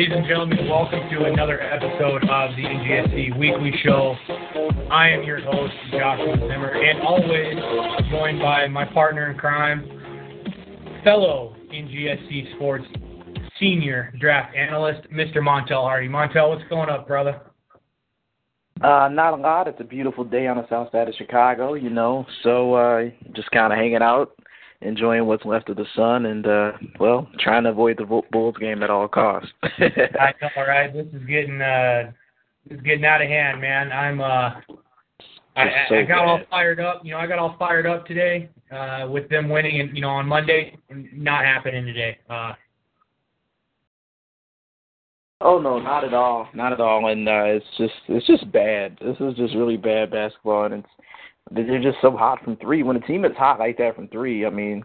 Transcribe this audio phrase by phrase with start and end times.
[0.00, 4.16] Ladies and gentlemen, welcome to another episode of the NGSC Weekly Show.
[4.90, 9.84] I am your host, Joshua Zimmer, and always joined by my partner in crime,
[11.04, 12.86] fellow NGSC Sports
[13.58, 15.36] senior draft analyst, Mr.
[15.36, 16.08] Montel Hardy.
[16.08, 17.38] Montel, what's going up, brother?
[18.80, 19.68] Uh, not a lot.
[19.68, 22.24] It's a beautiful day on the south side of Chicago, you know.
[22.42, 24.32] So uh, just kind of hanging out,
[24.82, 28.82] enjoying what's left of the sun, and uh, well, trying to avoid the Bulls game
[28.82, 29.50] at all costs.
[29.62, 30.92] I know, all right.
[30.92, 32.12] This is getting uh,
[32.68, 33.92] this is getting out of hand, man.
[33.92, 34.50] I'm uh,
[35.56, 37.02] I, so I got all fired up.
[37.04, 40.10] You know, I got all fired up today uh, with them winning, and you know,
[40.10, 42.18] on Monday, not happening today.
[42.28, 42.52] Uh,
[45.42, 47.08] Oh no, not at all, not at all.
[47.08, 48.98] And uh, it's just it's just bad.
[49.00, 50.88] This is just really bad basketball, and it's
[51.50, 52.82] they're just so hot from three.
[52.82, 54.84] When a team is hot like that from three, I mean,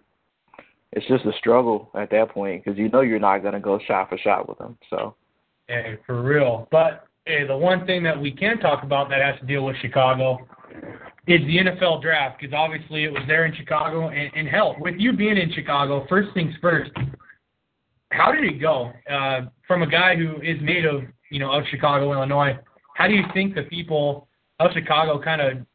[0.92, 3.80] it's just a struggle at that point because you know you're not going to go
[3.86, 4.78] shot for shot with them.
[4.90, 5.16] So
[5.68, 6.68] Hey, for real.
[6.72, 9.76] But hey, the one thing that we can talk about that has to deal with
[9.82, 10.38] Chicago
[11.28, 14.10] is the NFL draft because obviously it was there in Chicago.
[14.10, 16.92] And, and hell, with you being in Chicago, first things first,
[18.12, 18.92] how did it go?
[19.10, 22.58] Uh, from a guy who is native, you know of Chicago, Illinois,
[22.96, 24.28] how do you think the people
[24.60, 25.66] of Chicago kind of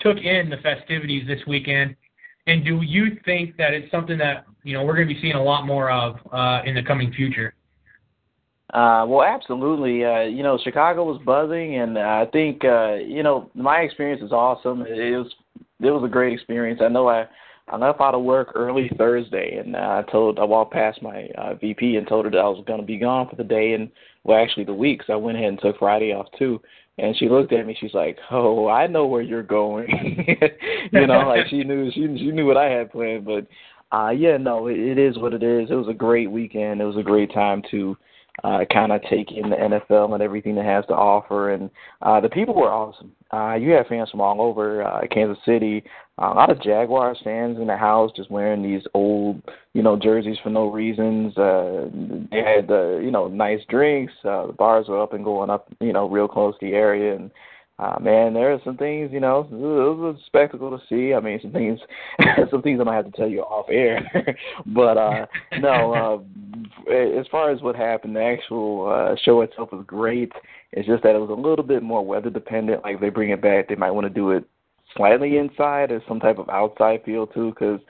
[0.00, 1.96] took in the festivities this weekend?
[2.46, 5.34] And do you think that it's something that you know we're going to be seeing
[5.34, 7.54] a lot more of uh, in the coming future?
[8.72, 10.04] Uh, well, absolutely.
[10.04, 14.32] Uh, you know, Chicago was buzzing, and I think uh, you know my experience is
[14.32, 14.82] awesome.
[14.82, 15.32] It was
[15.80, 16.80] it was a great experience.
[16.82, 17.26] I know I
[17.68, 21.28] I left out of work early Thursday, and uh, I told I walked past my
[21.36, 23.74] uh, VP and told her that I was going to be gone for the day,
[23.74, 23.90] and
[24.24, 25.02] well, actually the week.
[25.06, 26.60] So I went ahead and took Friday off too.
[27.00, 27.76] And she looked at me.
[27.80, 29.88] She's like, "Oh, I know where you're going."
[30.92, 33.24] you know, like she knew she she knew what I had planned.
[33.24, 33.46] But
[33.96, 35.70] uh, yeah, no, it, it is what it is.
[35.70, 36.80] It was a great weekend.
[36.80, 37.96] It was a great time to
[38.44, 41.52] uh, kind of take in the NFL and everything it has to offer.
[41.52, 41.70] And
[42.02, 43.12] uh, the people were awesome.
[43.32, 45.84] Uh, you have fans from all over uh, Kansas City.
[46.20, 49.40] Uh, a lot of Jaguars fans in the house just wearing these old,
[49.72, 51.36] you know, jerseys for no reasons.
[51.38, 51.88] Uh,
[52.30, 54.12] they had, uh, you know, nice drinks.
[54.24, 57.14] Uh, the bars were up and going up, you know, real close to the area.
[57.14, 57.30] And
[57.80, 61.14] uh, man, there are some things, you know, it was a spectacle to see.
[61.14, 61.80] I mean, some things,
[62.50, 64.06] some things I'm gonna have to tell you off air.
[64.66, 65.26] but uh,
[65.60, 66.22] no,
[66.86, 70.30] uh, as far as what happened, the actual uh, show itself was great.
[70.72, 72.82] It's just that it was a little bit more weather dependent.
[72.82, 74.44] Like if they bring it back, they might want to do it
[74.94, 77.80] slightly inside or some type of outside feel too, because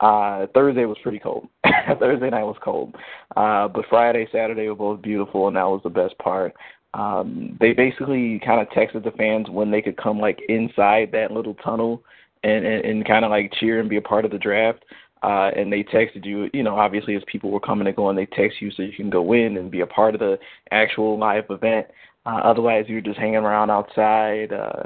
[0.00, 1.48] uh, Thursday was pretty cold.
[1.98, 2.94] Thursday night was cold,
[3.36, 6.54] uh, but Friday, Saturday were both beautiful, and that was the best part
[6.94, 11.30] um, they basically kind of texted the fans when they could come like inside that
[11.30, 12.02] little tunnel
[12.42, 14.84] and and, and kind of like cheer and be a part of the draft.
[15.22, 18.26] Uh, and they texted you, you know, obviously as people were coming and going, they
[18.26, 20.38] text you so you can go in and be a part of the
[20.70, 21.86] actual live event.
[22.24, 24.84] Uh, otherwise, you're just hanging around outside, uh,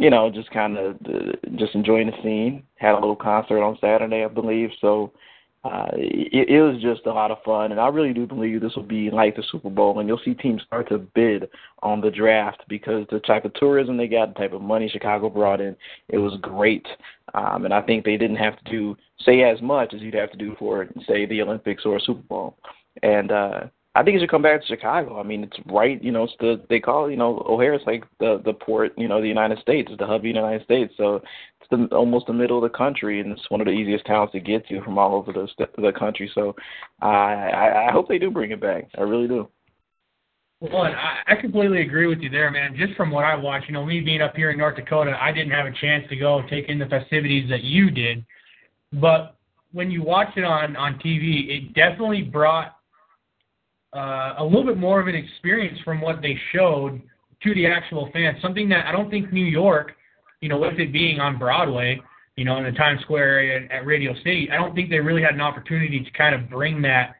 [0.00, 2.62] you know, just kind of uh, just enjoying the scene.
[2.76, 4.70] Had a little concert on Saturday, I believe.
[4.80, 5.12] So
[5.62, 8.74] uh, it, it was just a lot of fun, and I really do believe this
[8.74, 11.50] will be like the Super Bowl, and you'll see teams start to bid
[11.82, 15.28] on the draft because the type of tourism they got, the type of money Chicago
[15.28, 15.76] brought in,
[16.08, 16.86] it was great.
[17.34, 18.96] Um, and I think they didn't have to do
[19.26, 22.22] say as much as you'd have to do for say the Olympics or a Super
[22.22, 22.56] Bowl.
[23.02, 23.60] And uh,
[23.94, 25.18] I think it should come back to Chicago.
[25.18, 26.02] I mean, it's right.
[26.02, 28.92] You know, it's the they call you know O'Hare's like the the port.
[28.96, 30.94] You know, the United States is the hub of the United States.
[30.96, 34.06] So it's the, almost the middle of the country, and it's one of the easiest
[34.06, 36.30] towns to get to from all over the the country.
[36.34, 36.54] So
[37.02, 38.88] uh, I I hope they do bring it back.
[38.96, 39.48] I really do.
[40.60, 42.76] Well, I, I completely agree with you there, man.
[42.76, 45.32] Just from what I watched, you know, me being up here in North Dakota, I
[45.32, 48.24] didn't have a chance to go take in the festivities that you did.
[48.92, 49.36] But
[49.72, 52.76] when you watch it on on TV, it definitely brought
[53.94, 57.00] uh, a little bit more of an experience from what they showed
[57.42, 59.92] to the actual fans, something that I don't think New York,
[60.40, 62.00] you know, with it being on Broadway,
[62.36, 65.22] you know, in the Times Square area at Radio City, I don't think they really
[65.22, 67.16] had an opportunity to kind of bring that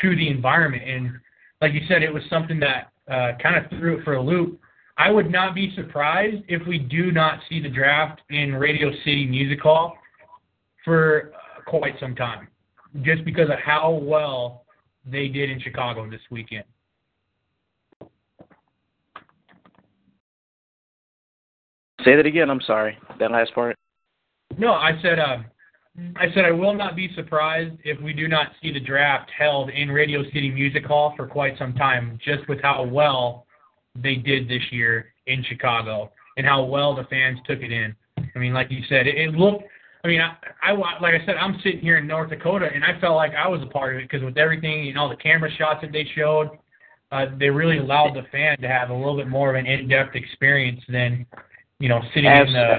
[0.00, 0.82] to the environment.
[0.88, 1.12] And
[1.60, 4.58] like you said, it was something that uh, kind of threw it for a loop.
[4.96, 9.26] I would not be surprised if we do not see the draft in Radio City
[9.26, 9.96] Music Hall
[10.84, 11.32] for
[11.66, 12.48] quite some time,
[13.02, 14.59] just because of how well
[15.06, 16.64] they did in Chicago this weekend.
[22.04, 22.50] Say that again.
[22.50, 22.96] I'm sorry.
[23.18, 23.76] That last part.
[24.58, 25.18] No, I said.
[25.18, 25.38] Uh,
[26.16, 29.70] I said I will not be surprised if we do not see the draft held
[29.70, 33.46] in Radio City Music Hall for quite some time, just with how well
[33.94, 37.94] they did this year in Chicago and how well the fans took it in.
[38.34, 39.64] I mean, like you said, it, it looked.
[40.02, 42.98] I mean, I, I like I said, I'm sitting here in North Dakota, and I
[43.00, 45.50] felt like I was a part of it because with everything, you know, the camera
[45.56, 46.50] shots that they showed,
[47.12, 50.14] uh, they really allowed the fan to have a little bit more of an in-depth
[50.14, 51.26] experience than,
[51.80, 52.78] you know, sitting in the.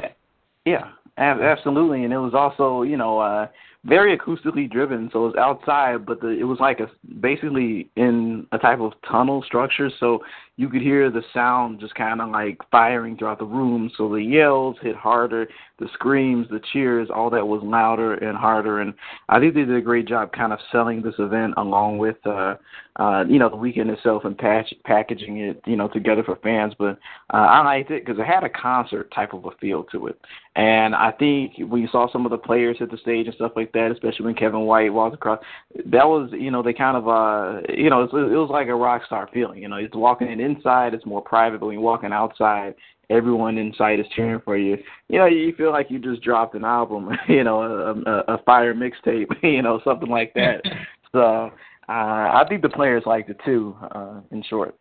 [0.65, 3.47] Yeah, ab- absolutely, and it was also, you know, uh,
[3.85, 5.09] very acoustically driven.
[5.12, 6.89] So it was outside, but the, it was like a
[7.19, 9.89] basically in a type of tunnel structure.
[10.00, 10.19] So
[10.62, 13.90] you could hear the sound just kind of like firing throughout the room.
[13.98, 15.48] So the yells hit harder,
[15.80, 18.81] the screams, the cheers, all that was louder and harder.
[18.81, 18.94] And
[19.28, 22.58] I think they did a great job kind of selling this event along with, uh,
[22.98, 26.75] uh, you know, the weekend itself and patch, packaging it, you know, together for fans.
[26.78, 27.00] But
[27.34, 30.19] uh, I liked it because it had a concert type of a feel to it.
[30.56, 33.54] And I think when you saw some of the players hit the stage and stuff
[33.56, 35.40] like that, especially when Kevin White walked across,
[35.86, 38.68] that was, you know, they kind of, uh, you know, it was, it was like
[38.68, 39.62] a rock star feeling.
[39.62, 42.75] You know, he's walking in inside, it's more private, but when you're walking outside,
[43.09, 44.77] everyone inside is cheering for you.
[45.09, 48.44] You know, you feel like you just dropped an album, you know, a, a, a
[48.44, 50.62] fire mixtape, you know, something like that.
[51.12, 51.51] so
[51.89, 53.75] uh, I think the players liked it too.
[53.94, 54.75] Uh, in short.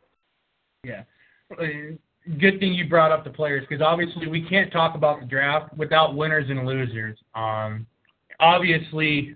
[0.85, 1.03] Yeah.
[1.59, 1.65] Uh,
[2.39, 5.77] Good thing you brought up the players because obviously we can't talk about the draft
[5.77, 7.19] without winners and losers.
[7.35, 7.87] Um,
[8.39, 9.35] obviously,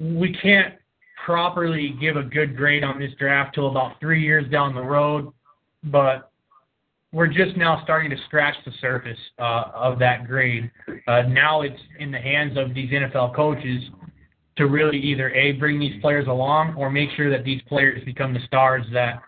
[0.00, 0.74] we can't
[1.24, 5.32] properly give a good grade on this draft till about three years down the road,
[5.84, 6.30] but
[7.12, 10.70] we're just now starting to scratch the surface uh, of that grade.
[11.06, 13.84] Uh, now it's in the hands of these NFL coaches
[14.56, 18.34] to really either a bring these players along or make sure that these players become
[18.34, 19.22] the stars that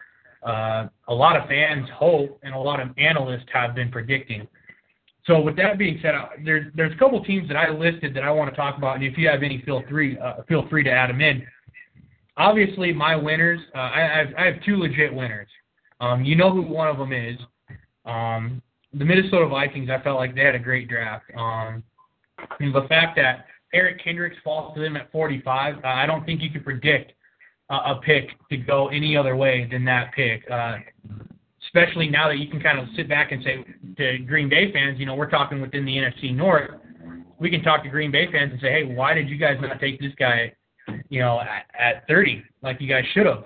[0.44, 4.46] uh, a lot of fans hope and a lot of analysts have been predicting.
[5.26, 8.22] So with that being said, uh, there's there's a couple teams that I listed that
[8.22, 10.84] I want to talk about, and if you have any, feel free uh, feel free
[10.84, 11.44] to add them in.
[12.36, 15.48] Obviously, my winners, uh, I, I have I have two legit winners.
[16.00, 17.38] Um, you know who one of them is.
[18.04, 18.62] Um,
[18.93, 19.90] the Minnesota Vikings.
[19.90, 21.25] I felt like they had a great draft.
[21.37, 21.82] Um,
[22.60, 26.43] and the fact that Eric Kendricks falls to them at 45, uh, I don't think
[26.43, 27.12] you could predict
[27.70, 30.48] uh, a pick to go any other way than that pick.
[30.50, 30.76] Uh,
[31.66, 33.64] especially now that you can kind of sit back and say
[33.96, 36.70] to Green Bay fans, you know, we're talking within the NFC North.
[37.38, 39.81] We can talk to Green Bay fans and say, hey, why did you guys not
[39.81, 40.54] take this guy,
[41.08, 43.44] you know, at, at 30 like you guys should have?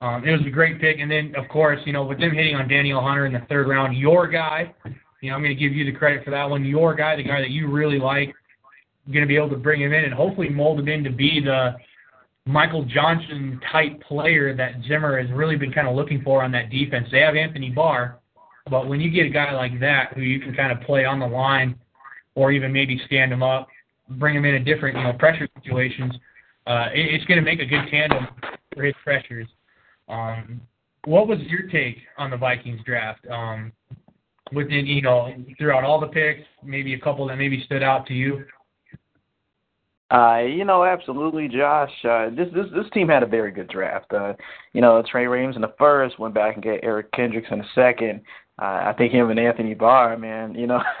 [0.00, 0.98] Um, it was a great pick.
[0.98, 3.68] And then, of course, you know, with them hitting on Daniel Hunter in the third
[3.68, 4.74] round, your guy,
[5.22, 6.64] you know, I'm going to give you the credit for that one.
[6.64, 8.34] Your guy, the guy that you really like,
[9.10, 11.40] going to be able to bring him in and hopefully mold him in to be
[11.40, 11.76] the
[12.44, 16.70] Michael Johnson type player that Zimmer has really been kind of looking for on that
[16.70, 17.08] defense.
[17.10, 18.18] They have Anthony Barr,
[18.70, 21.20] but when you get a guy like that who you can kind of play on
[21.20, 21.76] the line
[22.34, 23.68] or even maybe stand him up,
[24.10, 26.12] bring him in a different, you know, pressure situations,
[26.66, 28.26] uh, it, it's going to make a good tandem
[28.74, 29.46] for his pressures.
[30.08, 30.60] Um,
[31.04, 33.26] what was your take on the Vikings draft?
[33.30, 33.72] Um,
[34.52, 38.14] within, you know, throughout all the picks, maybe a couple that maybe stood out to
[38.14, 38.44] you?
[40.10, 41.90] Uh, you know, absolutely, Josh.
[42.04, 44.12] Uh, this this this team had a very good draft.
[44.12, 44.34] Uh,
[44.72, 47.64] you know, Trey Williams in the first, went back and get Eric Kendricks in the
[47.74, 48.20] second.
[48.60, 50.80] Uh, I think him and Anthony Barr, man, you know,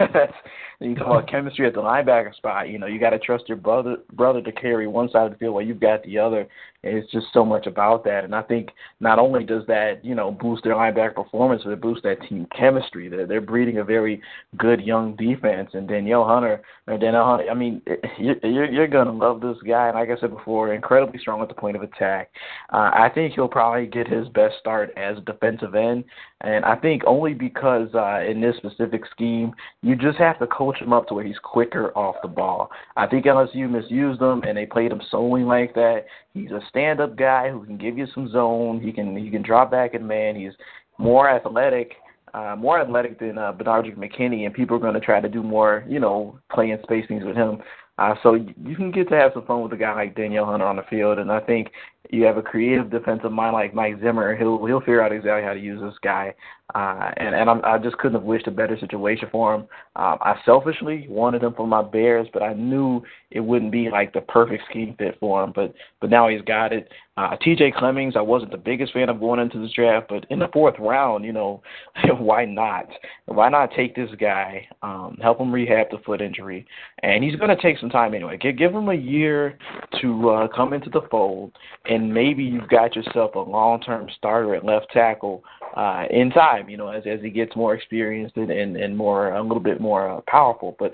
[0.80, 2.68] you talk about chemistry at the linebacker spot.
[2.68, 5.38] You know, you got to trust your brother brother to carry one side of the
[5.38, 6.46] field while you've got the other.
[6.82, 8.68] It's just so much about that, and I think
[9.00, 12.46] not only does that you know boost their linebacker performance, but it boosts that team
[12.56, 13.08] chemistry.
[13.08, 14.22] They're they're breeding a very
[14.56, 17.50] good young defense, and Danielle Hunter or Danielle Hunter.
[17.50, 17.82] I mean,
[18.18, 21.48] you're you're, you're gonna love this guy, and like I said before, incredibly strong at
[21.48, 22.30] the point of attack.
[22.72, 26.04] Uh, I think he'll probably get his best start as a defensive end,
[26.42, 29.52] and I think only because uh, in this specific scheme,
[29.82, 32.70] you just have to coach him up to where he's quicker off the ball.
[32.96, 36.04] I think LSU misused him, and they played him solely like that.
[36.34, 38.80] He's a stand-up guy who can give you some zone.
[38.80, 40.36] He can he can drop back in man.
[40.36, 40.52] He's
[40.98, 41.92] more athletic,
[42.34, 45.42] uh, more athletic than uh, Benardrick McKinney, and people are going to try to do
[45.42, 47.58] more, you know, playing spacings with him.
[47.98, 50.66] Uh, so you can get to have some fun with a guy like Danielle Hunter
[50.66, 51.68] on the field, and I think
[52.10, 55.54] you have a creative defensive mind like Mike Zimmer, he'll he'll figure out exactly how
[55.54, 56.34] to use this guy.
[56.74, 59.60] Uh, and and I'm, I just couldn't have wished a better situation for him.
[59.94, 64.12] Um, I selfishly wanted him for my Bears, but I knew it wouldn't be like
[64.12, 65.52] the perfect scheme fit for him.
[65.54, 66.88] But but now he's got it.
[67.18, 67.72] Uh, T.J.
[67.78, 70.74] Clemmings, I wasn't the biggest fan of going into this draft, but in the fourth
[70.78, 71.62] round, you know,
[72.18, 72.88] why not?
[73.24, 76.66] Why not take this guy, um, help him rehab the foot injury,
[77.02, 78.36] and he's going to take some time anyway.
[78.36, 79.56] Give, give him a year
[80.02, 81.52] to uh, come into the fold,
[81.86, 85.42] and maybe you've got yourself a long-term starter at left tackle
[85.76, 86.68] uh, in time.
[86.68, 89.80] You know, as as he gets more experienced and and, and more a little bit
[89.80, 90.92] more uh, powerful, but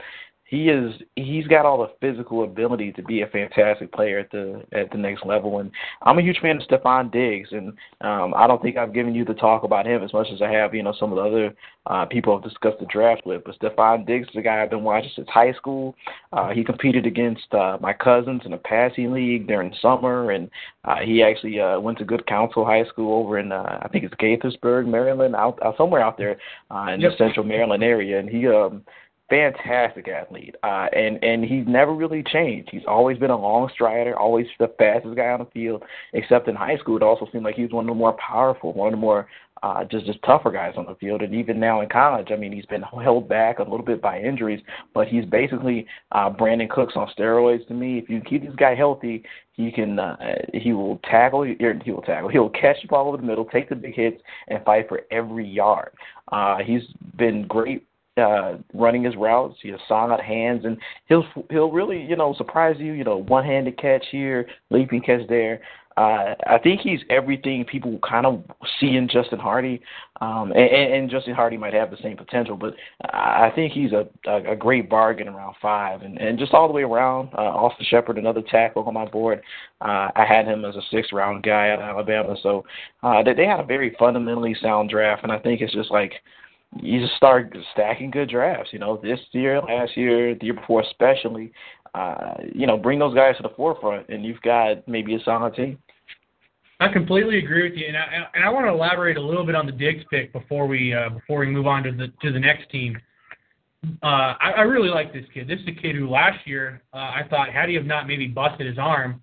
[0.53, 4.63] he is he's got all the physical ability to be a fantastic player at the
[4.73, 5.71] at the next level and
[6.03, 7.69] I'm a huge fan of Stefon Diggs and
[8.03, 10.51] um I don't think I've given you the talk about him as much as I
[10.51, 11.55] have, you know, some of the other
[11.87, 13.45] uh people I've discussed the draft with.
[13.45, 15.95] But Stefon Diggs is a guy I've been watching since high school.
[16.35, 20.51] Uh he competed against uh my cousins in a passing league during summer and
[20.85, 24.05] uh he actually uh went to Good Counsel High School over in uh I think
[24.05, 26.37] it's Gaithersburg, Maryland, out, out somewhere out there
[26.71, 27.13] uh in yep.
[27.13, 28.85] the central Maryland area and he um
[29.33, 32.69] fantastic athlete, uh, and and he's never really changed.
[32.71, 35.83] He's always been a long strider, always the fastest guy on the field.
[36.13, 38.75] Except in high school, it also seemed like he was one of the more powerful,
[38.75, 39.27] one of the more
[39.63, 41.23] uh, just just tougher guys on the field.
[41.23, 44.21] And even now in college, I mean, he's been held back a little bit by
[44.21, 44.61] injuries,
[44.93, 47.97] but he's basically uh, Brandin Cooks on steroids to me.
[47.97, 50.17] If you keep this guy healthy, he can uh,
[50.53, 53.77] he will tackle he will tackle he'll catch the ball over the middle, take the
[53.77, 55.93] big hits, and fight for every yard.
[56.31, 56.83] Uh, he's
[57.17, 57.87] been great
[58.17, 59.57] uh, running his routes.
[59.63, 60.77] He has solid hands, and
[61.07, 62.93] he'll he'll really you know surprise you.
[62.93, 65.61] You know, one handed catch here, leaping catch there.
[65.97, 68.43] Uh, I think he's everything people kind of
[68.81, 69.83] see in Justin Hardy,
[70.23, 72.75] um, and, and Justin Hardy might have the same potential, but
[73.13, 76.73] I think he's a, a, a great bargain around five, and, and just all the
[76.73, 77.29] way around.
[77.35, 79.43] Uh, Austin Shepherd, another tackle on my board.
[79.83, 82.65] Uh, I had him as a sixth round guy at Alabama, so
[83.03, 86.15] uh, they, they had a very fundamentally sound draft, and I think it's just like
[86.81, 88.73] you just start stacking good drafts.
[88.73, 91.53] You know, this year, last year, the year before, especially.
[91.95, 95.55] Uh, you know, bring those guys to the forefront, and you've got maybe a solid
[95.55, 95.77] team.
[96.81, 99.55] I completely agree with you, and I and I want to elaborate a little bit
[99.55, 102.41] on the Diggs pick before we uh, before we move on to the to the
[102.41, 102.99] next team.
[104.03, 105.49] Uh, I, I really like this kid.
[105.49, 108.27] This is a kid who last year uh, I thought had he have not maybe
[108.27, 109.21] busted his arm,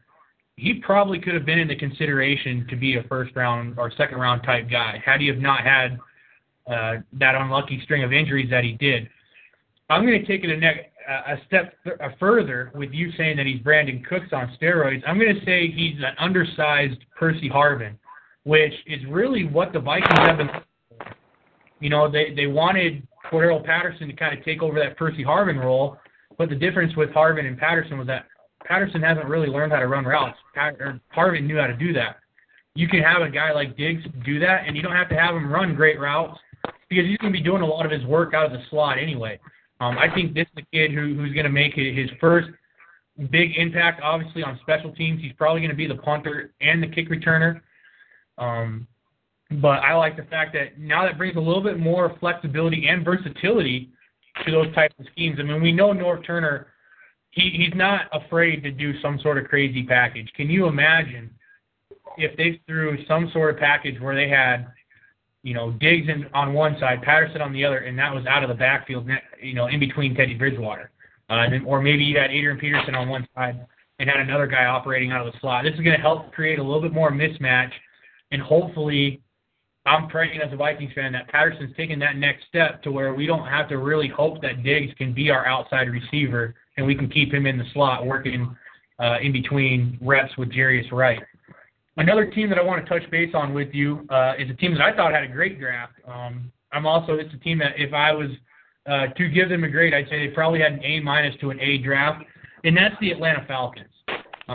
[0.57, 4.19] he probably could have been in the consideration to be a first round or second
[4.19, 5.97] round type guy had he have not had
[6.69, 9.09] uh, that unlucky string of injuries that he did.
[9.89, 13.37] I'm going to take it a, ne- a step th- a further with you saying
[13.37, 15.01] that he's Brandin Cooks on steroids.
[15.07, 17.95] I'm going to say he's an undersized Percy Harvin,
[18.43, 20.49] which is really what the Vikings have been.
[21.79, 25.59] You know, they they wanted Cordarrelle Patterson to kind of take over that Percy Harvin
[25.59, 25.97] role,
[26.37, 28.25] but the difference with Harvin and Patterson was that
[28.65, 30.37] Patterson hasn't really learned how to run routes.
[30.53, 30.77] Pat,
[31.15, 32.17] Harvin knew how to do that.
[32.75, 35.35] You can have a guy like Diggs do that, and you don't have to have
[35.35, 36.39] him run great routes
[36.89, 38.97] because he's going to be doing a lot of his work out of the slot
[38.97, 39.39] anyway.
[39.79, 42.49] Um, I think this is a kid who, who's going to make his first
[43.31, 45.21] big impact, obviously, on special teams.
[45.21, 47.61] He's probably going to be the punter and the kick returner.
[48.37, 48.87] Um,
[49.61, 53.03] but I like the fact that now that brings a little bit more flexibility and
[53.03, 53.89] versatility
[54.45, 55.37] to those types of schemes.
[55.39, 56.67] I mean, we know Norv Turner,
[57.31, 60.31] he, he's not afraid to do some sort of crazy package.
[60.35, 61.31] Can you imagine
[62.17, 64.67] if they threw some sort of package where they had
[65.43, 68.43] you know, Diggs in, on one side, Patterson on the other, and that was out
[68.43, 69.07] of the backfield,
[69.41, 70.91] you know, in between Teddy Bridgewater.
[71.29, 73.65] Uh, and or maybe you had Adrian Peterson on one side
[73.99, 75.63] and had another guy operating out of the slot.
[75.63, 77.71] This is going to help create a little bit more mismatch,
[78.31, 79.21] and hopefully,
[79.85, 83.25] I'm praying as a Vikings fan that Patterson's taking that next step to where we
[83.25, 87.09] don't have to really hope that Diggs can be our outside receiver and we can
[87.09, 88.55] keep him in the slot working
[88.99, 91.21] uh, in between reps with Jarius Wright.
[91.99, 94.73] Another team that I want to touch base on with you uh, is a team
[94.73, 95.95] that I thought had a great draft.
[96.07, 98.29] Um, I'm also it's a team that if I was
[98.89, 101.49] uh, to give them a grade, I'd say they probably had an A minus to
[101.49, 102.23] an A draft,
[102.63, 103.91] and that's the Atlanta Falcons.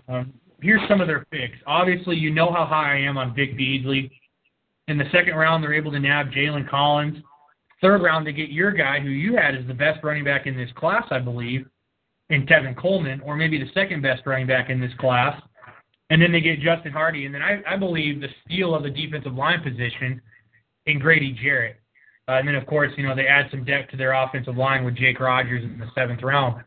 [0.08, 0.32] Um,
[0.62, 1.58] here's some of their picks.
[1.66, 4.10] Obviously, you know how high I am on Vic Beasley.
[4.88, 7.18] In the second round, they're able to nab Jalen Collins.
[7.82, 10.56] Third round, they get your guy, who you had as the best running back in
[10.56, 11.66] this class, I believe,
[12.30, 15.38] in Tevin Coleman, or maybe the second best running back in this class.
[16.10, 18.90] And then they get Justin Hardy, and then I, I believe the steal of the
[18.90, 20.20] defensive line position
[20.86, 21.80] in Grady Jarrett.
[22.28, 24.84] Uh, and then, of course, you know, they add some depth to their offensive line
[24.84, 26.62] with Jake Rogers in the seventh round.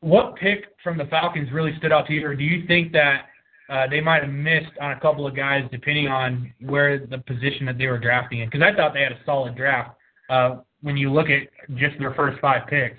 [0.00, 3.26] What pick from the Falcons really stood out to you, or do you think that
[3.68, 7.66] uh, they might have missed on a couple of guys depending on where the position
[7.66, 8.48] that they were drafting in?
[8.48, 9.96] Because I thought they had a solid draft
[10.28, 12.98] uh, when you look at just their first five picks.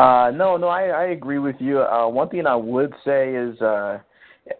[0.00, 1.82] Uh, no, no, I, I agree with you.
[1.82, 3.98] Uh, one thing I would say is uh,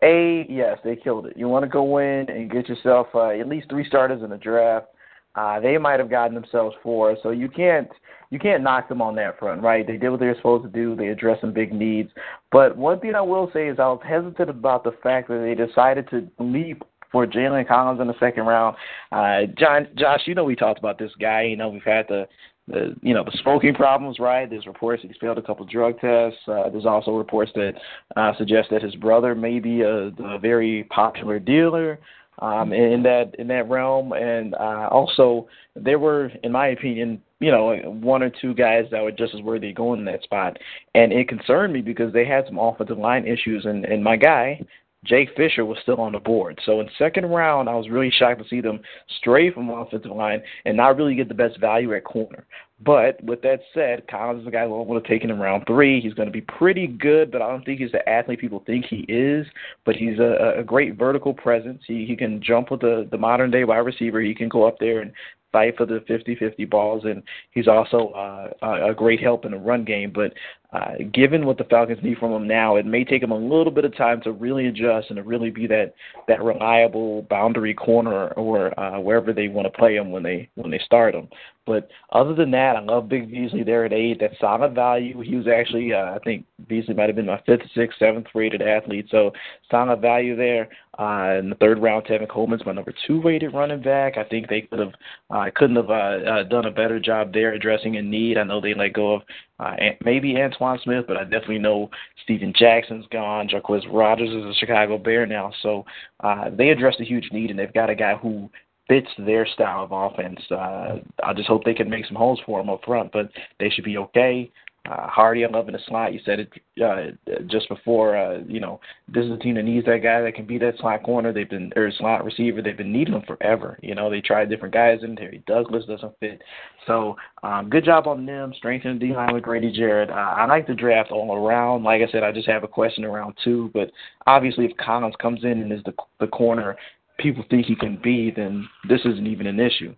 [0.02, 1.34] A, yes, they killed it.
[1.34, 4.36] You want to go in and get yourself uh, at least three starters in the
[4.36, 4.88] draft.
[5.34, 7.88] Uh, they might have gotten themselves four, so you can't
[8.28, 9.86] you can't knock them on that front, right?
[9.86, 10.94] They did what they were supposed to do.
[10.94, 12.10] They addressed some big needs.
[12.52, 15.54] But one thing I will say is I was hesitant about the fact that they
[15.54, 18.76] decided to leap for Jalen Collins in the second round.
[19.10, 21.42] Uh, John, Josh, you know we talked about this guy.
[21.42, 22.26] You know we've had the
[22.70, 24.48] the you know the smoking problems, right?
[24.48, 26.38] There's reports that he's failed a couple drug tests.
[26.46, 27.72] Uh, there's also reports that
[28.16, 31.98] uh, suggest that his brother may be a, a very popular dealer
[32.40, 37.50] um, in that in that realm, and uh, also there were, in my opinion, you
[37.50, 40.56] know, one or two guys that were just as worthy going in that spot,
[40.94, 44.60] and it concerned me because they had some offensive line issues, and and my guy
[45.04, 46.60] Jake Fisher was still on the board.
[46.66, 48.80] So in second round, I was really shocked to see them
[49.18, 52.44] stray from offensive line and not really get the best value at corner.
[52.82, 56.00] But with that said, Collins is a guy who would have taken in round three.
[56.00, 58.86] He's going to be pretty good, but I don't think he's the athlete people think
[58.86, 59.46] he is.
[59.84, 61.82] But he's a, a great vertical presence.
[61.86, 64.20] He he can jump with the the modern day wide receiver.
[64.20, 65.12] He can go up there and
[65.52, 68.50] fight for the 50-50 balls, and he's also uh,
[68.90, 70.12] a great help in the run game.
[70.14, 70.32] But
[70.72, 73.72] uh, given what the Falcons need from him now, it may take him a little
[73.72, 75.94] bit of time to really adjust and to really be that
[76.28, 80.70] that reliable boundary corner or uh, wherever they want to play him when they when
[80.70, 81.28] they start him.
[81.66, 84.18] But other than that, I love Vic Beasley there at eight.
[84.18, 85.20] That's solid value.
[85.20, 88.60] He was actually, uh, I think Beasley might have been my fifth, sixth, seventh rated
[88.60, 89.06] athlete.
[89.10, 89.30] So
[89.70, 90.68] solid value there.
[90.98, 94.18] Uh, in the third round, Tevin Coleman's my number two rated running back.
[94.18, 94.92] I think they could have,
[95.30, 98.36] uh, couldn't have uh, uh, done a better job there addressing a need.
[98.36, 99.22] I know they let go of
[99.60, 101.90] uh, maybe Antowain Smith, but I definitely know
[102.22, 103.48] Steven Jackson's gone.
[103.48, 105.84] Jacquizz Rodgers is a Chicago Bear now, so
[106.20, 108.50] uh, they addressed a huge need, and they've got a guy who
[108.88, 110.40] fits their style of offense.
[110.50, 113.70] Uh, I just hope they can make some holes for him up front, but they
[113.70, 114.50] should be okay.
[114.88, 116.14] Uh, Hardy, I love in the slot.
[116.14, 118.16] You said it uh, just before.
[118.16, 120.78] Uh, you know, this is a team that needs that guy that can be that
[120.78, 121.32] slot corner.
[121.32, 122.62] They've been or slot receiver.
[122.62, 123.78] They've been needing him forever.
[123.82, 125.32] You know, they tried different guys in there.
[125.46, 126.40] Douglas doesn't fit.
[126.86, 128.54] So, um, good job on them.
[128.56, 130.08] Strengthening the D line with Grady Jarrett.
[130.08, 131.84] Uh, I like the draft all around.
[131.84, 133.70] Like I said, I just have a question around two.
[133.74, 133.90] But
[134.26, 136.76] obviously, if Collins comes in and is the the corner
[137.20, 139.94] people think he can be, then this isn't even an issue.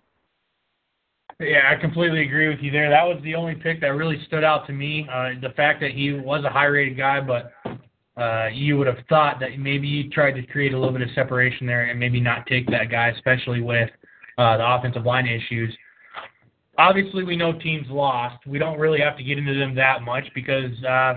[1.43, 2.89] Yeah, I completely agree with you there.
[2.89, 5.09] That was the only pick that really stood out to me.
[5.13, 7.53] Uh, the fact that he was a high rated guy, but
[8.21, 11.09] uh, you would have thought that maybe you tried to create a little bit of
[11.15, 13.91] separation there and maybe not take that guy, especially with
[14.39, 15.77] uh, the offensive line issues.
[16.79, 18.47] Obviously, we know teams lost.
[18.47, 21.15] We don't really have to get into them that much because, uh,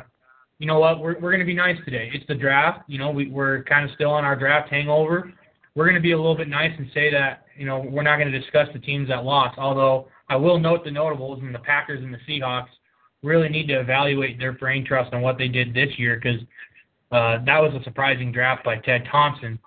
[0.59, 2.09] you know what, we're, we're going to be nice today.
[2.13, 2.83] It's the draft.
[2.87, 5.33] You know, we, we're kind of still on our draft hangover
[5.75, 8.17] we're going to be a little bit nice and say that you know we're not
[8.17, 9.57] going to discuss the teams that lost.
[9.57, 12.69] Although I will note the notables and the Packers and the Seahawks
[13.23, 16.41] really need to evaluate their brain trust on what they did this year because
[17.11, 19.59] uh, that was a surprising draft by Ted Thompson.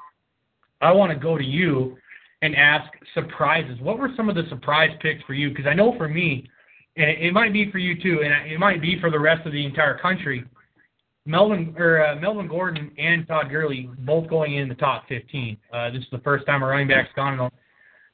[0.80, 1.96] I want to go to you
[2.42, 3.78] and ask surprises.
[3.80, 5.50] What were some of the surprise picks for you?
[5.50, 6.48] Because I know for me,
[6.96, 9.52] and it might be for you too, and it might be for the rest of
[9.52, 10.44] the entire country.
[11.26, 15.58] Melvin or uh, Melvin Gordon and Todd Gurley both going in the top 15.
[15.72, 17.50] Uh, this is the first time a running back's gone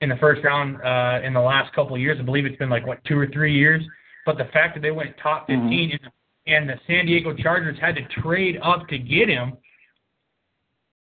[0.04, 2.18] in the, first round uh, in the last couple of years.
[2.20, 3.82] I believe it's been like what two or three years.
[4.24, 6.04] But the fact that they went top 15 mm-hmm.
[6.04, 6.12] and,
[6.46, 9.56] and the San Diego Chargers had to trade up to get him.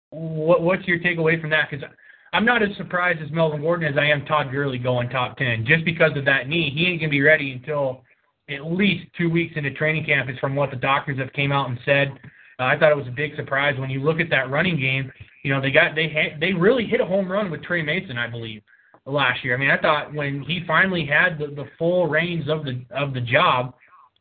[0.10, 1.70] What, what's your takeaway from that?
[1.70, 1.86] Because
[2.34, 5.66] I'm not as surprised as Melvin Gordon as I am Todd Gurley going top 10
[5.66, 6.72] just because of that knee.
[6.74, 8.04] He ain't gonna be ready until
[8.50, 11.70] at least two weeks into training camp is from what the doctors have came out
[11.70, 12.12] and said.
[12.60, 15.12] Uh, I thought it was a big surprise when you look at that running game.
[15.44, 18.18] You know, they got they had, they really hit a home run with Tre Mason,
[18.18, 18.62] I believe,
[19.06, 19.56] last year.
[19.56, 23.14] I mean, I thought when he finally had the, the full reins of the of
[23.14, 23.74] the job,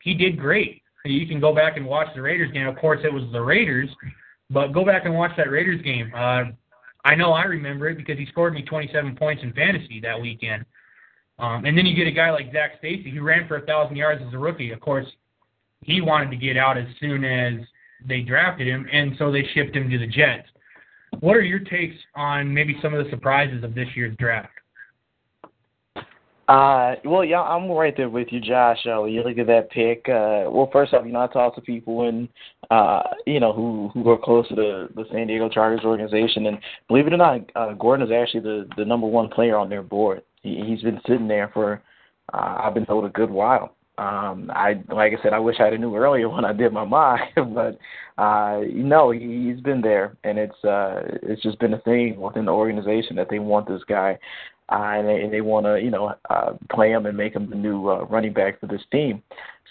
[0.03, 0.83] he did great.
[1.05, 2.67] You can go back and watch the Raiders game.
[2.67, 3.89] Of course, it was the Raiders,
[4.51, 6.13] but go back and watch that Raiders game.
[6.15, 6.45] Uh,
[7.05, 10.65] I know I remember it because he scored me 27 points in fantasy that weekend.
[11.39, 13.97] Um, and then you get a guy like Zach Stacy who ran for a thousand
[13.97, 14.73] yards as a rookie.
[14.73, 15.07] Of course,
[15.83, 17.55] he wanted to get out as soon as
[18.07, 20.49] they drafted him, and so they shipped him to the Jets.
[21.21, 24.53] What are your takes on maybe some of the surprises of this year's draft?
[26.51, 28.79] Uh, well, yeah, I'm right there with you, Josh.
[28.85, 30.09] Uh, you look at that pick.
[30.09, 32.29] Uh, well, first off, you know, I talk to people and
[32.73, 36.59] uh, you know who who are close to the the San Diego Chargers organization, and
[36.89, 39.85] believe it or not, uh, Gordon is actually the the number one player on their
[39.85, 40.23] board.
[40.43, 41.83] He, he's been sitting there for
[42.33, 43.77] uh, I've been told a good while.
[43.99, 46.85] Um, I like I said, I wish I had knew earlier when I did my
[46.85, 47.79] mock, but
[48.21, 52.19] uh, you know he, he's been there, and it's uh, it's just been a thing
[52.19, 54.19] within the organization that they want this guy,
[54.71, 57.49] uh, and they, and they want to you know uh, play him and make him
[57.51, 59.23] the new uh, running back for this team.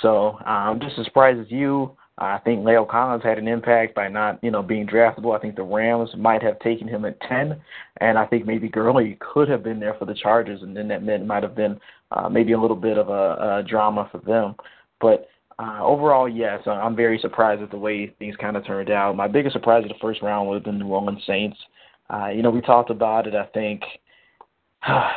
[0.02, 1.96] So uh, I'm just as surprised as you.
[2.22, 5.36] I think La'el Collins had an impact by not, you know, being draftable.
[5.36, 7.56] I think the Rams might have taken him at 10,
[8.02, 11.02] and I think maybe Gurley could have been there for the Chargers, and then that
[11.02, 11.80] meant might have been
[12.12, 14.56] uh, maybe a little bit of a, a drama for them.
[15.00, 19.16] But uh, overall, yes, I'm very surprised at the way things kind of turned out.
[19.16, 21.58] My biggest surprise of the first round have been New Orleans Saints.
[22.10, 23.36] Uh, you know, we talked about it.
[23.36, 23.82] I think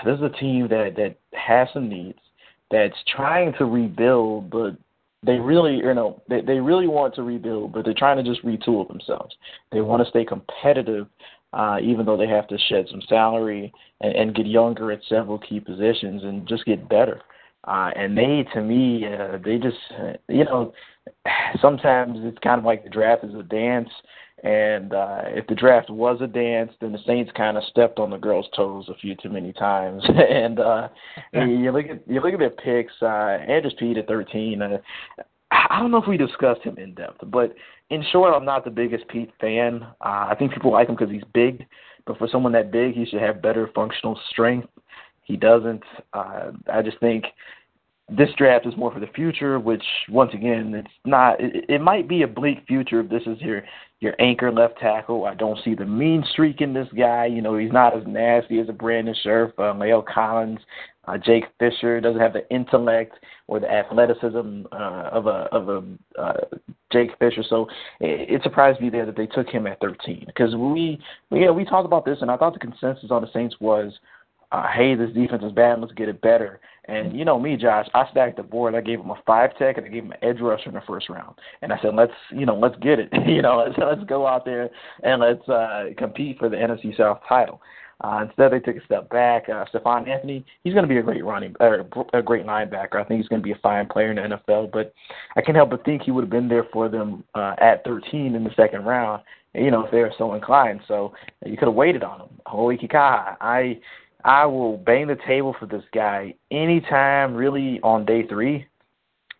[0.04, 2.18] this is a team that that has some needs,
[2.70, 4.76] that's trying to rebuild, but
[5.24, 8.44] they really, you know, they they really want to rebuild, but they're trying to just
[8.44, 9.34] retool themselves.
[9.70, 11.06] They want to stay competitive,
[11.52, 15.38] uh, even though they have to shed some salary and, and get younger at several
[15.38, 17.20] key positions and just get better.
[17.64, 20.72] Uh, and they, to me, uh, they just, uh, you know,
[21.60, 23.90] sometimes it's kind of like the draft is a dance.
[24.42, 28.10] And uh, if the draft was a dance, then the Saints kind of stepped on
[28.10, 30.02] the girls' toes a few too many times.
[30.30, 30.88] and uh,
[31.32, 31.46] yeah.
[31.46, 32.92] you look at you look at their picks.
[33.00, 34.60] Uh, Andrus Peat at 13.
[34.60, 34.78] Uh,
[35.52, 37.54] I don't know if we discussed him in depth, but
[37.90, 39.82] in short, I'm not the biggest Peat fan.
[40.00, 41.64] Uh, I think people like him because he's big,
[42.04, 44.68] but for someone that big, he should have better functional strength.
[45.22, 45.84] He doesn't.
[46.12, 47.26] Uh, I just think
[48.08, 51.40] this draft is more for the future, which once again, it's not.
[51.40, 53.62] It, it might be a bleak future if this is your
[54.00, 55.24] your anchor left tackle.
[55.24, 57.26] I don't see the mean streak in this guy.
[57.26, 60.58] You know, he's not as nasty as a Brandon Scherff, uh, La'el Collins,
[61.06, 62.00] uh, Jake Fisher.
[62.00, 63.14] Doesn't have the intellect
[63.46, 66.40] or the athleticism uh, of a of a uh,
[66.92, 67.44] Jake Fisher.
[67.48, 67.68] So
[68.00, 70.98] it, it surprised me there that they took him at 13 because we
[71.30, 73.92] yeah we talked about this and I thought the consensus on the Saints was
[74.52, 76.60] uh, hey, this defense is bad, let's get it better.
[76.86, 78.74] And you know me, Josh, I stacked the board.
[78.74, 80.82] I gave him a five tech and I gave him an edge rusher in the
[80.86, 81.36] first round.
[81.62, 83.08] And I said, let's you know, let's get it.
[83.26, 84.68] you know, let's let's go out there
[85.04, 87.60] and let's uh, compete for the NFC South title.
[88.02, 89.48] Uh, instead, they took a step back.
[89.48, 92.96] Uh, Stephone Anthony, he's going to be a great running, or a great linebacker.
[92.96, 94.72] I think he's going to be a fine player in the NFL.
[94.72, 94.92] But
[95.36, 98.34] I can't help but think he would have been there for them uh, at 13
[98.34, 99.22] in the second round.
[99.54, 100.80] You know, if they were so inclined.
[100.88, 101.12] So
[101.46, 102.28] you could have waited on him.
[102.46, 103.36] Hau'oli Kikaha.
[103.40, 103.78] I
[104.24, 108.66] I will bang the table for this guy anytime, really, on day three.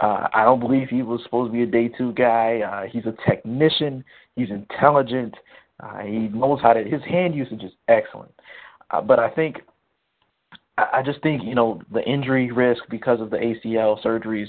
[0.01, 2.61] Uh, I don't believe he was supposed to be a day two guy.
[2.61, 4.05] Uh, he's a technician.
[4.35, 5.35] He's intelligent.
[5.81, 6.83] Uh, he knows how to.
[6.83, 8.33] His hand usage is excellent.
[8.91, 9.61] Uh, but I think,
[10.77, 14.49] I just think you know the injury risk because of the ACL surgeries,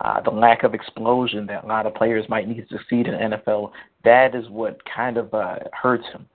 [0.00, 3.14] uh, the lack of explosion that a lot of players might need to succeed in
[3.14, 3.72] NFL.
[4.04, 6.26] That is what kind of uh, hurts him.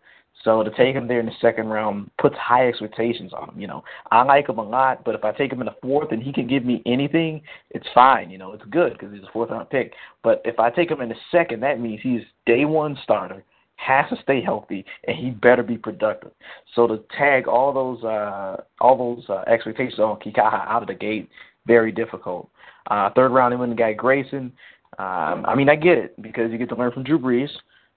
[0.43, 3.59] So to take him there in the second round puts high expectations on him.
[3.59, 6.11] You know, I like him a lot, but if I take him in the fourth
[6.11, 8.29] and he can give me anything, it's fine.
[8.29, 9.93] You know, it's good because he's a fourth round pick.
[10.23, 13.43] But if I take him in the second, that means he's day one starter,
[13.75, 16.31] has to stay healthy, and he better be productive.
[16.73, 20.95] So to tag all those uh, all those uh, expectations on Kikaha out of the
[20.95, 21.29] gate,
[21.67, 22.49] very difficult.
[22.89, 24.53] Uh, third round, he went the guy Grayson.
[24.97, 27.49] Um, I mean, I get it because you get to learn from Drew Brees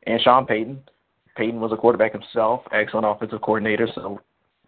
[0.06, 0.80] and Sean Payton.
[1.36, 4.20] Payton was a quarterback himself, excellent offensive coordinator, so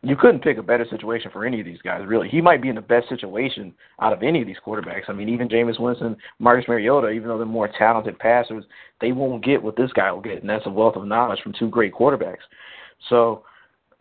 [0.05, 2.29] you couldn't pick a better situation for any of these guys, really.
[2.29, 5.09] He might be in the best situation out of any of these quarterbacks.
[5.09, 8.65] I mean, even Jameis Winston, Marcus Mariota, even though they're more talented passers,
[9.01, 11.55] they won't get what this guy will get, and that's a wealth of knowledge from
[11.59, 12.45] two great quarterbacks.
[13.09, 13.45] So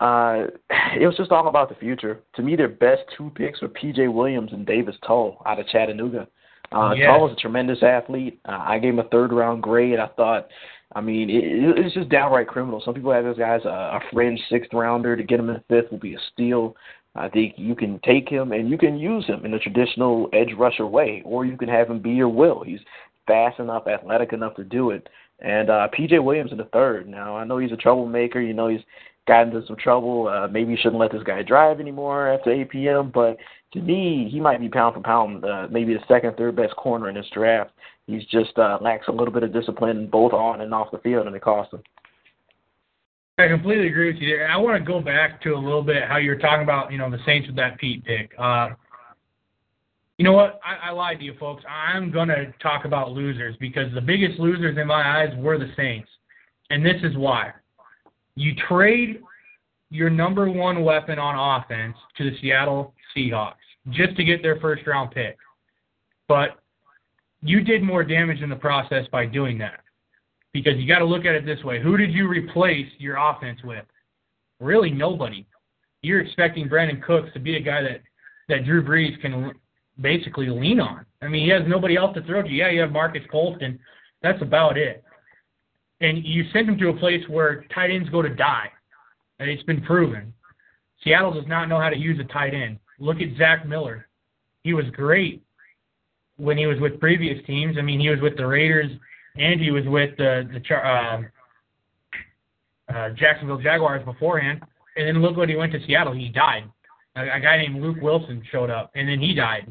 [0.00, 0.44] uh,
[1.00, 2.20] it was just all about the future.
[2.36, 4.08] To me, their best two picks were P.J.
[4.08, 6.28] Williams and Davis Tull out of Chattanooga.
[6.72, 7.08] Uh, yes.
[7.08, 8.40] Was a tremendous athlete.
[8.48, 9.98] Uh, I gave him a third round grade.
[9.98, 10.48] I thought
[10.94, 12.80] I mean, it, it's just downright criminal.
[12.84, 15.16] Some people have this guy as a, a fringe sixth rounder.
[15.16, 16.76] To get him in the fifth will be a steal.
[17.16, 20.52] I think you can take him and you can use him in the traditional edge
[20.56, 22.62] rusher way, or you can have him be your will.
[22.64, 22.80] He's
[23.26, 25.08] fast enough, athletic enough to do it.
[25.40, 27.08] And uh, PJ Williams in the third.
[27.08, 28.40] Now I know he's a troublemaker.
[28.40, 28.80] You know he's
[29.26, 30.28] gotten into some trouble.
[30.28, 33.10] Uh, maybe you shouldn't let this guy drive anymore after 8 p.m.
[33.12, 33.36] But
[33.74, 37.08] to me, he might be pound for pound, uh, maybe the second, third best corner
[37.08, 37.72] in this draft.
[38.06, 41.26] He's just uh, lacks a little bit of discipline both on and off the field,
[41.26, 41.82] and it costs him.
[43.36, 44.48] I completely agree with you there.
[44.48, 47.10] I want to go back to a little bit how you're talking about, you know,
[47.10, 48.30] the Saints with that Peat pick.
[48.38, 48.70] Uh,
[50.18, 50.60] you know what?
[50.64, 51.64] I, I lied to you, folks.
[51.68, 55.72] I'm going to talk about losers because the biggest losers in my eyes were the
[55.76, 56.08] Saints.
[56.70, 57.50] And this is why.
[58.36, 59.20] You trade
[59.90, 63.54] your number one weapon on offense to the Seattle Seahawks
[63.90, 65.36] just to get their first round pick.
[66.28, 66.58] But
[67.42, 69.80] you did more damage in the process by doing that.
[70.52, 73.60] Because you got to look at it this way who did you replace your offense
[73.64, 73.84] with?
[74.60, 75.46] Really, nobody.
[76.02, 78.02] You're expecting Brandin Cooks to be a guy that,
[78.48, 79.52] that Drew Brees can
[80.00, 81.04] basically lean on.
[81.22, 82.48] I mean, he has nobody else to throw to.
[82.48, 83.78] Yeah, you have Marques Colston.
[84.22, 85.02] That's about it.
[86.00, 88.70] And you send him to a place where tight ends go to die.
[89.38, 90.32] And it's been proven.
[91.02, 92.78] Seattle does not know how to use a tight end.
[93.04, 94.08] Look at Zach Miller.
[94.62, 95.42] He was great
[96.36, 97.76] when he was with previous teams.
[97.78, 98.90] I mean, he was with the Raiders
[99.36, 101.22] and he was with the the uh,
[102.88, 104.62] uh, Jacksonville Jaguars beforehand.
[104.96, 106.14] And then look what he went to Seattle.
[106.14, 106.64] He died.
[107.16, 109.70] A, a guy named Luke Wilson showed up, and then he died.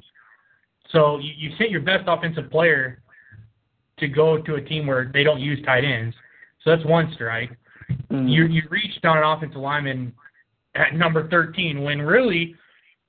[0.92, 3.02] So you, you sent your best offensive player
[3.98, 6.16] to go to a team where they don't use tight ends.
[6.64, 7.52] So that's one strike.
[8.12, 8.28] Mm-hmm.
[8.28, 10.14] You you reached on an offensive lineman
[10.76, 12.56] at number 13 when really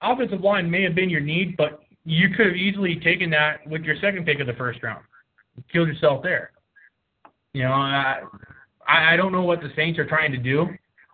[0.04, 3.82] offensive line may have been your need, but you could have easily taken that with
[3.82, 5.04] your second pick of the first round.
[5.72, 6.50] Killed yourself there.
[7.52, 8.22] You know, I
[8.86, 10.68] I don't know what the Saints are trying to do.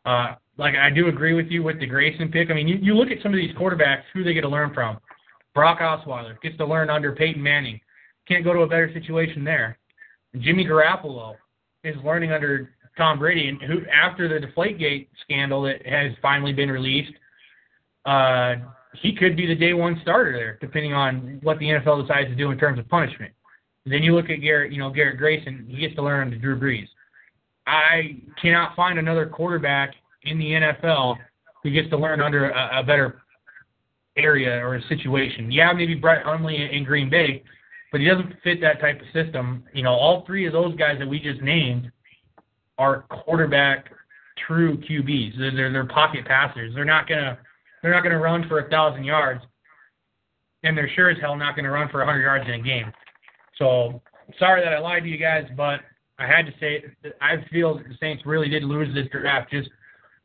[0.05, 2.51] Uh, like I do agree with you with the Grayson pick.
[2.51, 4.73] I mean, you, you look at some of these quarterbacks, who they get to learn
[4.75, 4.99] from.
[5.55, 7.81] Brock Osweiler gets to learn under Peyton Manning.
[8.27, 9.79] Can't go to a better situation there.
[10.39, 11.35] Jimmy Garoppolo
[11.83, 16.71] is learning under Tom Brady, and who after the Deflategate scandal that has finally been
[16.71, 17.13] released,
[18.05, 18.55] uh,
[18.95, 22.35] he could be the day one starter there, depending on what the NFL decides to
[22.35, 23.33] do in terms of punishment.
[23.87, 26.59] Then you look at Garrett, you know Garrett Grayson, he gets to learn under Drew
[26.59, 26.89] Brees.
[27.67, 31.17] I cannot find another quarterback in the NFL
[31.63, 33.23] who gets to learn under a, a better
[34.17, 35.51] area or a situation.
[35.51, 37.43] Yeah, maybe Brett Hundley in Green Bay,
[37.93, 39.65] but he doesn't fit that type of system.
[39.73, 41.91] You know, all three of those guys that we just named
[42.79, 43.91] are quarterback
[44.47, 45.39] true QBs.
[45.39, 46.75] They're they're, they're pocket passers.
[46.75, 47.39] They're not gonna
[47.83, 49.43] they're not gonna run for a thousand yards,
[50.63, 52.93] and they're sure as hell not gonna run for a hundred yards in a game.
[53.57, 54.01] So
[54.39, 55.81] sorry that I lied to you guys, but
[56.19, 57.17] I had to say it.
[57.21, 59.69] I feel that the Saints really did lose this draft just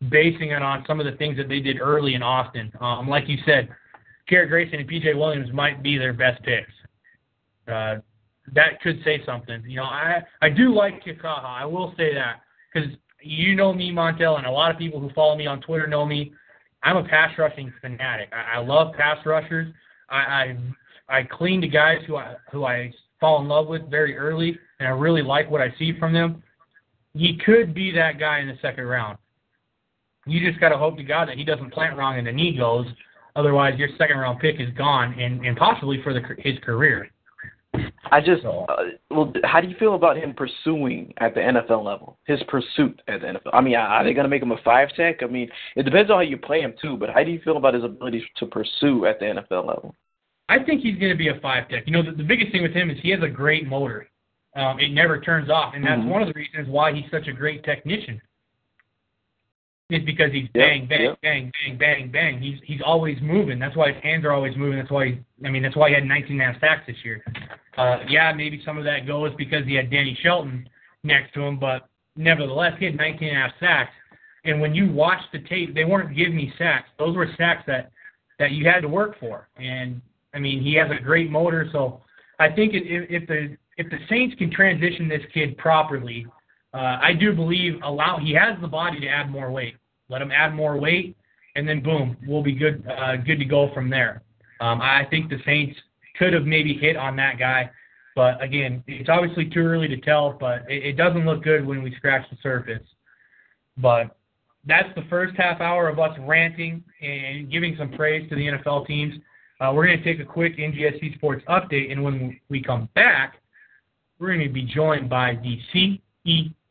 [0.10, 2.72] basing it on some of the things that they did early in Austin.
[2.82, 3.70] Um, like you said,
[4.28, 6.72] Garrett Grayson and PJ Williams might be their best picks.
[7.68, 7.98] Uh,
[8.54, 9.64] that could say something.
[9.66, 11.46] You know, I I do like Kikaha.
[11.46, 12.42] I will say that
[12.74, 12.90] because
[13.22, 16.06] you know me, Montel, and a lot of people who follow me on Twitter know
[16.06, 16.34] me.
[16.86, 18.30] I'm a pass rushing fanatic.
[18.32, 19.74] I, I love pass rushers.
[20.10, 20.58] I, I
[21.10, 24.88] I cling to guys who I who I fall in love with very early, and
[24.88, 26.44] I really like what I see from them.
[27.14, 29.18] He could be that guy in the second round.
[30.28, 32.58] You just got to hope to God that he doesn't plant wrong and the knee
[32.58, 32.86] goes.
[33.36, 37.10] Otherwise, your second round pick is gone, and, and possibly for the, his career.
[38.12, 38.66] I just, uh,
[39.10, 42.18] well, how do you feel about him pursuing at the NFL level?
[42.26, 43.52] His pursuit at the NFL.
[43.54, 45.24] I mean, are they going to make him a five tech?
[45.24, 46.98] I mean, it depends on how you play him too.
[46.98, 49.96] But how do you feel about his ability to pursue at the NFL level?
[50.48, 51.84] I think he's going to be a five tech.
[51.88, 54.08] You know, the, the biggest thing with him is he has a great motor.
[54.56, 56.10] Um, it never turns off, and that's mm-hmm.
[56.10, 58.22] one of the reasons why he's such a great technician.
[59.92, 61.22] Is because he's bang, bang, yep.
[61.22, 62.42] bang, bang, bang, bang.
[62.42, 63.60] He's he's always moving.
[63.60, 64.80] That's why his hands are always moving.
[64.80, 66.96] That's why he, I mean that's why he had 19 and a half sacks this
[67.04, 67.24] year.
[67.78, 70.68] Uh, yeah, maybe some of that goes because he had Danny Shelton
[71.04, 73.92] next to him, but nevertheless he had 19 and a half sacks.
[74.44, 76.90] And when you watch the tape, they weren't giving me sacks.
[76.98, 77.92] Those were sacks that
[78.40, 79.50] that you had to work for.
[79.58, 80.02] And
[80.34, 82.02] I mean he has a great motor, so
[82.40, 86.26] I think if, if the if the Saints can transition this kid properly,
[86.76, 89.76] uh, I do believe allow he has the body to add more weight.
[90.10, 91.16] Let him add more weight,
[91.56, 94.24] and then boom, we'll be good uh, good to go from there.
[94.60, 95.80] Um, I think the Saints
[96.20, 97.72] could have maybe hit on that guy,
[98.14, 100.36] but again, it's obviously too early to tell.
[100.38, 102.84] But it, it doesn't look good when we scratch the surface.
[103.78, 104.18] But
[104.66, 108.86] that's the first half hour of us ranting and giving some praise to the NFL
[108.86, 109.16] teams.
[109.62, 113.36] Uh, we're going to take a quick NGSC Sports update, and when we come back,
[114.20, 115.58] we're going to be joined by the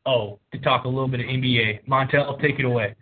[0.06, 1.84] CEO to talk a little bit of NBA.
[1.86, 2.94] Montel, take it away.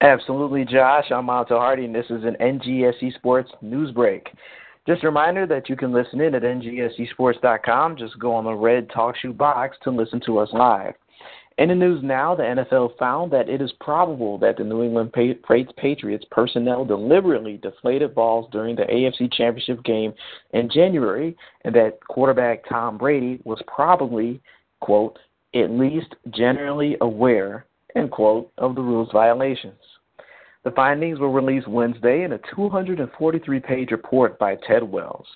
[0.00, 1.06] Absolutely, Josh.
[1.10, 4.28] I'm Montel Hardy, and this is an NGSC Sports news break.
[4.86, 7.96] Just a reminder that you can listen in at ngscsports.com.
[7.96, 10.94] Just go on the red talk shoe box to listen to us live.
[11.58, 15.12] In the news now, the NFL found that it is probable that the New England
[15.12, 20.14] Patriots personnel deliberately deflated balls during the AFC Championship game
[20.54, 24.40] in January, and that quarterback Tom Brady was probably,
[24.80, 25.18] quote,
[25.54, 29.74] at least generally aware, end quote, of the rules violations.
[30.64, 35.26] The findings were released Wednesday in a 243 page report by Ted Wells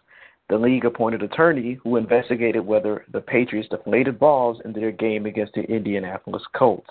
[0.49, 5.55] the league appointed attorney who investigated whether the Patriots deflated balls in their game against
[5.55, 6.91] the Indianapolis Colts.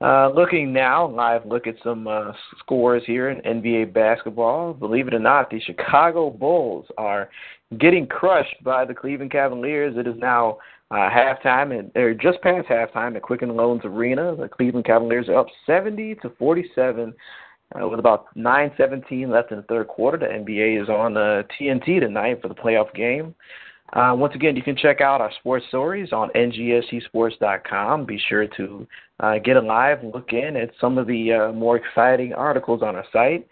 [0.00, 4.72] Uh, looking now, live look at some uh, scores here in NBA basketball.
[4.72, 7.28] Believe it or not, the Chicago Bulls are
[7.80, 9.96] getting crushed by the Cleveland Cavaliers.
[9.96, 10.58] It is now
[10.92, 14.36] uh, halftime, and they're just past halftime at Quicken Loans Arena.
[14.36, 17.12] The Cleveland Cavaliers are up 70 to 47
[17.74, 22.00] uh, with about 9:17 left in the third quarter, the NBA is on uh, TNT
[22.00, 23.34] tonight for the playoff game.
[23.92, 28.04] Uh, once again, you can check out our sports stories on ngscsports.com.
[28.04, 28.86] Be sure to
[29.20, 32.96] uh, get a live look in at some of the uh, more exciting articles on
[32.96, 33.46] our site.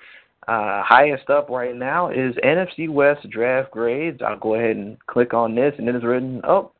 [0.46, 4.20] Uh, highest up right now is NFC West draft grades.
[4.22, 6.40] I'll go ahead and click on this, and it is written.
[6.44, 6.70] Oh,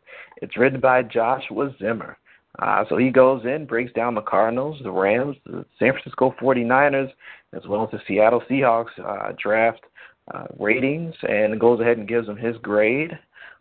[0.42, 2.18] it's written by Joshua Zimmer.
[2.58, 7.12] Uh, so he goes in, breaks down the Cardinals, the Rams, the San Francisco 49ers,
[7.54, 9.80] as well as the Seattle Seahawks uh, draft
[10.32, 13.18] uh, ratings, and goes ahead and gives them his grade.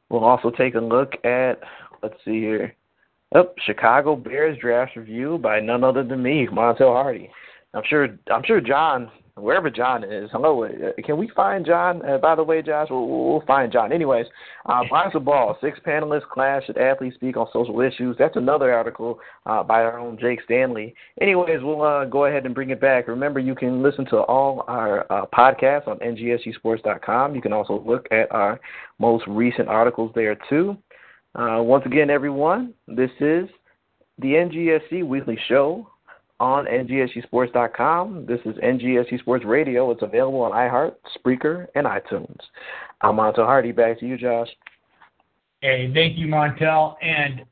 [0.10, 1.60] We'll also take a look at,
[2.01, 2.75] let's see here,
[3.34, 7.29] oh, Chicago Bears draft review by none other than me, Montel Hardy.
[7.73, 10.30] I'm sure, I'm sure John wherever John is.
[10.32, 10.69] Hello, uh,
[11.04, 12.02] can we find John?
[12.08, 13.91] Uh, by the way, Josh, we'll, we'll find John.
[13.91, 14.26] Anyways,
[14.65, 18.15] uh, Bias the Ball, six panelists clash at athletes speak on social issues.
[18.17, 20.95] That's another article uh, by our own Jake Stanley.
[21.21, 23.08] Anyways, we'll uh, go ahead and bring it back.
[23.08, 27.36] Remember, you can listen to all our uh, podcasts on ngscsports.com.
[27.36, 28.60] You can also look at our
[29.00, 30.78] most recent articles there too.
[31.36, 33.50] Uh, once again, everyone, this is
[34.19, 35.89] the NGSC Weekly Show
[36.39, 38.26] on ngscsports.com.
[38.26, 39.91] This is NGSC Sports Radio.
[39.91, 42.39] It's available on iHeart, Spreaker, and iTunes.
[43.02, 43.71] I'm Montel Hardy.
[43.71, 44.50] Back to you, Josh.
[45.62, 46.95] Hey, thank you, Montel.
[47.02, 47.45] And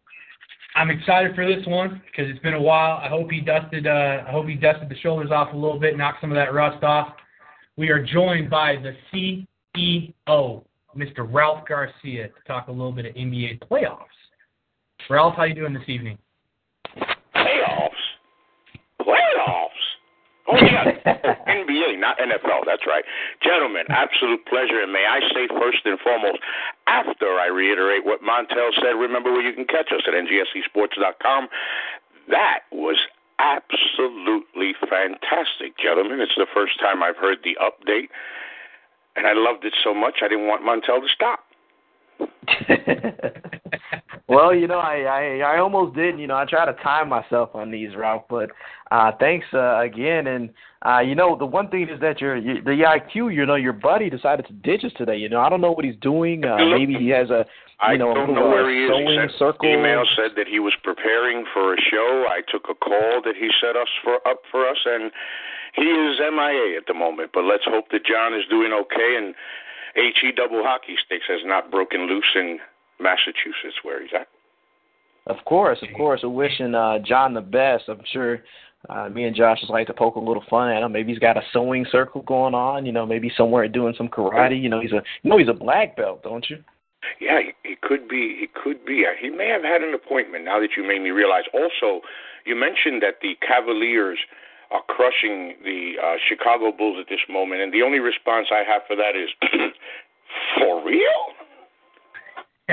[0.76, 2.98] I'm excited for this one because it's been a while.
[2.98, 3.88] I hope he dusted.
[3.88, 6.54] Uh, I hope he dusted the shoulders off a little bit, knocked some of that
[6.54, 7.13] rust off.
[7.78, 8.96] We are joined by the
[9.76, 10.63] CEO,
[10.96, 11.28] Mr.
[11.28, 14.06] Ralph Garcia, to talk a little bit of NBA playoffs.
[15.10, 16.17] Ralph, how you doing this evening?
[17.36, 17.89] Playoffs.
[21.06, 22.66] Oh NBA, not NFL.
[22.66, 23.04] That's right,
[23.42, 23.86] gentlemen.
[23.89, 26.39] Absolute pleasure, and may I say first and foremost,
[26.88, 31.48] after I reiterate what Montel said, remember where you can catch us at ngscsports.com.
[32.30, 32.98] That was
[33.39, 36.20] absolutely fantastic, gentlemen.
[36.22, 38.10] It's the first time I've heard the update,
[39.16, 41.46] and I loved it so much I didn't want Montel to stop.
[44.36, 46.19] well, you know, I, I I almost did.
[46.19, 48.24] You know, I try to time myself on these, Ralph.
[48.30, 48.52] But
[48.91, 50.28] uh, thanks uh, again.
[50.28, 50.50] And
[50.86, 53.34] uh, you know, the one thing is that your, your the IQ.
[53.34, 55.17] You know, your buddy decided to ditch us today.
[55.17, 56.46] You know, I don't know what he's doing.
[56.46, 57.46] Uh, maybe he has a
[57.91, 58.91] you know, I don't know where he is.
[58.96, 59.67] He sent circle.
[59.67, 62.26] email said that he was preparing for a show.
[62.30, 65.12] I took a call that he set us for up for us, and
[65.76, 67.32] he is MIA at the moment.
[67.34, 69.36] But let's hope that John is doing okay and
[69.96, 72.60] HE double hockey sticks has not broken loose in
[73.04, 74.28] Massachusetts, where he's at.
[75.28, 76.22] Of course, of course.
[76.24, 77.84] We're wishing uh, John the best.
[77.88, 78.39] I'm sure
[78.89, 80.92] uh, me and Josh just like to poke a little fun at him.
[80.92, 82.86] Maybe he's got a sewing circle going on.
[82.86, 84.62] You know, maybe somewhere doing some karate.
[84.62, 86.58] You know, he's a you know he's a black belt, don't you?
[87.22, 88.36] Yeah, he, he could be.
[88.39, 89.06] He could be.
[89.22, 90.44] He may have had an appointment.
[90.44, 91.44] Now that you made me realize.
[91.54, 92.02] Also,
[92.46, 94.20] you mentioned that the Cavaliers
[94.72, 98.82] are crushing the uh, Chicago Bulls at this moment, and the only response I have
[98.88, 99.30] for that is,
[100.58, 101.24] for real?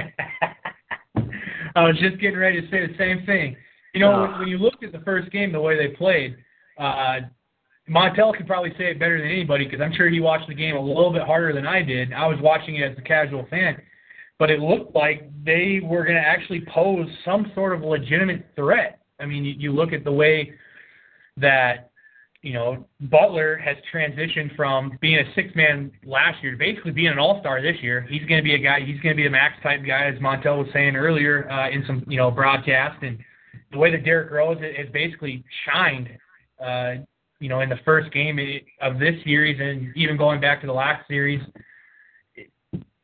[1.76, 3.56] I was just getting ready to say the same thing.
[3.94, 6.36] You know, when, when you looked at the first game, the way they played,
[6.78, 7.20] uh,
[7.88, 10.76] Montel could probably say it better than anybody because I'm sure he watched the game
[10.76, 12.12] a little bit harder than I did.
[12.12, 13.80] I was watching it as a casual fan,
[14.38, 19.00] but it looked like they were going to actually pose some sort of legitimate threat.
[19.18, 20.52] I mean, you, you look at the way
[21.36, 21.89] that
[22.42, 27.08] you know, Butler has transitioned from being a six man last year to basically being
[27.08, 28.06] an all star this year.
[28.08, 28.80] He's going to be a guy.
[28.80, 31.84] He's going to be a max type guy, as Montel was saying earlier uh, in
[31.86, 33.02] some you know broadcast.
[33.02, 33.18] And
[33.72, 36.08] the way that Derrick Rose has basically shined,
[36.64, 36.94] uh,
[37.40, 38.38] you know, in the first game
[38.80, 41.42] of this series and even going back to the last series.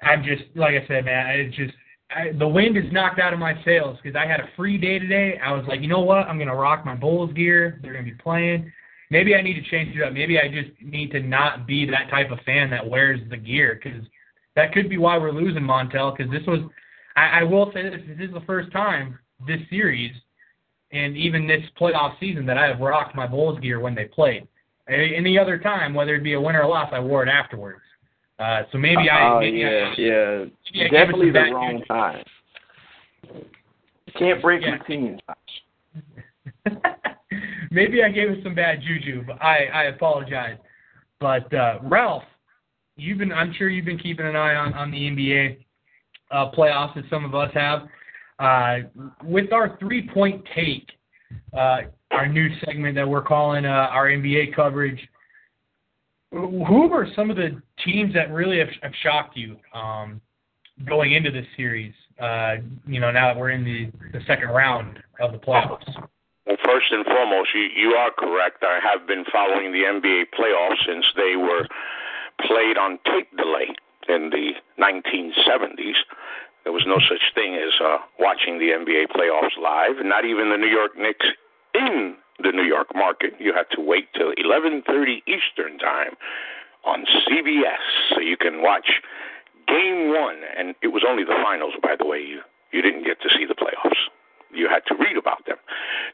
[0.02, 1.40] I'm just like I said, man.
[1.40, 1.74] It's just
[2.10, 4.98] I, the wind is knocked out of my sails because I had a free day
[4.98, 5.38] today.
[5.44, 6.26] I was like, you know what?
[6.26, 7.80] I'm going to rock my Bulls gear.
[7.82, 8.72] They're going to be playing
[9.10, 10.12] maybe I need to change it up.
[10.12, 13.80] Maybe I just need to not be that type of fan that wears the gear
[13.82, 14.02] because
[14.54, 16.16] that could be why we're losing Montel.
[16.16, 16.60] Because this was,
[17.16, 20.12] I, I will say this: this is the first time this series
[20.92, 24.46] and even this playoff season that I have rocked my Bulls gear when they played.
[24.88, 27.80] Any other time, whether it be a win or a loss, I wore it afterwards.
[28.38, 29.32] Uh, so maybe I.
[29.34, 30.44] Oh maybe yeah, I, yeah.
[30.74, 32.24] maybe Definitely the wrong time.
[34.16, 34.72] Can't break Yeah.
[34.72, 35.20] routine.
[37.76, 40.56] Maybe I gave it some bad juju, but I, I apologize.
[41.20, 42.22] But uh, Ralph,
[42.96, 45.58] you've been I'm sure you've been keeping an eye on, on the NBA
[46.30, 47.82] uh, playoffs as some of us have.
[48.38, 48.88] Uh,
[49.22, 50.88] with our three point take,
[51.52, 51.80] uh,
[52.12, 55.06] our new segment that we're calling uh, our NBA coverage,
[56.30, 60.18] who are some of the teams that really have, have shocked you um,
[60.88, 61.92] going into this series?
[62.18, 62.54] Uh,
[62.86, 65.84] you know, now that we're in the, the second round of the playoffs.
[66.46, 68.62] Well, first and foremost, you, you are correct.
[68.62, 71.66] I have been following the NBA playoffs since they were
[72.40, 73.74] played on tape delay
[74.08, 75.98] in the 1970s.
[76.62, 80.56] There was no such thing as uh, watching the NBA playoffs live, not even the
[80.56, 81.26] New York Knicks
[81.74, 83.34] in the New York market.
[83.38, 86.16] You had to wait till 11:30 Eastern time
[86.84, 89.02] on CBS, so you can watch
[89.68, 92.20] Game One, and it was only the finals, by the way.
[92.20, 92.40] You
[92.72, 94.10] you didn't get to see the playoffs.
[94.56, 95.60] You had to read about them.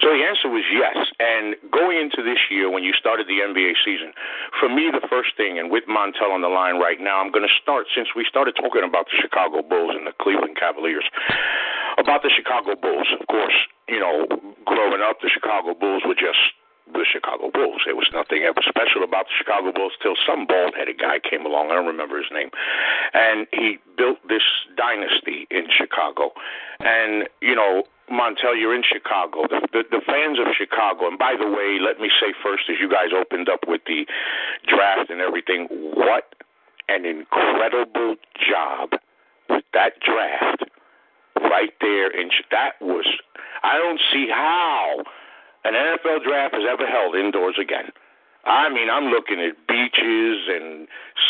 [0.02, 0.98] So the answer was yes.
[1.22, 4.12] And going into this year, when you started the NBA season,
[4.58, 7.46] for me, the first thing, and with Montel on the line right now, I'm going
[7.46, 11.06] to start since we started talking about the Chicago Bulls and the Cleveland Cavaliers.
[11.98, 13.54] About the Chicago Bulls, of course,
[13.88, 14.26] you know,
[14.64, 16.40] growing up, the Chicago Bulls were just
[16.92, 17.82] the Chicago Bulls.
[17.86, 21.46] There was nothing ever special about the Chicago Bulls till some bald headed guy came
[21.46, 21.70] along.
[21.70, 22.50] I don't remember his name.
[23.14, 24.44] And he built this
[24.76, 26.32] dynasty in Chicago.
[26.80, 29.46] And, you know, Montel, you're in Chicago.
[29.48, 32.76] The, the, the fans of Chicago, and by the way, let me say first, as
[32.80, 34.06] you guys opened up with the
[34.66, 36.34] draft and everything, what
[36.88, 38.90] an incredible job
[39.48, 40.64] with that draft
[41.36, 42.08] right there.
[42.08, 43.06] And that was,
[43.62, 45.02] I don't see how
[45.64, 47.90] an NFL draft has ever held indoors again.
[48.44, 50.88] I mean, I'm looking at beaches and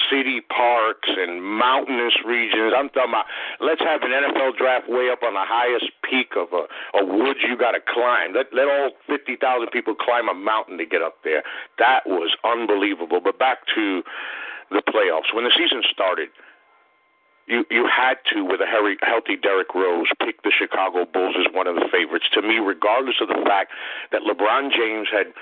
[0.08, 2.72] city parks and mountainous regions.
[2.76, 3.26] I'm talking about
[3.60, 6.64] let's have an NFL draft way up on the highest peak of a,
[6.96, 8.32] a woods you got to climb.
[8.32, 9.36] Let let all 50,000
[9.68, 11.42] people climb a mountain to get up there.
[11.78, 13.20] That was unbelievable.
[13.20, 14.02] But back to
[14.70, 15.34] the playoffs.
[15.34, 16.30] When the season started,
[17.46, 21.66] you you had to with a healthy Derrick Rose pick the Chicago Bulls as one
[21.66, 22.26] of the favorites.
[22.32, 23.72] To me, regardless of the fact
[24.12, 25.34] that LeBron James had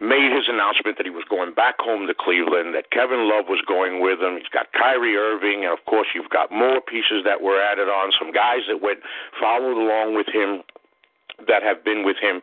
[0.00, 3.62] made his announcement that he was going back home to Cleveland, that Kevin Love was
[3.66, 4.36] going with him.
[4.36, 8.12] He's got Kyrie Irving, and of course, you've got more pieces that were added on,
[8.18, 9.00] some guys that went
[9.40, 10.62] followed along with him
[11.48, 12.40] that have been with him.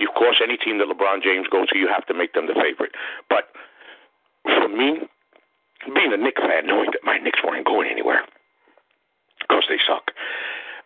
[0.00, 2.54] Of course, any team that LeBron James goes to, you have to make them the
[2.54, 2.92] favorite.
[3.28, 3.52] But
[4.44, 5.00] for me,
[5.94, 8.24] being a Knicks fan, knowing that my Knicks weren't going anywhere
[9.40, 10.12] because they suck,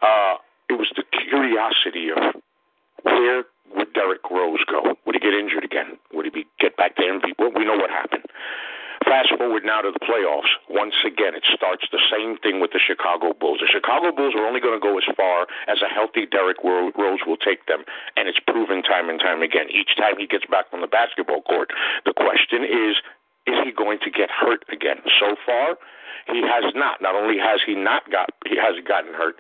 [0.03, 0.37] uh,
[0.69, 2.41] it was the curiosity of
[3.03, 3.45] where
[3.75, 4.97] would Derrick Rose go?
[5.07, 5.99] Would he get injured again?
[6.13, 7.35] Would he be get back to MVP?
[7.39, 8.25] Well, we know what happened.
[9.05, 10.49] Fast forward now to the playoffs.
[10.71, 13.61] Once again, it starts the same thing with the Chicago Bulls.
[13.61, 17.21] The Chicago Bulls are only going to go as far as a healthy Derrick Rose
[17.27, 17.85] will take them,
[18.17, 19.69] and it's proven time and time again.
[19.69, 21.69] Each time he gets back on the basketball court,
[22.07, 22.97] the question is,
[23.45, 25.05] is he going to get hurt again?
[25.21, 25.77] So far,
[26.27, 27.03] he has not.
[27.03, 29.37] Not only has he not got, he has gotten hurt,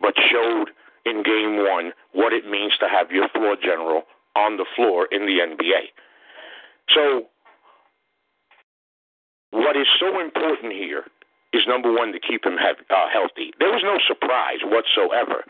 [0.00, 0.70] but showed
[1.04, 4.02] in game one what it means to have your floor general
[4.36, 5.90] on the floor in the NBA.
[6.94, 7.26] So,
[9.50, 11.04] what is so important here
[11.52, 13.52] is number one, to keep him have, uh, healthy.
[13.58, 15.44] There was no surprise whatsoever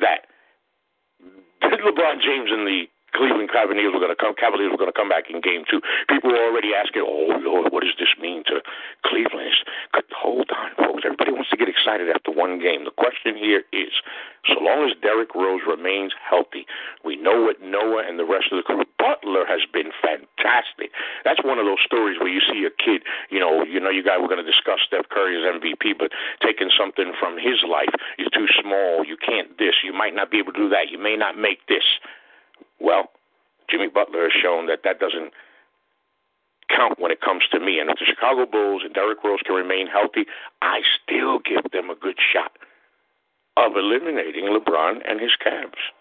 [0.00, 0.26] that
[1.60, 2.84] did LeBron James and the
[3.16, 4.36] Cleveland Cavaliers were going to come.
[4.36, 5.80] Cavaliers were going to come back in Game Two.
[6.08, 8.60] People were already asking, "Oh Lord, what does this mean to
[9.04, 9.56] Cleveland?"
[10.12, 11.02] Hold on, folks.
[11.04, 12.84] Everybody wants to get excited after one game.
[12.84, 13.92] The question here is,
[14.46, 16.66] so long as Derrick Rose remains healthy,
[17.04, 18.84] we know what Noah and the rest of the crew.
[18.98, 20.90] Butler has been fantastic.
[21.24, 23.02] That's one of those stories where you see a kid.
[23.30, 26.10] You know, you know, you guys were going to discuss Steph Curry as MVP, but
[26.42, 27.92] taking something from his life.
[28.18, 29.04] You're too small.
[29.04, 29.84] You can't this.
[29.84, 30.90] You might not be able to do that.
[30.90, 31.84] You may not make this.
[32.80, 33.10] Well,
[33.70, 35.32] Jimmy Butler has shown that that doesn't
[36.68, 37.78] count when it comes to me.
[37.78, 40.26] And if the Chicago Bulls and Derrick Rose can remain healthy,
[40.62, 42.52] I still give them a good shot
[43.56, 45.92] of eliminating LeBron and his Cavs.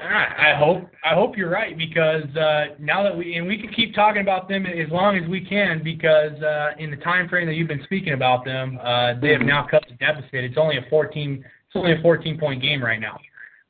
[0.00, 3.94] I hope I hope you're right because uh, now that we and we can keep
[3.94, 7.54] talking about them as long as we can because uh, in the time frame that
[7.54, 10.44] you've been speaking about them, uh, they have now cut the deficit.
[10.44, 13.18] It's only a 14 it's only a 14 point game right now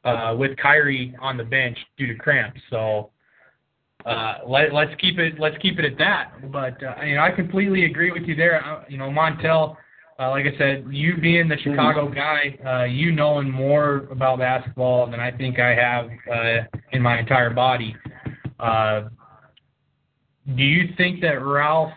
[0.04, 2.60] uh, with Kyrie on the bench due to cramps.
[2.70, 3.10] So
[4.04, 6.50] uh, let, let's keep it let's keep it at that.
[6.50, 8.64] But uh, you know, I completely agree with you there.
[8.64, 9.76] Uh, you know, Montel,
[10.18, 15.10] uh, like I said, you being the Chicago guy, uh, you knowing more about basketball
[15.10, 17.94] than I think I have uh, in my entire body.
[18.58, 19.08] Uh,
[20.56, 21.92] do you think that Ralph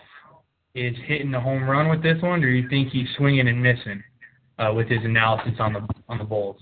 [0.75, 3.61] is hitting the home run with this one, or do you think he's swinging and
[3.61, 4.03] missing
[4.59, 6.57] uh, with his analysis on the on the Bulls?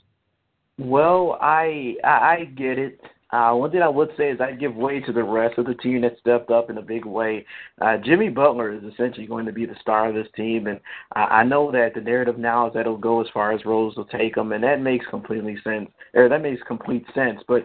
[0.78, 3.00] Well, I I, get it.
[3.32, 5.74] Uh, one thing I would say is I give way to the rest of the
[5.76, 7.46] team that stepped up in a big way.
[7.82, 10.80] Uh, Jimmy Butler is essentially going to be the star of this team, and
[11.14, 13.96] I, I know that the narrative now is that it'll go as far as Rose
[13.96, 17.40] will take him, and that makes completely sense, or that makes complete sense.
[17.48, 17.64] But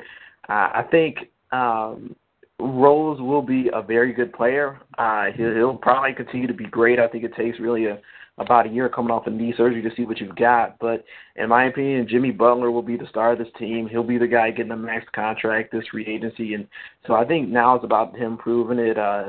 [0.48, 1.18] uh, I think
[1.52, 2.14] um,
[2.60, 4.80] Rose will be a very good player.
[4.98, 6.98] Uh, he'll, he'll probably continue to be great.
[6.98, 7.98] I think it takes really a
[8.38, 10.78] about a year coming off of knee surgery to see what you've got.
[10.78, 11.04] But
[11.36, 13.88] in my opinion, Jimmy Butler will be the star of this team.
[13.88, 16.66] He'll be the guy getting a max contract this free agency, and
[17.06, 18.96] so I think now it's about him proving it.
[18.96, 19.24] Uh,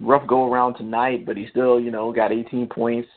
[0.00, 3.08] rough go around tonight, but he still, you know, got 18 points,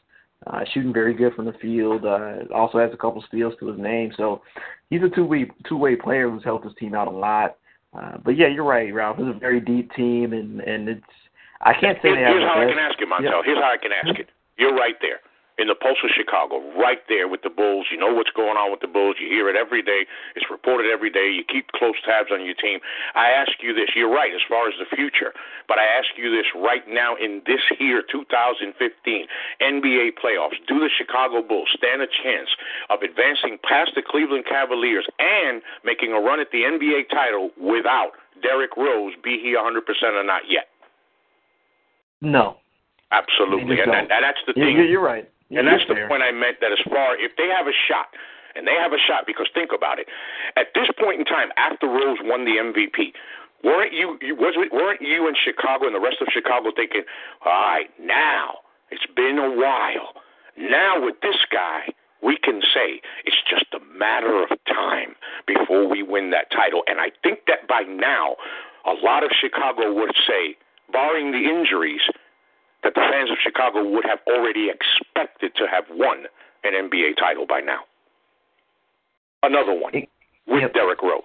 [0.47, 2.05] uh, shooting very good from the field.
[2.05, 4.41] Uh, also has a couple steals to his name, so
[4.89, 7.55] he's a two-way two-way player who's helped his team out a lot.
[7.97, 9.17] Uh, but yeah, you're right, Ralph.
[9.19, 11.03] It's a very deep team, and and it's
[11.61, 13.45] I can't say they have Here's the how I can ask it, Montel.
[13.45, 14.29] Here's how I can ask it.
[14.57, 15.19] You're right there
[15.57, 17.87] in the pulse of Chicago, right there with the Bulls.
[17.89, 19.17] You know what's going on with the Bulls.
[19.19, 20.05] You hear it every day.
[20.35, 21.29] It's reported every day.
[21.33, 22.79] You keep close tabs on your team.
[23.15, 23.89] I ask you this.
[23.95, 25.33] You're right as far as the future,
[25.67, 28.77] but I ask you this right now in this year, 2015
[29.61, 30.61] NBA playoffs.
[30.67, 32.49] Do the Chicago Bulls stand a chance
[32.89, 38.13] of advancing past the Cleveland Cavaliers and making a run at the NBA title without
[38.41, 39.81] Derrick Rose, be he 100%
[40.13, 40.69] or not yet?
[42.21, 42.57] No,
[43.11, 44.75] Absolutely, and, that's the thing.
[44.75, 45.29] you're, you're right.
[45.51, 48.11] And that's the point I meant that as far if they have a shot,
[48.57, 50.07] and they have a shot because think about it.
[50.57, 53.13] At this point in time, after Rose won the MVP,
[53.63, 57.03] weren't you, you was weren't you in Chicago and the rest of Chicago thinking,
[57.45, 60.17] all right, now it's been a while.
[60.57, 61.93] Now with this guy,
[62.23, 65.13] we can say it's just a matter of time
[65.45, 66.81] before we win that title.
[66.87, 68.35] And I think that by now,
[68.85, 70.57] a lot of Chicago would say,
[70.91, 72.01] barring the injuries,
[72.83, 76.25] that the fans of Chicago would have already expected to have won
[76.63, 77.81] an NBA title by now.
[79.43, 80.09] Another one It-
[80.45, 80.73] with yep.
[80.73, 81.23] Derrick Rose.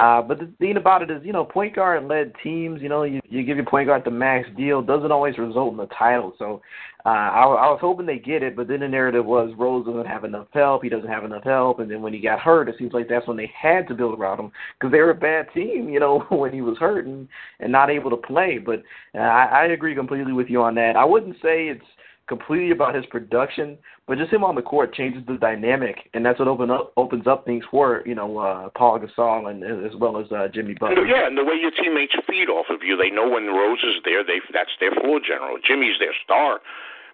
[0.00, 3.04] Uh, but the thing about it is, you know, point guard led teams, you know,
[3.04, 6.34] you, you give your point guard the max deal, doesn't always result in the title.
[6.38, 6.62] So
[7.06, 10.06] uh, I, I was hoping they get it, but then the narrative was Rose doesn't
[10.06, 12.76] have enough help, he doesn't have enough help, and then when he got hurt, it
[12.78, 15.46] seems like that's when they had to build around him because they were a bad
[15.52, 17.28] team, you know, when he was hurt and,
[17.60, 18.58] and not able to play.
[18.58, 18.82] But
[19.14, 20.96] uh, I, I agree completely with you on that.
[20.96, 21.84] I wouldn't say it's
[22.26, 26.38] completely about his production, but just him on the court changes the dynamic, and that's
[26.38, 30.18] what open up opens up things for you know uh, Paul Gasol and as well
[30.18, 31.06] as uh, Jimmy Butler.
[31.06, 33.96] Yeah, and the way your teammates feed off of you, they know when Rose is
[34.04, 35.58] there, they that's their floor general.
[35.62, 36.60] Jimmy's their star,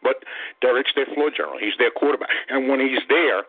[0.03, 0.25] but
[0.61, 1.59] Derrick's their floor general.
[1.59, 3.43] He's their quarterback, and when he's there,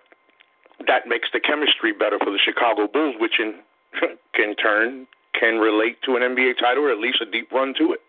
[0.87, 3.55] that makes the chemistry better for the Chicago Bulls, which in
[4.33, 5.07] can turn
[5.39, 8.01] can relate to an NBA title or at least a deep run to it.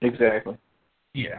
[0.00, 0.56] Exactly.
[1.14, 1.38] Yeah.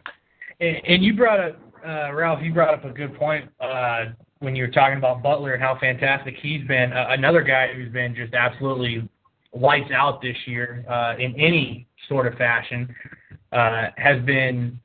[0.60, 4.06] And, and you brought up, uh, Ralph, you brought up a good point uh,
[4.40, 6.94] when you were talking about Butler and how fantastic he's been.
[6.94, 9.08] Uh, another guy who's been just absolutely
[9.54, 12.94] lights out this year uh, in any sort of fashion
[13.52, 14.80] uh, has been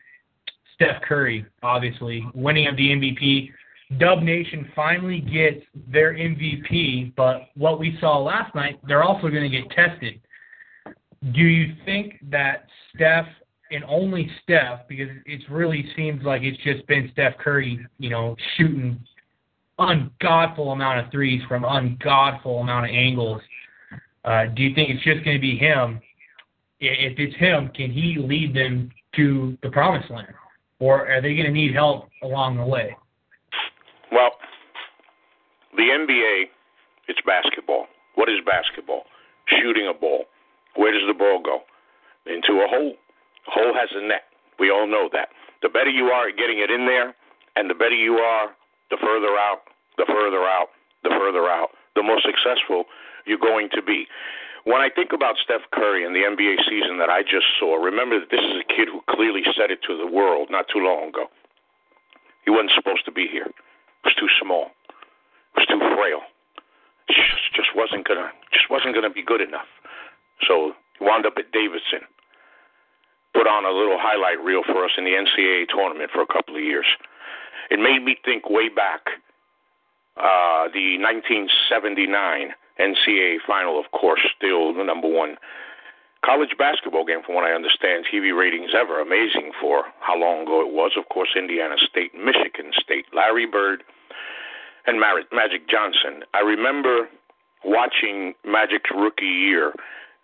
[0.75, 3.51] Steph Curry, obviously, winning of the MVP.
[3.99, 9.43] Dub Nation finally gets their MVP, but what we saw last night, they're also going
[9.43, 10.21] to get tested.
[11.33, 13.27] Do you think that Steph
[13.71, 18.37] and only Steph, because it really seems like it's just been Steph Curry, you know,
[18.57, 18.99] shooting
[19.79, 23.41] ungodful amount of threes from ungodful amount of angles.
[24.25, 26.01] Uh, do you think it's just going to be him?
[26.81, 30.33] If it's him, can he lead them to the promised land,
[30.79, 32.97] or are they going to need help along the way?
[34.13, 34.31] Well,
[35.77, 36.45] the NBA,
[37.09, 37.87] it's basketball.
[38.15, 39.05] What is basketball?
[39.47, 40.25] Shooting a ball.
[40.77, 41.61] Where does the ball go?
[42.27, 42.95] Into a hole.
[43.51, 44.31] Hole has a net.
[44.59, 45.31] We all know that.
[45.63, 47.15] The better you are at getting it in there,
[47.57, 48.55] and the better you are,
[48.91, 49.67] the further out,
[49.99, 50.69] the further out,
[51.03, 52.85] the further out, the more successful
[53.27, 54.07] you're going to be.
[54.65, 58.21] When I think about Steph Curry and the NBA season that I just saw, remember
[58.21, 61.09] that this is a kid who clearly said it to the world not too long
[61.09, 61.27] ago.
[62.45, 63.49] He wasn't supposed to be here.
[63.49, 64.73] It was too small.
[65.57, 66.21] It was too frail.
[67.09, 69.67] Just, just wasn't gonna just wasn't gonna be good enough.
[70.47, 72.07] So he wound up at Davidson.
[73.35, 76.57] Put on a little highlight reel for us in the NCAA tournament for a couple
[76.57, 76.87] of years.
[77.71, 79.07] It made me think way back
[80.17, 85.37] uh, the 1979 NCAA final, of course, still the number one
[86.25, 89.01] college basketball game, from what I understand, TV ratings ever.
[89.01, 90.93] Amazing for how long ago it was.
[90.97, 93.83] Of course, Indiana State, Michigan State, Larry Bird,
[94.87, 96.25] and Magic Johnson.
[96.35, 97.09] I remember
[97.65, 99.73] watching Magic's rookie year,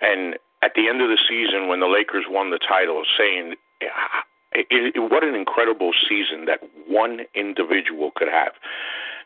[0.01, 0.37] and
[0.67, 3.55] at the end of the season, when the Lakers won the title, saying,
[3.85, 8.53] "Ah, it, it, "What an incredible season that one individual could have."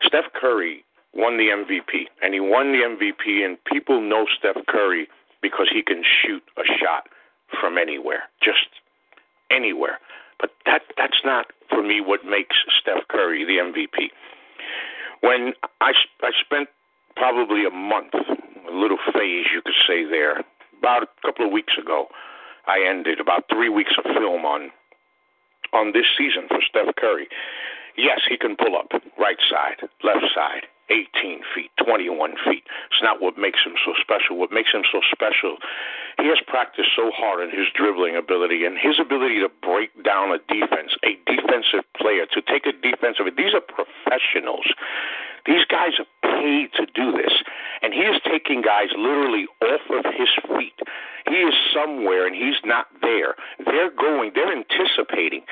[0.02, 0.84] Steph Curry
[1.14, 5.08] won the MVP, and he won the MVP, and people know Steph Curry
[5.40, 7.08] because he can shoot a shot
[7.58, 8.68] from anywhere, just
[9.50, 9.98] anywhere.
[10.38, 14.10] But that that's not for me what makes Steph Curry the MVP.
[15.22, 16.68] When I I spent
[17.16, 20.44] probably a month, a little phase you could say there,
[20.80, 22.08] about a couple of weeks ago,
[22.66, 24.70] I ended about three weeks of film on
[25.72, 27.28] on this season for Steph Curry.
[27.96, 32.66] Yes, he can pull up right side, left side, 18 feet, 21 feet.
[32.90, 34.36] It's not what makes him so special.
[34.36, 35.58] What makes him so special,
[36.18, 40.34] he has practiced so hard in his dribbling ability and his ability to break down
[40.34, 43.30] a defense, a defensive player, to take a defensive.
[43.36, 44.66] These are professionals.
[45.46, 46.10] These guys are
[46.40, 47.32] paid to do this.
[47.82, 50.78] And he is taking guys literally off of his feet.
[51.28, 53.36] He is somewhere and he's not there.
[53.64, 55.42] They're going, they're anticipating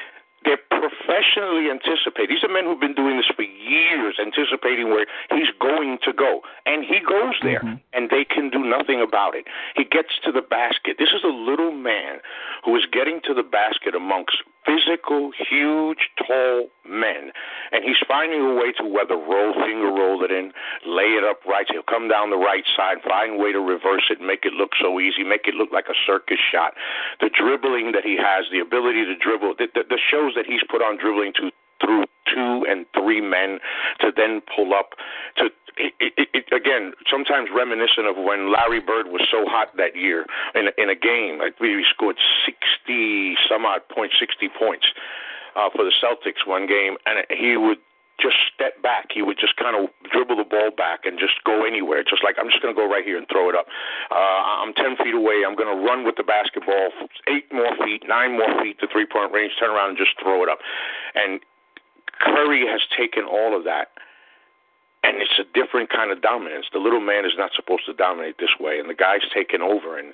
[0.45, 2.37] they're professionally anticipating.
[2.37, 6.43] These are men who've been doing this for years, anticipating where he's going to go.
[6.67, 7.83] And he goes there, mm-hmm.
[7.93, 9.47] and they can do nothing about it.
[9.75, 10.97] He gets to the basket.
[10.99, 12.19] This is a little man
[12.65, 17.33] who is getting to the basket amongst physical, huge, tall men.
[17.73, 20.53] And he's finding a way to whether roll, finger roll it in,
[20.85, 21.67] lay it up right.
[21.71, 24.73] He'll come down the right side, find a way to reverse it, make it look
[24.81, 26.75] so easy, make it look like a circus shot.
[27.21, 30.63] The dribbling that he has, the ability to dribble, the, the, the shows that he's
[30.69, 31.51] put on dribbling to
[31.81, 33.61] through two and three men
[34.01, 34.91] to then pull up
[35.37, 39.95] to it, it, it, again sometimes reminiscent of when Larry Bird was so hot that
[39.95, 41.41] year in in a game.
[41.41, 44.87] I believe he scored sixty some odd points, sixty points
[45.55, 47.79] uh, for the Celtics one game, and he would
[48.21, 49.15] just step back.
[49.15, 52.03] He would just kind of dribble the ball back and just go anywhere.
[52.03, 53.67] Just like I'm just going to go right here and throw it up.
[54.11, 55.47] Uh, I'm 10 feet away.
[55.47, 56.91] I'm going to run with the basketball
[57.31, 60.43] eight more feet, nine more feet to three point range, turn around and just throw
[60.43, 60.59] it up.
[61.15, 61.41] And
[62.21, 63.95] Curry has taken all of that
[65.05, 66.67] and it's a different kind of dominance.
[66.73, 69.97] The little man is not supposed to dominate this way, and the guy's taken over.
[69.97, 70.13] And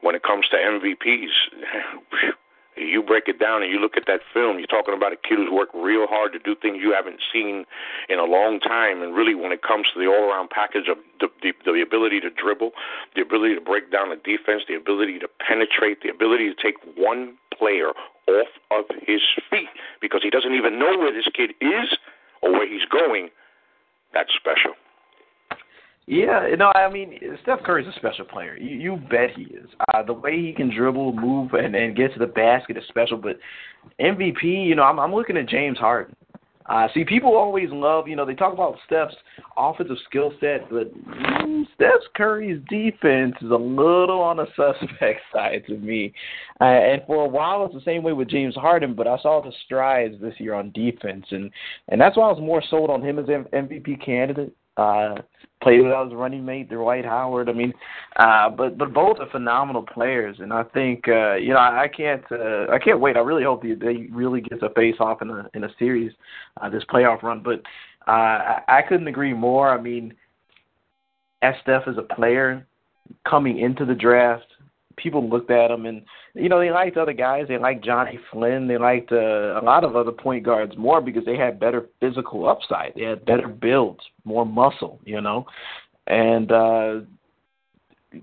[0.00, 1.30] when it comes to MVPs,
[2.76, 5.38] you break it down and you look at that film, you're talking about a kid
[5.38, 7.64] who's worked real hard to do things you haven't seen
[8.08, 9.02] in a long time.
[9.02, 12.30] And really, when it comes to the all-around package of the, the, the ability to
[12.30, 12.72] dribble,
[13.14, 16.76] the ability to break down the defense, the ability to penetrate, the ability to take
[16.96, 17.90] one player
[18.26, 19.20] off of his
[19.50, 19.68] feet
[20.00, 21.96] because he doesn't even know where this kid is
[22.42, 23.28] or where he's going,
[24.12, 24.74] that's special.
[26.06, 28.56] Yeah, no, I mean Steph Curry's a special player.
[28.56, 29.66] You, you bet he is.
[29.92, 33.16] Uh, the way he can dribble, move, and, and get to the basket is special.
[33.16, 33.38] But
[33.98, 36.14] MVP, you know, I'm, I'm looking at James Harden.
[36.66, 39.14] Uh, see, people always love, you know, they talk about Steph's
[39.56, 45.62] offensive skill set, but mm, Steph Curry's defense is a little on the suspect side
[45.66, 46.14] to me.
[46.62, 49.42] Uh, and for a while, it's the same way with James Harden, but I saw
[49.42, 51.50] the strides this year on defense, and
[51.88, 54.54] and that's why I was more sold on him as an MVP candidate.
[54.76, 55.16] Uh,
[55.62, 57.48] played with his running mate, Dwight Howard.
[57.48, 57.72] I mean,
[58.16, 61.88] uh, but but both are phenomenal players, and I think uh, you know I, I
[61.88, 63.16] can't uh, I can't wait.
[63.16, 66.12] I really hope they, they really get a face off in a in a series
[66.60, 67.42] uh, this playoff run.
[67.42, 67.60] But
[68.06, 69.70] uh, I, I couldn't agree more.
[69.70, 70.14] I mean,
[71.42, 72.66] as Steph as a player
[73.28, 74.46] coming into the draft,
[74.96, 76.02] people looked at him and
[76.34, 77.46] you know they liked other guys.
[77.48, 78.66] They liked Jonny Flynn.
[78.66, 82.48] They liked uh, a lot of other point guards more because they had better physical
[82.48, 82.92] upside.
[82.94, 85.00] They had better builds, more muscle.
[85.04, 85.46] You know,
[86.06, 87.00] and uh,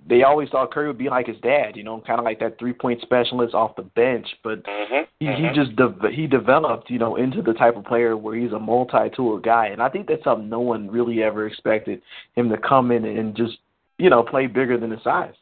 [0.07, 1.75] they always thought Curry would be like his dad.
[1.75, 4.27] You know, kind of like that three point specialist off the bench.
[4.43, 5.43] But mm-hmm, he, mm-hmm.
[5.43, 8.59] he just de- he developed you know into the type of player where he's a
[8.59, 9.67] multi tool guy.
[9.67, 12.01] And I think that's something no one really ever expected
[12.35, 13.57] him to come in and just
[13.97, 15.33] you know play bigger than his size.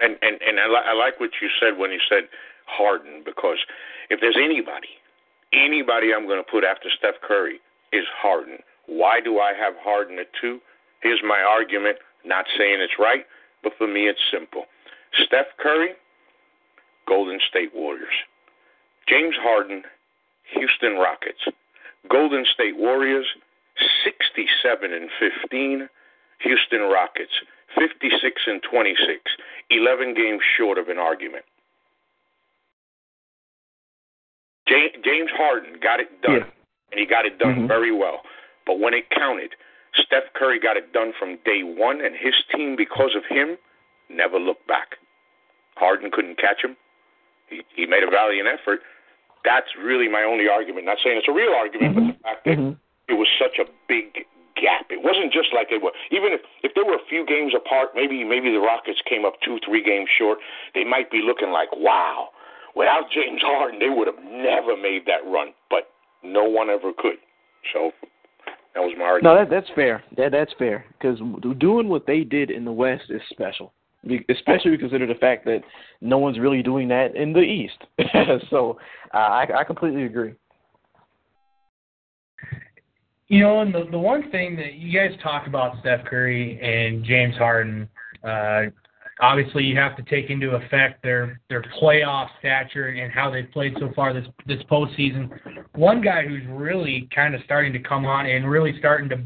[0.00, 2.24] And and and I, li- I like what you said when you said
[2.66, 3.58] Harden because
[4.08, 4.88] if there's anybody,
[5.52, 7.60] anybody I'm going to put after Steph Curry
[7.92, 8.58] is Harden.
[8.86, 10.60] Why do I have Harden at two?
[11.02, 11.98] Here's my argument.
[12.24, 13.24] Not saying it's right,
[13.62, 14.64] but for me it's simple.
[15.26, 15.90] Steph Curry,
[17.06, 18.14] Golden State Warriors.
[19.08, 19.82] James Harden,
[20.54, 21.40] Houston Rockets.
[22.08, 23.26] Golden State Warriors,
[24.04, 25.88] 67 and 15.
[26.40, 27.32] Houston Rockets,
[27.78, 29.20] 56 and 26,
[29.70, 31.44] 11 games short of an argument.
[34.68, 36.92] James Harden got it done, yeah.
[36.92, 37.66] and he got it done mm-hmm.
[37.66, 38.22] very well.
[38.66, 39.54] But when it counted,
[39.94, 43.56] Steph Curry got it done from day one, and his team, because of him,
[44.08, 44.96] never looked back.
[45.76, 46.76] Harden couldn't catch him.
[47.48, 48.80] He, he made a valiant effort.
[49.44, 50.86] That's really my only argument.
[50.86, 52.06] Not saying it's a real argument, mm-hmm.
[52.06, 53.12] but the fact that mm-hmm.
[53.12, 54.26] it was such a big
[54.60, 54.86] gap.
[54.92, 55.92] It wasn't just like they were.
[56.12, 59.40] Even if if they were a few games apart, maybe maybe the Rockets came up
[59.42, 60.38] two three games short.
[60.74, 62.30] They might be looking like wow.
[62.76, 65.50] Without James Harden, they would have never made that run.
[65.68, 65.90] But
[66.22, 67.16] no one ever could.
[67.72, 67.90] So
[68.74, 69.24] that was my argument.
[69.24, 70.02] No, that, that's fair.
[70.16, 71.18] That that's fair because
[71.58, 73.72] doing what they did in the West is special,
[74.28, 75.60] especially consider the fact that
[76.00, 77.78] no one's really doing that in the East.
[78.50, 78.78] so
[79.12, 80.34] uh, I, I completely agree.
[83.30, 87.04] You know, and the the one thing that you guys talk about Steph Curry and
[87.04, 87.88] James Harden,
[88.24, 88.62] uh,
[89.20, 93.74] obviously you have to take into effect their their playoff stature and how they've played
[93.78, 95.30] so far this this postseason.
[95.76, 99.20] One guy who's really kind of starting to come on and really starting to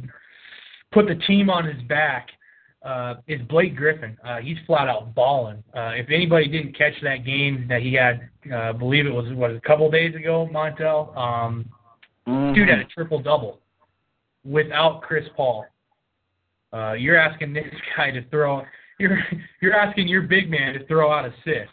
[0.92, 2.28] put the team on his back
[2.82, 4.18] uh, is Blake Griffin.
[4.22, 5.64] Uh, he's flat out balling.
[5.74, 9.32] Uh, if anybody didn't catch that game that he had, uh, I believe it was
[9.32, 11.16] what a couple days ago, Montel.
[11.16, 11.64] Um,
[12.28, 12.52] mm-hmm.
[12.52, 13.60] Dude had a triple double
[14.44, 15.66] without Chris Paul.
[16.72, 17.64] Uh, you're asking this
[17.96, 18.62] guy to throw.
[18.98, 19.18] You're
[19.60, 21.72] you're asking your big man to throw out assist,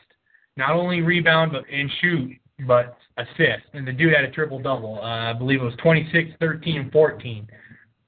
[0.58, 2.32] not only rebound but and shoot,
[2.68, 3.66] but assist.
[3.74, 5.00] And the dude had a triple double.
[5.00, 7.48] Uh, I believe it was 26, 13, and 14.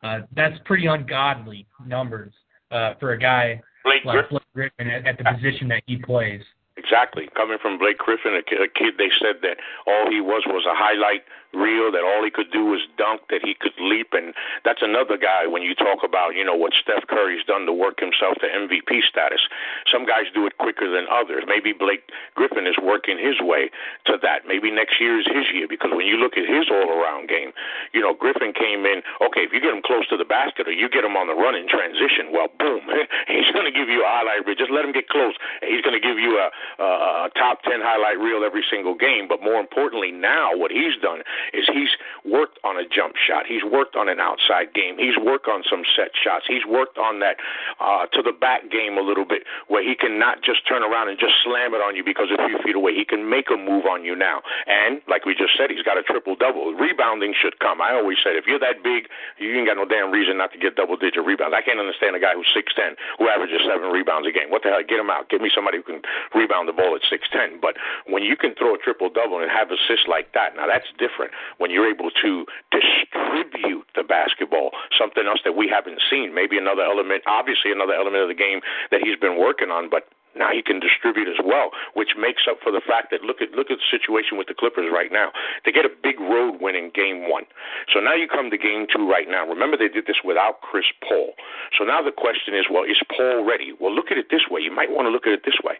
[0.03, 2.33] Uh, that's pretty ungodly numbers
[2.71, 4.39] uh, for a guy Blake like Griffin.
[4.53, 6.41] Blake Griffin at, at the position that he plays.
[6.75, 7.29] Exactly.
[7.35, 9.57] Coming from Blake Griffin, a kid, a kid they said that
[9.87, 13.41] all he was was a highlight reel, that all he could do was dunk, that
[13.45, 14.13] he could leap.
[14.13, 14.33] And
[14.65, 17.99] that's another guy when you talk about, you know, what Steph Curry's done to work
[17.99, 19.41] himself to MVP status.
[19.89, 21.45] Some guys do it quicker than others.
[21.47, 23.69] Maybe Blake Griffin is working his way
[24.05, 24.45] to that.
[24.47, 27.53] Maybe next year is his year because when you look at his all around game,
[27.93, 30.73] you know, Griffin came in, okay, if you get him close to the basket or
[30.73, 32.81] you get him on the run in transition, well, boom,
[33.31, 34.57] he's going to give you a highlight reel.
[34.57, 35.37] Just let him get close.
[35.61, 36.47] He's going to give you a,
[36.81, 39.27] a top 10 highlight reel every single game.
[39.27, 41.21] But more importantly, now what he's done
[41.51, 41.91] is he's
[42.23, 43.45] worked on a jump shot.
[43.45, 44.95] He's worked on an outside game.
[44.97, 46.45] He's worked on some set shots.
[46.47, 47.37] He's worked on that
[47.79, 51.09] uh, to the back game a little bit where he can not just turn around
[51.09, 52.93] and just slam it on you because a few feet away.
[52.95, 54.41] He can make a move on you now.
[54.67, 56.73] And like we just said, he's got a triple double.
[56.73, 57.81] Rebounding should come.
[57.81, 60.59] I always said if you're that big, you ain't got no damn reason not to
[60.59, 61.55] get double digit rebounds.
[61.57, 64.49] I can't understand a guy who's 6'10 who averages seven rebounds a game.
[64.49, 64.81] What the hell?
[64.85, 65.29] Get him out.
[65.29, 66.01] Give me somebody who can
[66.33, 67.59] rebound the ball at 6'10.
[67.59, 67.75] But
[68.07, 71.32] when you can throw a triple double and have assists like that, now that's different.
[71.57, 76.33] When you're able to distribute the basketball, something else that we haven't seen.
[76.33, 78.61] Maybe another element, obviously another element of the game
[78.91, 82.57] that he's been working on, but now he can distribute as well, which makes up
[82.61, 85.29] for the fact that look at look at the situation with the Clippers right now.
[85.65, 87.45] They get a big road win in game one.
[87.91, 89.45] So now you come to game two right now.
[89.45, 91.33] Remember they did this without Chris Paul.
[91.77, 93.73] So now the question is, well, is Paul ready?
[93.79, 94.61] Well look at it this way.
[94.61, 95.77] You might want to look at it this way.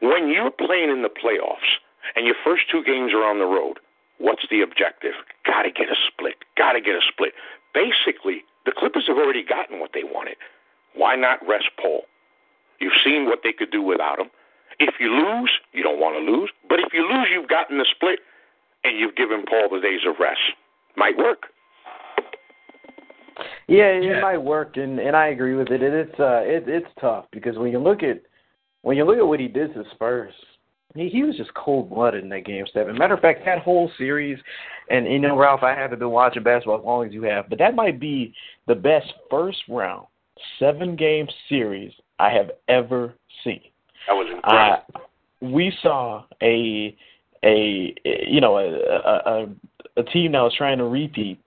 [0.00, 1.82] When you're playing in the playoffs
[2.14, 3.78] and your first two games are on the road,
[4.22, 5.18] what's the objective?
[5.44, 6.38] Gotta get a split.
[6.56, 7.34] Gotta get a split.
[7.74, 10.36] Basically, the Clippers have already gotten what they wanted.
[10.94, 12.02] Why not rest Paul?
[12.78, 14.30] You've seen what they could do without him.
[14.78, 16.50] If you lose, you don't want to lose.
[16.68, 18.20] But if you lose, you've gotten the split
[18.84, 20.40] and you've given Paul the days of rest.
[20.96, 21.46] Might work.
[23.66, 24.20] Yeah, it Yeah.
[24.20, 25.82] might work, and and I agree with it.
[25.82, 28.20] it it's uh, it, it's tough because when you look at
[28.82, 30.34] when you look at what he did to Spurs,
[30.94, 32.96] he he was just cold blooded in that game seven.
[32.96, 34.38] Matter of fact, that whole series,
[34.90, 37.58] and you know, Ralph, I haven't been watching basketball as long as you have, but
[37.58, 38.34] that might be
[38.66, 40.06] the best first round
[40.58, 43.14] seven game series I have ever
[43.44, 43.60] seen.
[44.08, 45.00] That was Uh,
[45.40, 46.96] we saw a
[47.44, 49.48] a you know a, a a
[49.98, 51.38] a team that was trying to repeat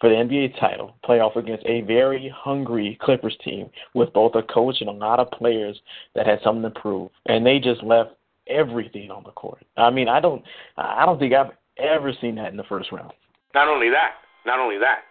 [0.00, 4.42] for the NBA title play off against a very hungry Clippers team with both a
[4.42, 5.78] coach and a lot of players
[6.14, 8.10] that had something to prove, and they just left
[8.52, 9.64] everything on the court.
[9.76, 10.42] I mean, I don't
[10.76, 13.12] I don't think I've ever seen that in the first round.
[13.54, 15.04] Not only that, not only that.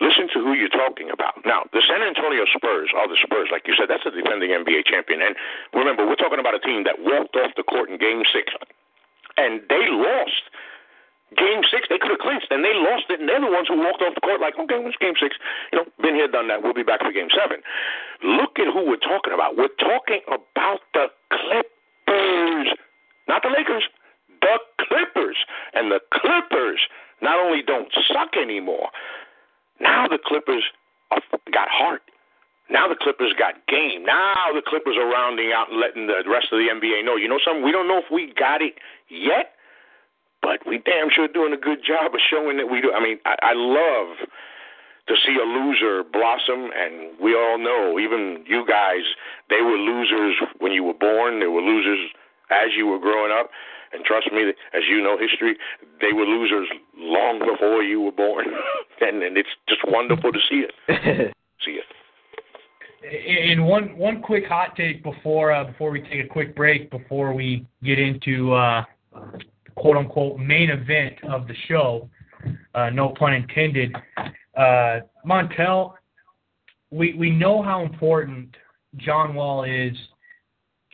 [0.00, 1.38] Listen to who you're talking about.
[1.46, 3.86] Now, the San Antonio Spurs are the Spurs, like you said.
[3.88, 5.22] That's a defending NBA champion.
[5.22, 5.36] And
[5.72, 8.52] remember, we're talking about a team that walked off the court in Game Six,
[9.36, 10.50] and they lost.
[11.34, 13.74] Game six, they could have clinched, and they lost it, and they're the ones who
[13.74, 15.34] walked off the court like, okay, it's game six.
[15.72, 16.62] You know, been here, done that.
[16.62, 17.58] We'll be back for game seven.
[18.22, 19.56] Look at who we're talking about.
[19.56, 21.73] We're talking about the Clippers,
[23.28, 23.84] not the Lakers,
[24.40, 25.36] the Clippers.
[25.74, 26.80] And the Clippers
[27.22, 28.88] not only don't suck anymore,
[29.80, 30.64] now the Clippers
[31.10, 31.20] are,
[31.52, 32.02] got heart.
[32.70, 34.04] Now the Clippers got game.
[34.04, 37.16] Now the Clippers are rounding out and letting the rest of the NBA know.
[37.16, 37.62] You know something?
[37.62, 38.74] We don't know if we got it
[39.08, 39.52] yet,
[40.40, 42.92] but we damn sure doing a good job of showing that we do.
[42.92, 44.16] I mean, I, I love
[45.06, 49.04] to see a loser blossom, and we all know, even you guys,
[49.50, 51.40] they were losers when you were born.
[51.40, 52.08] They were losers
[52.50, 53.50] as you were growing up.
[53.92, 54.42] And trust me,
[54.72, 55.56] as you know history,
[56.00, 58.46] they were losers long before you were born.
[59.00, 61.34] and, and it's just wonderful to see it.
[61.64, 63.52] See it.
[63.52, 67.34] And one one quick hot take before uh, before we take a quick break before
[67.34, 68.82] we get into uh,
[69.76, 72.08] quote unquote main event of the show.
[72.74, 73.94] Uh, no pun intended.
[74.56, 75.94] Uh, Montel,
[76.90, 78.54] we we know how important
[78.96, 79.92] John Wall is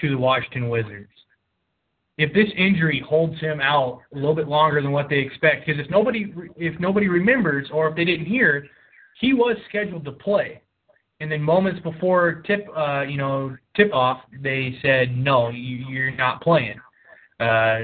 [0.01, 1.11] to the Washington Wizards.
[2.19, 5.81] If this injury holds him out a little bit longer than what they expect, because
[5.81, 8.67] if nobody if nobody remembers or if they didn't hear,
[9.21, 10.61] he was scheduled to play
[11.21, 16.11] and then moments before tip uh you know tip off they said no you, you're
[16.11, 16.81] not playing
[17.39, 17.81] uh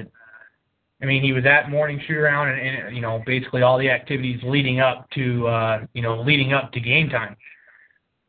[1.03, 3.91] i mean he was at morning shoot around and, and you know basically all the
[3.91, 7.37] activities leading up to uh you know leading up to game time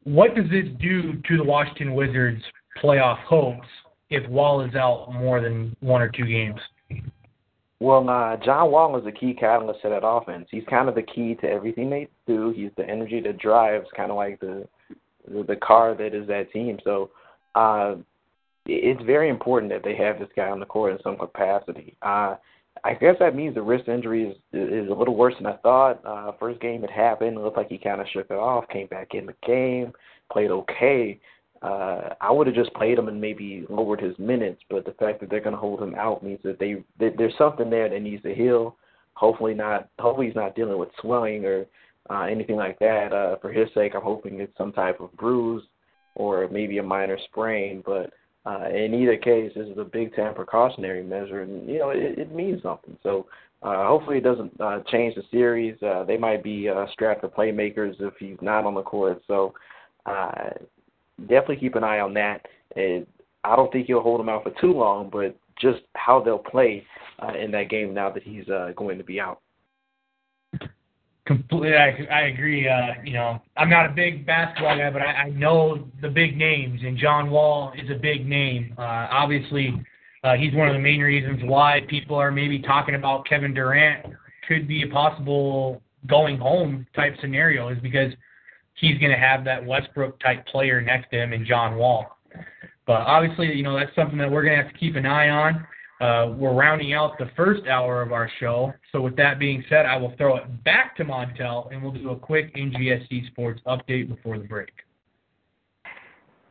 [0.03, 2.41] what does this do to the washington wizards
[2.81, 3.67] playoff hopes
[4.09, 6.59] if wall is out more than one or two games
[7.79, 10.47] Well, uh, John Wall is the key catalyst to that offense.
[10.49, 12.51] He's kind of the key to everything they do.
[12.55, 14.67] He's the energy that drives, kind of like the
[15.27, 16.79] the, the car that is that team.
[16.83, 17.11] So
[17.53, 17.95] uh,
[18.65, 21.95] it's very important that they have this guy on the court in some capacity.
[22.01, 22.35] Uh,
[22.83, 26.05] I guess that means the wrist injury is is a little worse than I thought.
[26.05, 28.87] Uh, first game it happened, it looked like he kind of shook it off, came
[28.87, 29.93] back in the game,
[30.31, 31.19] played okay.
[31.61, 35.19] Uh, I would have just played him and maybe lowered his minutes, but the fact
[35.19, 38.01] that they're going to hold him out means that they that there's something there that
[38.01, 38.75] needs to heal.
[39.13, 39.89] Hopefully not.
[39.99, 41.65] Hopefully he's not dealing with swelling or
[42.09, 43.11] uh, anything like that.
[43.11, 45.63] Uh, for his sake, I'm hoping it's some type of bruise
[46.15, 47.81] or maybe a minor sprain.
[47.85, 48.13] But
[48.47, 52.17] uh, in either case, this is a big time precautionary measure, and you know it,
[52.17, 52.97] it means something.
[53.03, 53.25] So
[53.61, 55.75] uh, hopefully it doesn't uh, change the series.
[55.83, 59.21] Uh, they might be uh, strapped for playmakers if he's not on the court.
[59.27, 59.53] So
[60.05, 60.51] uh,
[61.21, 62.45] definitely keep an eye on that.
[62.75, 63.05] And
[63.43, 66.85] I don't think he'll hold him out for too long, but just how they'll play
[67.19, 69.41] uh, in that game now that he's uh, going to be out.
[71.27, 72.69] Completely, I, I agree.
[72.69, 76.37] Uh, you know, I'm not a big basketball guy, but I, I know the big
[76.37, 78.73] names, and John Wall is a big name.
[78.77, 79.73] Uh, obviously,
[80.23, 84.05] uh, he's one of the main reasons why people are maybe talking about Kevin Durant
[84.47, 88.13] could be a possible going home type scenario, is because
[88.75, 92.05] he's going to have that Westbrook type player next to him in John Wall.
[92.85, 95.27] But obviously, you know, that's something that we're going to have to keep an eye
[95.27, 95.67] on.
[95.99, 98.71] Uh, we're rounding out the first hour of our show.
[98.91, 102.11] So, with that being said, I will throw it back to Montel and we'll do
[102.11, 104.71] a quick NGSC Sports update before the break.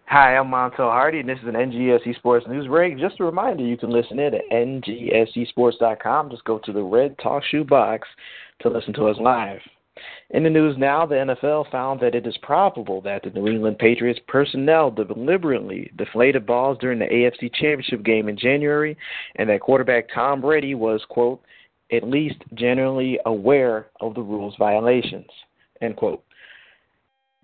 [0.09, 2.97] Hi, I'm Montel Hardy, and this is an NGSC Sports News Break.
[2.97, 6.31] Just a reminder, you can listen in at ngscsports.com.
[6.31, 8.07] Just go to the red TalkShoe box
[8.61, 9.59] to listen to us live.
[10.31, 13.79] In the news now, the NFL found that it is probable that the New England
[13.79, 18.97] Patriots personnel deliberately deflated balls during the AFC Championship game in January,
[19.37, 21.41] and that quarterback Tom Brady was, quote,
[21.93, 25.31] at least generally aware of the rules violations,
[25.81, 26.23] end quote.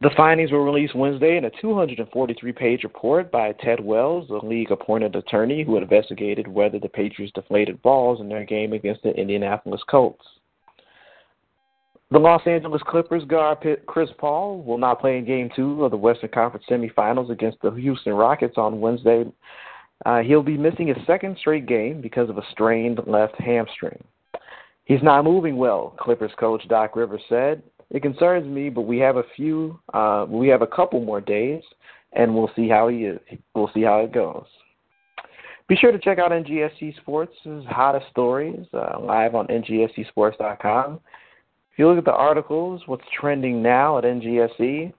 [0.01, 4.73] The findings were released Wednesday in a 243 page report by Ted Wells, the league
[4.73, 9.81] appointed attorney who investigated whether the Patriots deflated balls in their game against the Indianapolis
[9.89, 10.27] Colts.
[12.13, 15.97] The Los Angeles Clippers guard Chris Paul will not play in Game 2 of the
[15.97, 19.25] Western Conference semifinals against the Houston Rockets on Wednesday.
[20.05, 24.05] Uh, he'll be missing his second straight game because of a strained left hamstring.
[24.85, 27.63] He's not moving well, Clippers coach Doc Rivers said.
[27.89, 31.63] It concerns me, but we have a few, uh, we have a couple more days,
[32.13, 33.21] and we'll see how he is.
[33.55, 34.45] We'll see how it goes.
[35.67, 37.33] Be sure to check out NGSC Sports'
[37.71, 41.01] hottest stories uh, live on ngscsports.com.
[41.73, 44.93] If you look at the articles, what's trending now at NGSC,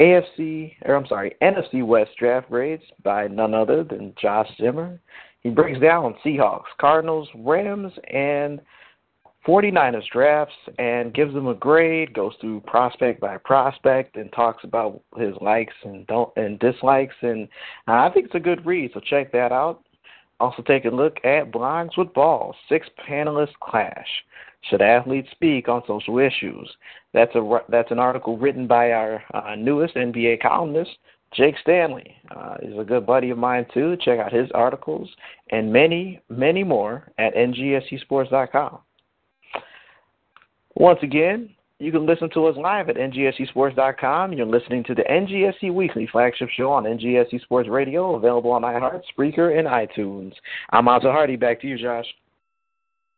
[0.00, 5.00] AFC, or I'm sorry, NFC West draft grades by none other than Josh Zimmer.
[5.40, 8.60] He breaks down Seahawks, Cardinals, Rams, and
[9.46, 15.02] 49ers drafts and gives them a grade, goes through prospect by prospect, and talks about
[15.16, 17.14] his likes and don't and dislikes.
[17.22, 17.48] And
[17.86, 19.82] I think it's a good read, so check that out.
[20.42, 24.08] Also, take a look at Blinds with Balls, six panelists clash.
[24.68, 26.68] Should athletes speak on social issues?
[27.14, 30.90] That's a that's an article written by our uh, newest NBA columnist,
[31.32, 32.16] Jake Stanley.
[32.34, 33.96] Uh, he's a good buddy of mine too.
[34.00, 35.08] Check out his articles
[35.52, 38.80] and many many more at ngscsports.com.
[40.74, 41.50] Once again,
[41.82, 44.32] you can listen to us live at ngscsports.com.
[44.32, 49.02] You're listening to the NGSC Weekly flagship show on NGSC Sports Radio, available on iHeart,
[49.16, 50.32] Spreaker, and iTunes.
[50.70, 51.34] I'm Montel Hardy.
[51.34, 52.06] Back to you, Josh.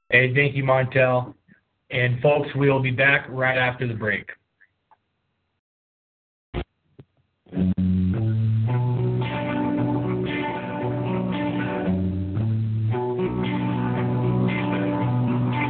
[0.09, 1.35] Hey, thank you, Montel.
[1.91, 4.31] And folks, we will be back right after the break.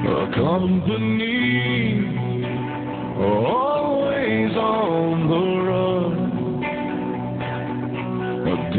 [0.07, 1.44] A company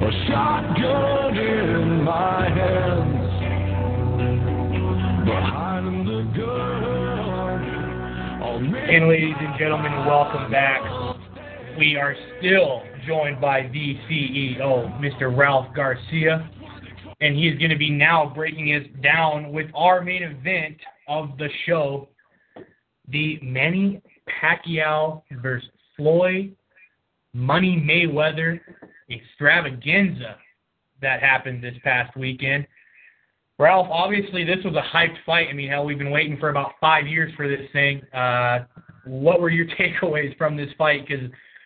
[0.04, 3.32] a shotgun in my hands,
[5.26, 7.62] behind the gun.
[8.90, 10.82] And ladies and gentlemen, welcome back.
[11.78, 15.36] We are still joined by the CEO, Mr.
[15.36, 16.48] Ralph Garcia,
[17.22, 21.36] and he is going to be now breaking us down with our main event of
[21.40, 22.08] the show,
[23.08, 24.00] the Manny
[24.30, 26.56] Pacquiao versus Floyd
[27.34, 28.60] Money Mayweather
[29.10, 30.36] extravaganza
[31.02, 32.68] that happened this past weekend.
[33.58, 35.48] Ralph, obviously this was a hyped fight.
[35.50, 38.02] I mean, hell, we've been waiting for about five years for this thing.
[38.14, 38.66] Uh,
[39.06, 41.08] what were your takeaways from this fight?
[41.08, 41.26] Because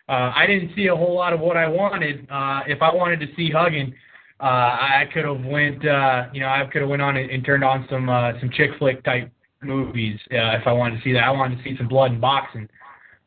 [0.10, 2.28] uh, I didn't see a whole lot of what I wanted.
[2.30, 3.94] Uh, if I wanted to see hugging,
[4.40, 7.46] uh, I could have went, uh, you know, I could have went on and, and
[7.46, 9.32] turned on some uh, some chick flick type
[9.62, 11.24] movies uh, if I wanted to see that.
[11.24, 12.68] I wanted to see some blood and boxing.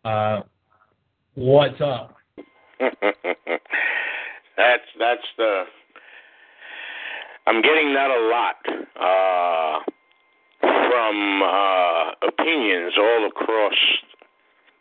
[0.05, 0.43] Uh,
[1.35, 2.17] what's up?
[2.81, 2.93] that's
[4.99, 5.65] that's the.
[7.47, 8.57] I'm getting that a lot
[9.01, 9.79] uh,
[10.61, 13.73] from uh, opinions all across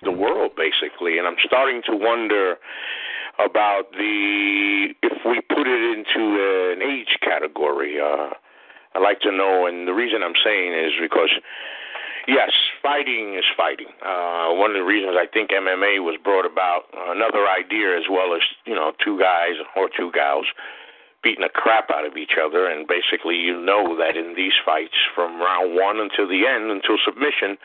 [0.05, 2.55] the world, basically, and I'm starting to wonder
[3.43, 7.99] about the if we put it into an age category.
[7.99, 8.29] Uh,
[8.95, 11.31] I'd like to know, and the reason I'm saying is because
[12.27, 12.49] Yes,
[12.81, 13.93] fighting is fighting.
[14.01, 18.33] Uh, one of the reasons I think MMA was brought about, another idea as well
[18.33, 20.47] as you know two guys or two gals
[21.21, 24.97] beating the crap out of each other, and basically you know that in these fights
[25.13, 27.57] from round one until the end, until submission,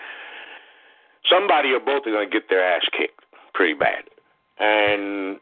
[1.28, 3.20] somebody or both are going to get their ass kicked
[3.54, 4.04] pretty bad.
[4.58, 5.38] And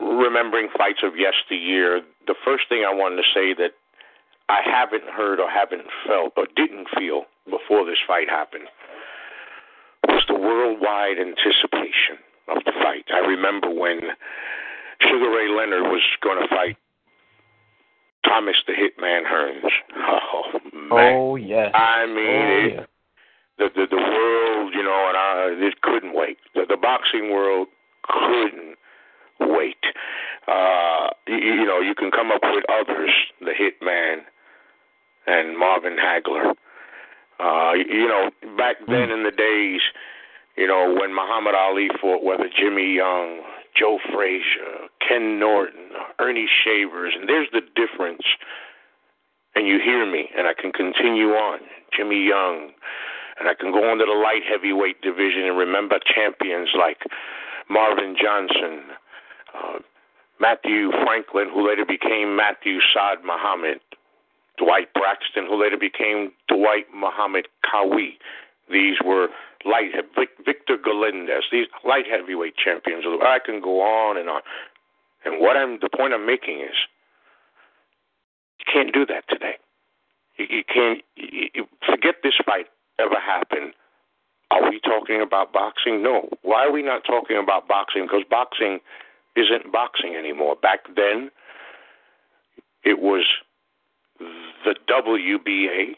[0.00, 3.72] remembering fights of yesteryear, the first thing I wanted to say that
[4.48, 8.68] I haven't heard or haven't felt or didn't feel before this fight happened
[10.08, 13.06] was the worldwide anticipation of the fight.
[13.12, 14.00] I remember when
[15.00, 16.76] Sugar Ray Leonard was going to fight
[18.24, 19.70] Thomas the Hitman Hearns.
[19.94, 21.14] Oh man!
[21.14, 21.70] Oh yeah.
[21.74, 22.84] I mean, oh, it, yeah.
[23.62, 26.38] The the the world, you know, and I it couldn't wait.
[26.54, 27.68] The, the boxing world
[28.02, 28.74] couldn't
[29.38, 29.84] wait.
[30.48, 33.10] Uh, you, you know, you can come up with others,
[33.40, 34.22] the Hitman
[35.28, 36.54] and Marvin Hagler.
[37.38, 39.80] Uh, you know, back then in the days,
[40.56, 43.42] you know, when Muhammad Ali fought, whether Jimmy Young,
[43.78, 48.26] Joe Frazier, Ken Norton, Earnie Shavers, and there's the difference.
[49.54, 51.60] And you hear me, and I can continue on.
[51.96, 52.70] Jimmy Young,
[53.38, 56.98] and I can go on to the light heavyweight division and remember champions like
[57.68, 58.82] Marvin Johnson,
[59.54, 59.78] uh,
[60.40, 63.80] Matthew Franklin, who later became Matthew Saad Muhammad,
[64.58, 68.18] Dwight Braxton, who later became Dwight Muhammad Qawi.
[68.70, 69.28] These were
[69.64, 69.92] light
[70.44, 73.04] Victor Galindez, these light heavyweight champions.
[73.06, 74.42] I can go on and on.
[75.24, 76.76] And what I'm the point I'm making is,
[78.58, 79.56] you can't do that today.
[80.36, 82.66] You, you can't you, you, forget this fight
[82.98, 83.72] ever happened.
[84.50, 86.02] Are we talking about boxing?
[86.02, 86.28] No.
[86.42, 88.02] Why are we not talking about boxing?
[88.02, 88.80] Because boxing
[89.36, 90.56] isn't boxing anymore.
[90.56, 91.30] Back then,
[92.84, 93.24] it was
[94.18, 95.94] the WBA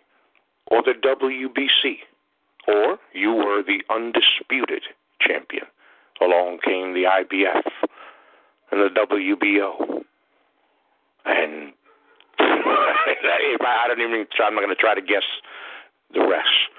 [0.68, 1.96] or the WBC,
[2.68, 4.82] or you were the undisputed
[5.20, 5.64] champion.
[6.20, 7.70] Along came the IBF
[8.70, 10.04] and the WBO.
[11.24, 11.72] And
[12.38, 15.24] I don't even I'm not going to try to guess
[16.14, 16.70] the rest.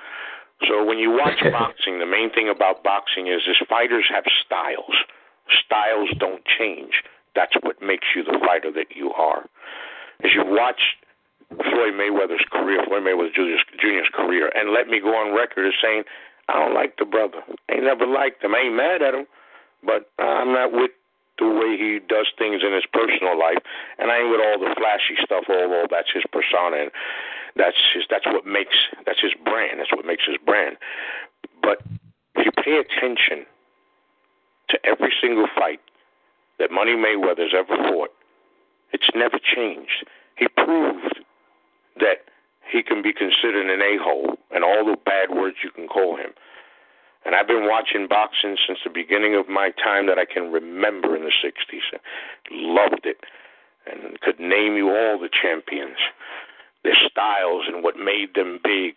[0.67, 4.95] So when you watch boxing, the main thing about boxing is is fighters have styles.
[5.65, 7.03] Styles don't change.
[7.35, 9.45] That's what makes you the fighter that you are.
[10.23, 10.97] As you watch
[11.49, 15.73] Floyd Mayweather's career, Floyd Mayweather Jr.'s, Jr.'s career, and let me go on record as
[15.83, 16.03] saying
[16.47, 17.43] I don't like the brother.
[17.69, 18.55] I ain't never liked him.
[18.55, 19.27] I ain't mad at him,
[19.83, 20.91] but I'm not with
[21.37, 23.59] the way he does things in his personal life,
[23.99, 25.43] and I ain't with all the flashy stuff.
[25.49, 26.91] Although that's his persona, and
[27.55, 28.03] that's his.
[28.09, 28.75] That's what makes
[29.05, 29.79] that's his brand.
[29.79, 30.77] That's what makes his brand.
[31.61, 31.81] But
[32.35, 33.45] if you pay attention
[34.69, 35.79] to every single fight
[36.59, 38.11] that Money Mayweather's ever fought,
[38.91, 40.05] it's never changed.
[40.35, 41.19] He proved
[41.99, 42.27] that
[42.69, 46.17] he can be considered an a hole and all the bad words you can call
[46.17, 46.31] him.
[47.25, 51.15] And I've been watching boxing since the beginning of my time that I can remember
[51.15, 51.99] in the 60s.
[52.51, 53.17] Loved it
[53.85, 55.97] and could name you all the champions,
[56.85, 58.95] their styles, and what made them big.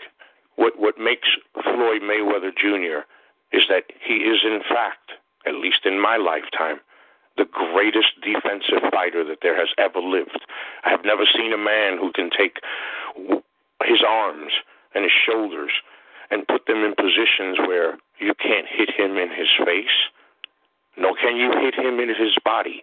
[0.57, 3.09] What, what makes Floyd Mayweather Jr.
[3.51, 5.17] is that he is, in fact,
[5.47, 6.81] at least in my lifetime,
[7.37, 10.43] the greatest defensive fighter that there has ever lived.
[10.85, 12.59] I have never seen a man who can take
[13.85, 14.53] his arms
[14.95, 15.71] and his shoulders
[16.31, 20.11] and put them in positions where you can't hit him in his face,
[20.99, 22.83] nor can you hit him in his body.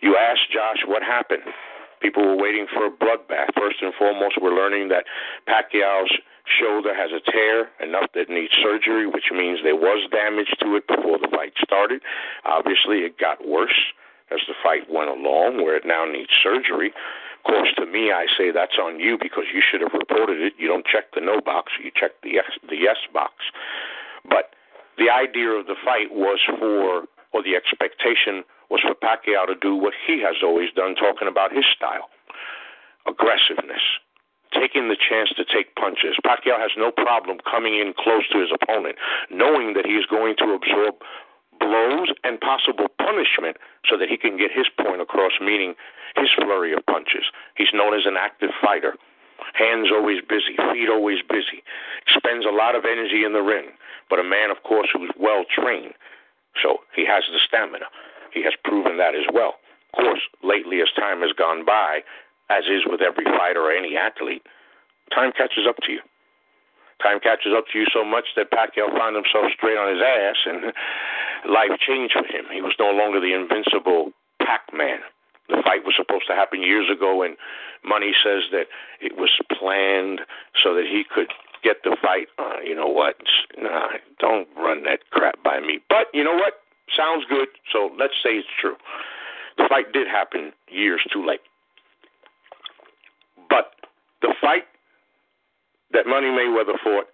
[0.00, 1.42] You ask Josh what happened.
[2.00, 3.52] People were waiting for a bloodbath.
[3.56, 5.04] First and foremost, we're learning that
[5.46, 6.12] Pacquiao's
[6.58, 10.86] shoulder has a tear, enough that needs surgery, which means there was damage to it
[10.88, 12.00] before the fight started.
[12.44, 13.92] Obviously, it got worse
[14.30, 16.92] as the fight went along, where it now needs surgery.
[17.38, 20.54] Of course, to me, I say that's on you because you should have reported it.
[20.58, 23.32] You don't check the no box, you check the yes, the yes box.
[24.28, 24.54] But
[24.98, 29.74] the idea of the fight was for, or the expectation was for Pacquiao to do
[29.74, 32.08] what he has always done, talking about his style
[33.06, 33.82] aggressiveness,
[34.52, 36.16] taking the chance to take punches.
[36.24, 38.96] Pacquiao has no problem coming in close to his opponent,
[39.30, 40.94] knowing that he's going to absorb
[41.58, 43.56] blows and possible punishment
[43.88, 45.74] so that he can get his point across, meaning
[46.16, 47.28] his flurry of punches.
[47.56, 48.94] He's known as an active fighter.
[49.54, 51.64] Hands always busy, feet always busy.
[52.08, 53.72] Spends a lot of energy in the ring,
[54.08, 55.94] but a man, of course, who's well trained.
[56.60, 57.86] So he has the stamina.
[58.32, 59.56] He has proven that as well.
[59.92, 62.02] Of course, lately, as time has gone by,
[62.48, 64.46] as is with every fighter or any athlete,
[65.14, 66.00] time catches up to you.
[67.02, 70.36] Time catches up to you so much that Pacquiao found himself straight on his ass,
[70.46, 70.72] and
[71.50, 72.44] life changed for him.
[72.52, 75.00] He was no longer the invincible Pac-Man.
[75.48, 77.36] The fight was supposed to happen years ago, and
[77.82, 78.66] Money says that
[79.00, 80.20] it was planned
[80.62, 81.32] so that he could
[81.64, 82.28] get the fight.
[82.38, 83.16] Uh, you know what?
[83.58, 85.80] Nah, don't run that crap by me.
[85.88, 86.59] But you know what?
[86.96, 88.76] Sounds good, so let's say it's true.
[89.56, 91.40] The fight did happen years too late.
[93.48, 93.72] But
[94.22, 94.64] the fight
[95.92, 97.06] that Money Mayweather fought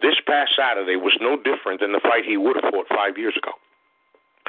[0.00, 3.34] this past Saturday was no different than the fight he would have fought five years
[3.36, 3.50] ago.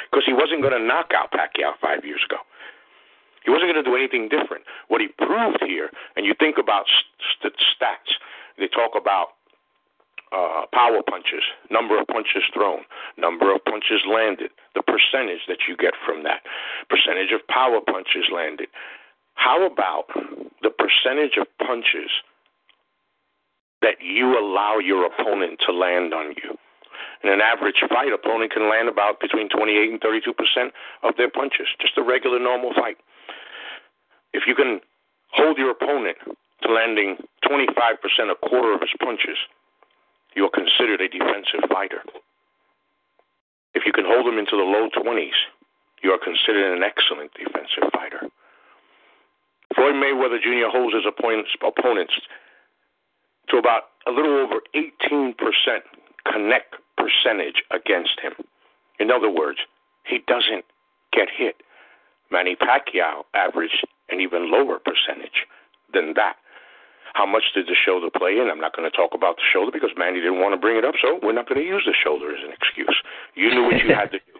[0.09, 2.37] Because he wasn't going to knock out Pacquiao five years ago.
[3.43, 4.63] He wasn't going to do anything different.
[4.89, 6.85] What he proved here, and you think about
[7.39, 8.13] st- stats,
[8.57, 9.38] they talk about
[10.31, 12.81] uh, power punches, number of punches thrown,
[13.17, 16.41] number of punches landed, the percentage that you get from that,
[16.89, 18.67] percentage of power punches landed.
[19.33, 20.05] How about
[20.61, 22.11] the percentage of punches
[23.81, 26.57] that you allow your opponent to land on you?
[27.23, 30.73] In an average fight, opponent can land about between 28 and 32 percent
[31.03, 32.97] of their punches, just a regular normal fight.
[34.33, 34.79] If you can
[35.31, 36.17] hold your opponent
[36.63, 37.17] to landing
[37.47, 39.37] 25 percent, a quarter of his punches,
[40.39, 41.99] you are considered a defensive fighter.
[43.75, 45.35] If you can hold them into the low 20s,
[46.01, 48.23] you are considered an excellent defensive fighter.
[49.75, 50.71] Floyd Mayweather Jr.
[50.71, 52.13] holds his opponents, opponents
[53.49, 55.35] to about a little over 18%
[56.23, 58.31] connect percentage against him.
[58.97, 59.59] In other words,
[60.05, 60.63] he doesn't
[61.11, 61.57] get hit.
[62.31, 65.43] Manny Pacquiao averaged an even lower percentage
[65.93, 66.37] than that.
[67.13, 68.49] How much did the shoulder play in?
[68.49, 70.85] I'm not going to talk about the shoulder because Manny didn't want to bring it
[70.85, 72.97] up, so we're not going to use the shoulder as an excuse.
[73.35, 74.39] You knew what you had to do.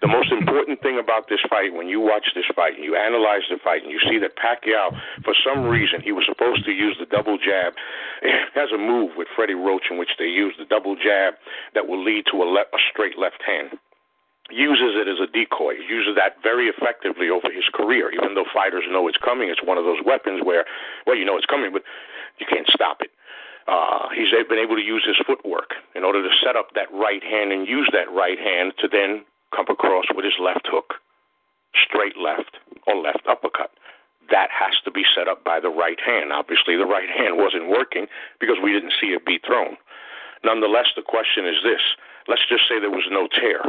[0.00, 3.44] The most important thing about this fight, when you watch this fight and you analyze
[3.50, 6.96] the fight and you see that Pacquiao, for some reason, he was supposed to use
[6.98, 7.74] the double jab.
[8.54, 11.34] Has a move with Freddie Roach in which they use the double jab
[11.74, 13.78] that will lead to a, le- a straight left hand
[14.52, 18.84] uses it as a decoy, uses that very effectively over his career, even though fighters
[18.90, 19.48] know it's coming.
[19.48, 20.64] It's one of those weapons where,
[21.06, 21.82] well, you know it's coming, but
[22.38, 23.10] you can't stop it.
[23.68, 27.22] Uh, he's been able to use his footwork in order to set up that right
[27.22, 29.24] hand and use that right hand to then
[29.54, 30.94] come across with his left hook,
[31.74, 33.70] straight left, or left uppercut.
[34.30, 36.32] That has to be set up by the right hand.
[36.32, 38.06] Obviously, the right hand wasn't working
[38.38, 39.76] because we didn't see it be thrown.
[40.42, 41.82] Nonetheless, the question is this
[42.28, 43.62] let's just say there was no tear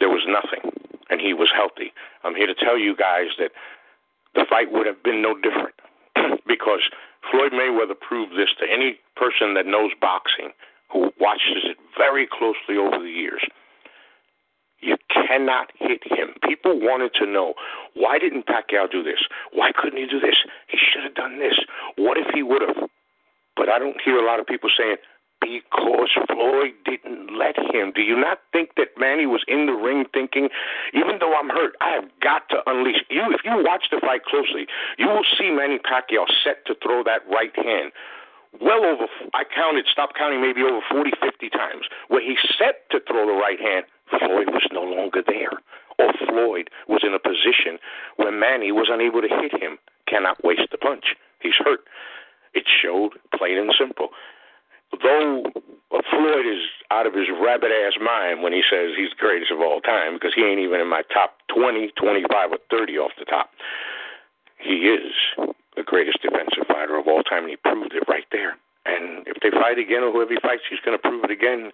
[0.00, 0.72] there was nothing,
[1.08, 1.92] and he was healthy.
[2.24, 3.52] I'm here to tell you guys that
[4.34, 5.76] the fight would have been no different
[6.46, 6.80] because
[7.30, 10.50] Floyd Mayweather proved this to any person that knows boxing
[10.90, 13.44] who watches it very closely over the years.
[14.80, 16.32] You cannot hit him.
[16.42, 17.54] People wanted to know
[17.94, 19.20] why didn't Pacquiao do this?
[19.52, 20.36] Why couldn't he do this?
[20.68, 21.60] He should have done this.
[21.96, 22.88] What if he would have?
[23.56, 24.96] But I don't hear a lot of people saying
[25.40, 27.92] because Floyd didn't let him.
[27.94, 30.48] Do you not think that Manny was in the ring thinking,
[30.92, 33.24] even though I'm hurt, I have got to unleash you?
[33.32, 34.66] If you watch the fight closely,
[34.98, 37.92] you will see Manny Pacquiao set to throw that right hand.
[38.60, 43.00] Well over, I counted, stop counting, maybe over 40, 50 times, where he set to
[43.06, 43.86] throw the right hand.
[44.10, 45.54] Floyd was no longer there.
[45.98, 47.78] Or Floyd was in a position
[48.16, 49.78] where Manny was unable to hit him.
[50.08, 51.14] Cannot waste the punch.
[51.40, 51.80] He's hurt.
[52.52, 54.08] It showed plain and simple
[55.02, 55.44] though
[56.10, 59.60] Floyd is out of his rabbit ass mind when he says he's the greatest of
[59.60, 63.24] all time because he ain't even in my top 20, 25, or 30 off the
[63.24, 63.50] top.
[64.58, 65.12] He is
[65.76, 68.56] the greatest defensive fighter of all time, and he proved it right there.
[68.84, 71.72] And if they fight again, or whoever he fights, he's going to prove it again.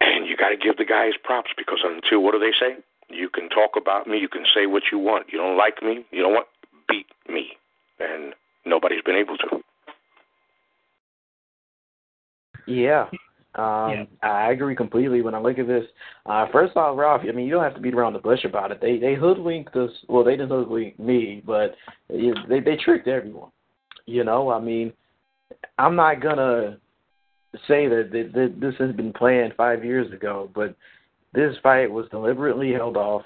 [0.00, 2.76] And you got to give the guy his props because until what do they say?
[3.08, 5.26] You can talk about me, you can say what you want.
[5.32, 6.48] You don't like me, you know what?
[6.88, 7.58] Beat me.
[7.98, 8.34] And
[8.64, 9.60] nobody's been able to.
[12.66, 13.06] Yeah.
[13.56, 14.04] Um, yeah.
[14.22, 15.84] I agree completely when I look at this.
[16.24, 18.70] Uh, first off, Ralph, I mean, you don't have to beat around the bush about
[18.70, 18.80] it.
[18.80, 19.90] They they hoodwinked us.
[20.08, 21.74] Well, they didn't hoodwink me, but
[22.08, 23.50] they they tricked everyone.
[24.06, 24.92] You know, I mean,
[25.78, 26.78] I'm not gonna
[27.66, 30.74] say that, that, that this has been planned five years ago, but
[31.34, 33.22] this fight was deliberately held off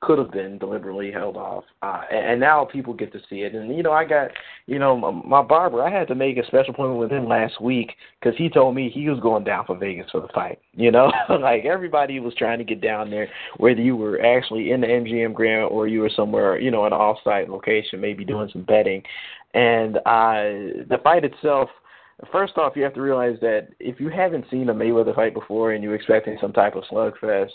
[0.00, 1.64] could have been deliberately held off.
[1.82, 3.54] Uh, and, now people get to see it.
[3.54, 4.30] And you know, I got
[4.66, 5.82] you know my, my barber.
[5.82, 8.90] I had to make a special appointment with him last week because he told me
[8.90, 10.58] he was going down for Vegas for the fight.
[10.78, 11.10] You know,
[11.40, 15.34] like everybody was trying to get down there, whether you were actually in the MGM
[15.34, 19.02] Grand or you were somewhere, you know, an off-site location, maybe doing some betting.
[19.54, 21.68] And uh, the fight itself.
[22.30, 25.72] First off, you have to realize that if you haven't seen a Mayweather fight before
[25.72, 27.50] and you're expecting some type of slugfest,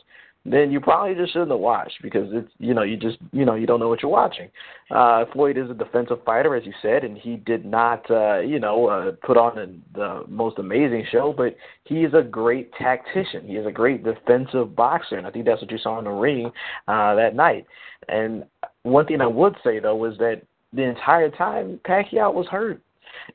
[0.46, 3.56] then you probably just shouldn't have watched because it's you know you just you know
[3.56, 4.50] you don't know what you're watching.
[4.92, 8.60] Uh, Floyd is a defensive fighter, as you said, and he did not uh, you
[8.60, 9.68] know uh, put on a,
[9.98, 11.56] the most amazing show, but
[11.86, 13.48] he is a great tactician.
[13.48, 16.12] He is a great defensive boxer, and I think that's what you saw in the
[16.12, 16.52] ring
[16.90, 17.66] uh, that night.
[18.10, 18.44] And
[18.84, 20.42] one thing I would say though was that
[20.74, 22.82] the entire time Pacquiao was hurt.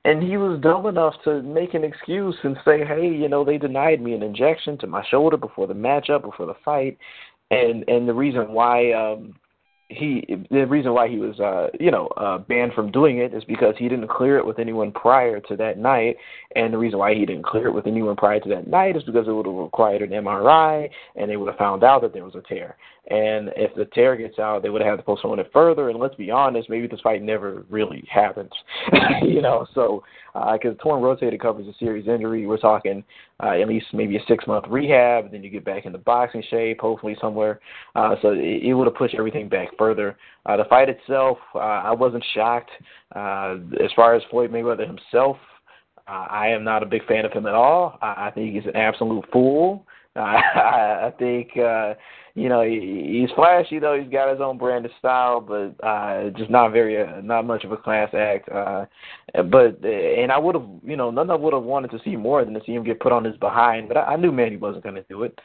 [0.04, 3.58] And he was dumb enough to make an excuse and say, "Hey, you know, they
[3.58, 6.98] denied me an injection to my shoulder before the matchup, before the fight,
[7.50, 9.34] and and the reason why um
[9.88, 13.42] he the reason why he was uh you know uh banned from doing it is
[13.44, 16.16] because he didn't clear it with anyone prior to that night.
[16.56, 19.02] And the reason why he didn't clear it with anyone prior to that night is
[19.04, 22.24] because it would have required an MRI and they would have found out that there
[22.24, 22.76] was a tear
[23.10, 26.14] and if the tear gets out they would have to postpone it further and let's
[26.14, 28.50] be honest maybe this fight never really happens
[29.22, 30.02] you know so
[30.52, 33.02] because uh, torn rotator cuff is a serious injury we're talking
[33.42, 36.80] uh, at least maybe a six month rehab then you get back into boxing shape
[36.80, 37.60] hopefully somewhere
[37.94, 40.16] uh so it, it would have pushed everything back further.
[40.46, 42.70] Uh, the fight itself, uh, I wasn't shocked.
[43.14, 45.36] Uh, as far as Floyd Mayweather himself,
[46.06, 47.98] uh, I am not a big fan of him at all.
[48.00, 49.86] I, I think he's an absolute fool.
[50.18, 50.22] Uh,
[50.58, 51.94] I, I think uh,
[52.34, 53.98] you know he, he's flashy though.
[53.98, 57.64] He's got his own brand of style, but uh, just not very, uh, not much
[57.64, 58.48] of a class act.
[58.48, 58.86] Uh,
[59.50, 62.44] but and I would have, you know, none of would have wanted to see more
[62.44, 63.88] than to see him get put on his behind.
[63.88, 65.38] But I, I knew Manny wasn't going to do it.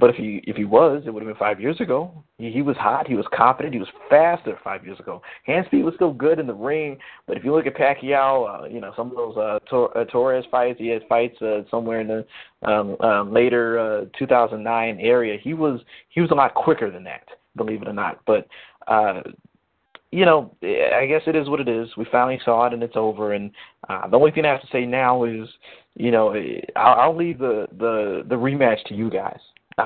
[0.00, 2.10] But if he if he was, it would have been five years ago.
[2.38, 3.06] He, he was hot.
[3.06, 3.74] He was confident.
[3.74, 5.20] He was faster five years ago.
[5.44, 6.96] Hand speed was still good in the ring.
[7.26, 10.04] But if you look at Pacquiao, uh, you know some of those uh, Tor- uh,
[10.06, 12.26] Torres fights, he had fights uh, somewhere in the
[12.66, 15.38] um, uh, later uh, 2009 area.
[15.40, 18.20] He was he was a lot quicker than that, believe it or not.
[18.26, 18.48] But
[18.88, 19.20] uh,
[20.12, 21.88] you know, I guess it is what it is.
[21.98, 23.34] We finally saw it, and it's over.
[23.34, 23.50] And
[23.90, 25.46] uh, the only thing I have to say now is,
[25.94, 26.34] you know,
[26.74, 29.38] I'll, I'll leave the the the rematch to you guys.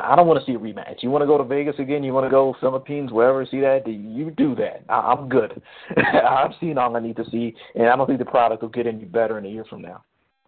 [0.03, 1.03] I don't want to see a rematch.
[1.03, 2.03] You want to go to Vegas again?
[2.03, 3.45] You want to go Philippines, wherever?
[3.47, 3.87] See that?
[3.87, 4.85] You do that.
[4.89, 5.61] I, I'm good.
[5.97, 8.87] I've seen all I need to see, and I don't think the product will get
[8.87, 10.05] any better in a year from now.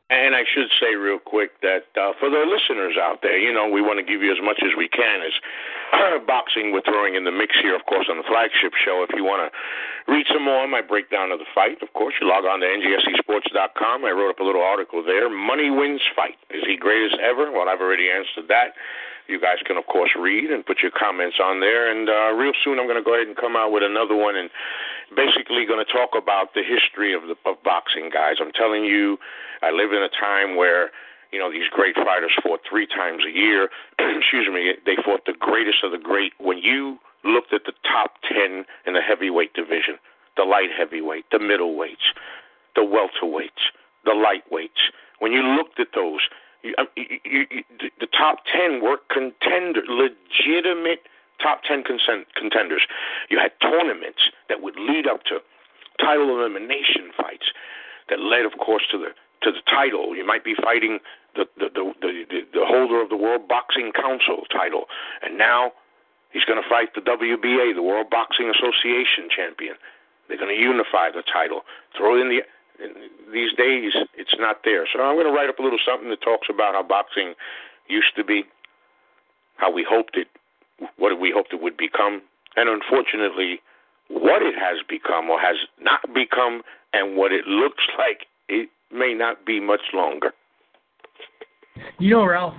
[0.08, 3.66] And I should say real quick that uh, for the listeners out there, you know,
[3.66, 5.34] we want to give you as much as we can as
[6.30, 9.02] boxing we're throwing in the mix here, of course, on the flagship show.
[9.02, 9.50] If you want to
[10.06, 12.70] read some more on my breakdown of the fight, of course, you log on to
[12.70, 14.06] ngscsports.com.
[14.06, 15.26] I wrote up a little article there.
[15.26, 16.38] Money wins fight.
[16.54, 17.50] Is he greatest ever?
[17.50, 18.78] Well, I've already answered that.
[19.28, 21.90] You guys can, of course, read and put your comments on there.
[21.90, 24.36] And uh, real soon, I'm going to go ahead and come out with another one
[24.36, 24.50] and
[25.14, 28.36] basically going to talk about the history of the of boxing, guys.
[28.40, 29.18] I'm telling you,
[29.62, 30.90] I live in a time where
[31.32, 33.68] you know these great fighters fought three times a year.
[33.98, 36.32] Excuse me, they fought the greatest of the great.
[36.38, 39.98] When you looked at the top ten in the heavyweight division,
[40.36, 42.14] the light heavyweight, the middleweights,
[42.74, 43.74] the welterweights,
[44.04, 46.20] the lightweights, when you looked at those
[46.62, 47.64] you, you, you,
[48.00, 51.02] the top ten were contender, legitimate
[51.40, 52.86] top ten consent, contenders.
[53.28, 55.38] You had tournaments that would lead up to
[56.00, 57.52] title elimination fights
[58.08, 59.10] that led, of course, to the
[59.42, 60.16] to the title.
[60.16, 60.98] You might be fighting
[61.34, 64.86] the the the, the, the, the holder of the World Boxing Council title,
[65.22, 65.72] and now
[66.30, 69.76] he's going to fight the WBA, the World Boxing Association champion.
[70.28, 71.62] They're going to unify the title,
[71.96, 72.42] throw in the
[73.32, 74.86] these days it's not there.
[74.92, 77.34] So I'm going to write up a little something that talks about how boxing
[77.88, 78.44] used to be,
[79.56, 80.28] how we hoped it,
[80.96, 82.22] what we hoped it would become,
[82.56, 83.60] and unfortunately,
[84.08, 86.62] what it has become or has not become,
[86.92, 90.32] and what it looks like it may not be much longer.
[91.98, 92.54] You know, Ralph,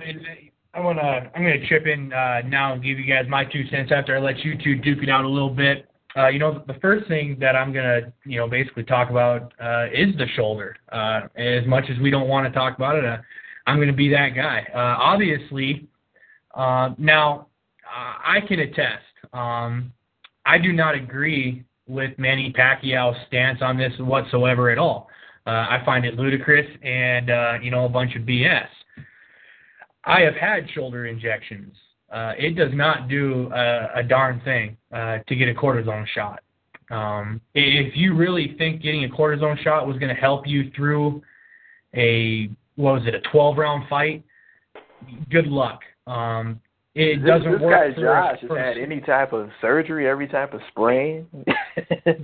[0.74, 1.30] I want to.
[1.34, 4.16] I'm going to chip in uh, now and give you guys my two cents after
[4.16, 5.87] I let you two duke it out a little bit.
[6.16, 9.86] Uh, you know, the first thing that I'm gonna, you know, basically talk about uh,
[9.92, 10.76] is the shoulder.
[10.90, 13.18] Uh, as much as we don't want to talk about it, uh,
[13.66, 14.66] I'm gonna be that guy.
[14.74, 15.86] Uh, obviously,
[16.54, 17.48] uh, now
[17.84, 19.04] uh, I can attest.
[19.32, 19.92] Um,
[20.46, 25.08] I do not agree with Manny Pacquiao's stance on this whatsoever at all.
[25.46, 28.66] Uh, I find it ludicrous and uh, you know a bunch of BS.
[30.04, 31.74] I have had shoulder injections
[32.12, 36.40] uh, it does not do a, a darn thing uh, to get a cortisone shot.
[36.90, 41.22] Um, if you really think getting a cortisone shot was going to help you through
[41.94, 44.22] a what was it a 12 round fight,
[45.30, 45.80] good luck.
[46.06, 46.60] Um,
[46.94, 47.72] It this, doesn't this work.
[47.90, 51.26] guy for- Josh has had any type of surgery, every type of sprain.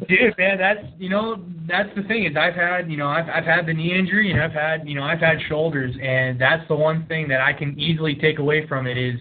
[0.08, 3.44] Dude, man, that's you know that's the thing is I've had you know I've I've
[3.44, 6.74] had the knee injury and I've had you know I've had shoulders and that's the
[6.74, 9.20] one thing that I can easily take away from it is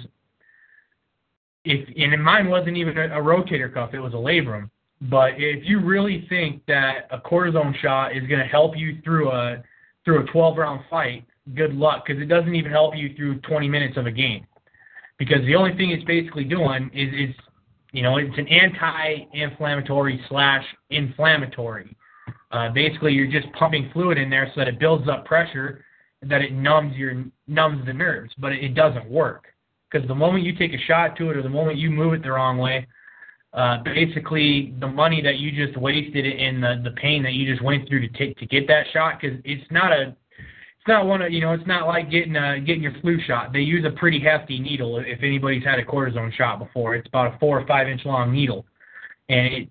[1.65, 4.69] if and mine wasn't even a, a rotator cuff it was a labrum.
[5.01, 9.31] But if you really think that a cortisone shot is going to help you through
[9.31, 9.63] a
[10.05, 11.25] through a 12 round fight
[11.55, 14.45] good luck because it doesn't even help you through 20 minutes of a game.
[15.19, 17.35] Because the only thing it's basically doing is is
[17.93, 21.95] you know, it's an anti-inflammatory slash inflammatory.
[22.51, 25.85] Uh, basically, you're just pumping fluid in there so that it builds up pressure,
[26.23, 29.52] that it numbs your numbs the nerves, but it, it doesn't work
[29.93, 32.23] because the moment you take a shot to it or the moment you move it
[32.23, 32.87] the wrong way,
[33.53, 37.63] uh, basically the money that you just wasted in the the pain that you just
[37.63, 41.21] went through to take to get that shot because it's not a it's not one
[41.21, 43.53] of you know it's not like getting a getting your flu shot.
[43.53, 44.97] They use a pretty hefty needle.
[44.97, 48.33] If anybody's had a cortisone shot before, it's about a four or five inch long
[48.33, 48.65] needle,
[49.29, 49.69] and it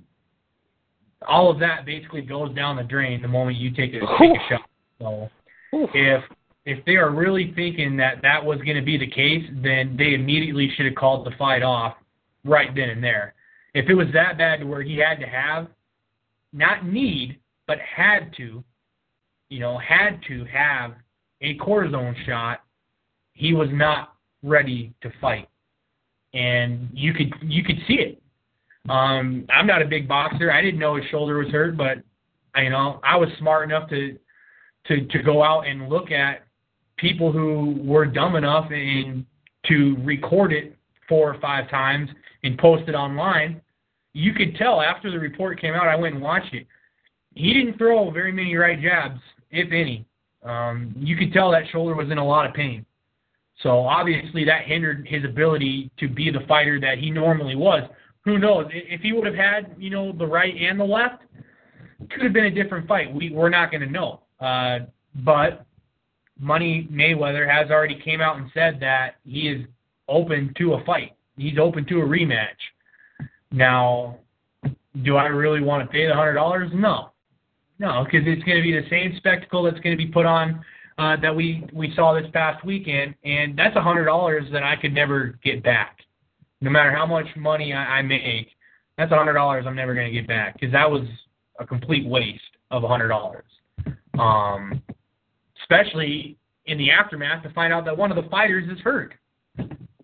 [1.27, 4.49] all of that basically goes down the drain the moment you take a, take a
[4.49, 4.69] shot.
[5.01, 5.29] So
[5.73, 6.23] if
[6.65, 10.15] if they are really thinking that that was going to be the case, then they
[10.15, 11.97] immediately should have called the fight off
[12.45, 13.35] right then and there.
[13.75, 15.69] If it was that bad to where he had to have,
[16.53, 18.63] not need, but had to,
[19.49, 20.93] you know, had to have
[21.41, 22.61] a cortisone shot,
[23.33, 25.49] he was not ready to fight.
[26.35, 28.23] And you could you could see it.
[28.89, 30.51] Um, I'm not a big boxer.
[30.51, 31.99] I didn't know his shoulder was hurt, but
[32.57, 34.19] you know, I was smart enough to
[34.87, 36.42] to to go out and look at
[37.03, 39.27] people who were dumb enough and
[39.67, 40.77] to record it
[41.09, 42.09] four or five times
[42.45, 43.61] and post it online.
[44.15, 46.67] You could tell after the report came out, I went and watched it.
[47.35, 49.21] He didn't throw very many right jabs,
[49.51, 50.07] if any.
[50.43, 52.87] Um, you could tell that shoulder was in a lot of pain.
[53.63, 57.83] So obviously that hindered his ability to be the fighter that he normally was.
[58.25, 58.67] Who knows?
[58.71, 61.23] If he would have had, you know, the right and the left,
[62.11, 63.13] could have been a different fight.
[63.13, 64.23] We we're not going to know.
[64.41, 64.81] Uh,
[65.25, 65.67] but
[66.43, 69.65] Money Mayweather has already came out and said that he is
[70.09, 71.13] open to a fight.
[71.37, 72.49] He's open to a rematch.
[73.53, 74.19] Now,
[75.05, 76.69] do I really want to pay the hundred dollars?
[76.75, 77.11] No,
[77.79, 80.65] no, because it's going to be the same spectacle that's going to be put on
[80.99, 84.75] uh, that we we saw this past weekend, and that's a hundred dollars that I
[84.75, 86.01] could never get back,
[86.61, 88.49] no matter how much money I, I make.
[88.99, 91.07] That's a hundred dollars I'm never going to get back because that was
[91.61, 92.41] a complete waste
[92.73, 93.45] of a hundred dollars.
[94.19, 94.83] Um,
[95.73, 96.37] especially
[96.67, 99.15] in the aftermath to find out that one of the fighters is hurt.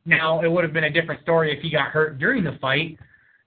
[0.04, 2.98] Now, it would have been a different story if he got hurt during the fight.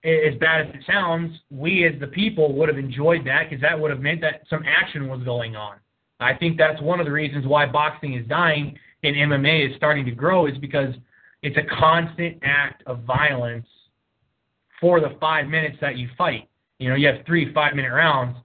[0.03, 3.79] As bad as it sounds, we as the people would have enjoyed that because that
[3.79, 5.75] would have meant that some action was going on.
[6.19, 10.05] I think that's one of the reasons why boxing is dying and MMA is starting
[10.05, 10.93] to grow is because
[11.41, 13.67] it's a constant act of violence
[14.79, 16.47] for the five minutes that you fight.
[16.79, 18.37] You know, you have three five minute rounds.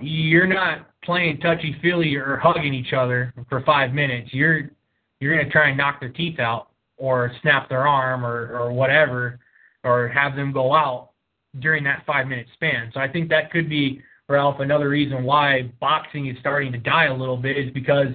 [0.00, 4.30] You're not playing touchy feely or hugging each other for five minutes.
[4.32, 4.70] You're
[5.20, 6.68] you're gonna try and knock their teeth out
[6.98, 9.38] or snap their arm or, or whatever
[9.84, 11.10] or have them go out
[11.60, 12.90] during that five minute span.
[12.92, 17.04] So I think that could be Ralph another reason why boxing is starting to die
[17.04, 18.08] a little bit is because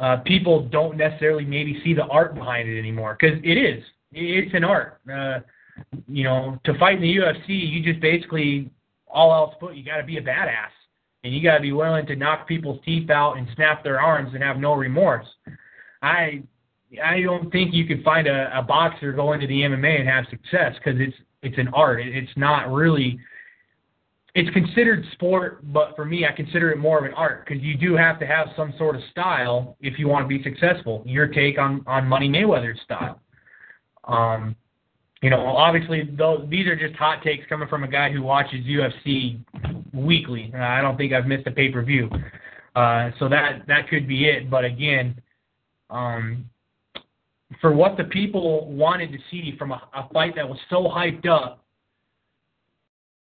[0.00, 4.54] uh, people don't necessarily maybe see the art behind it anymore because it is it's
[4.54, 5.00] an art.
[5.12, 5.40] Uh,
[6.06, 8.70] you know, to fight in the UFC, you just basically
[9.12, 10.70] all else put, you got to be a badass
[11.24, 14.34] and you got to be willing to knock people's teeth out and snap their arms
[14.34, 15.26] and have no remorse.
[16.02, 16.42] I
[17.02, 20.24] I don't think you could find a, a boxer go into the MMA and have
[20.30, 22.00] success because it's it's an art.
[22.00, 23.18] It, it's not really.
[24.34, 27.76] It's considered sport, but for me, I consider it more of an art because you
[27.76, 31.02] do have to have some sort of style if you want to be successful.
[31.06, 33.20] Your take on on Money Mayweather's style.
[34.04, 34.56] Um,
[35.22, 38.66] you know, obviously those these are just hot takes coming from a guy who watches
[38.66, 39.38] UFC
[39.94, 40.52] weekly.
[40.54, 42.10] I don't think I've missed a pay per view,
[42.74, 44.50] uh, so that that could be it.
[44.50, 45.20] But again,
[45.90, 46.50] um,
[47.60, 51.26] for what the people wanted to see from a, a fight that was so hyped
[51.26, 51.62] up,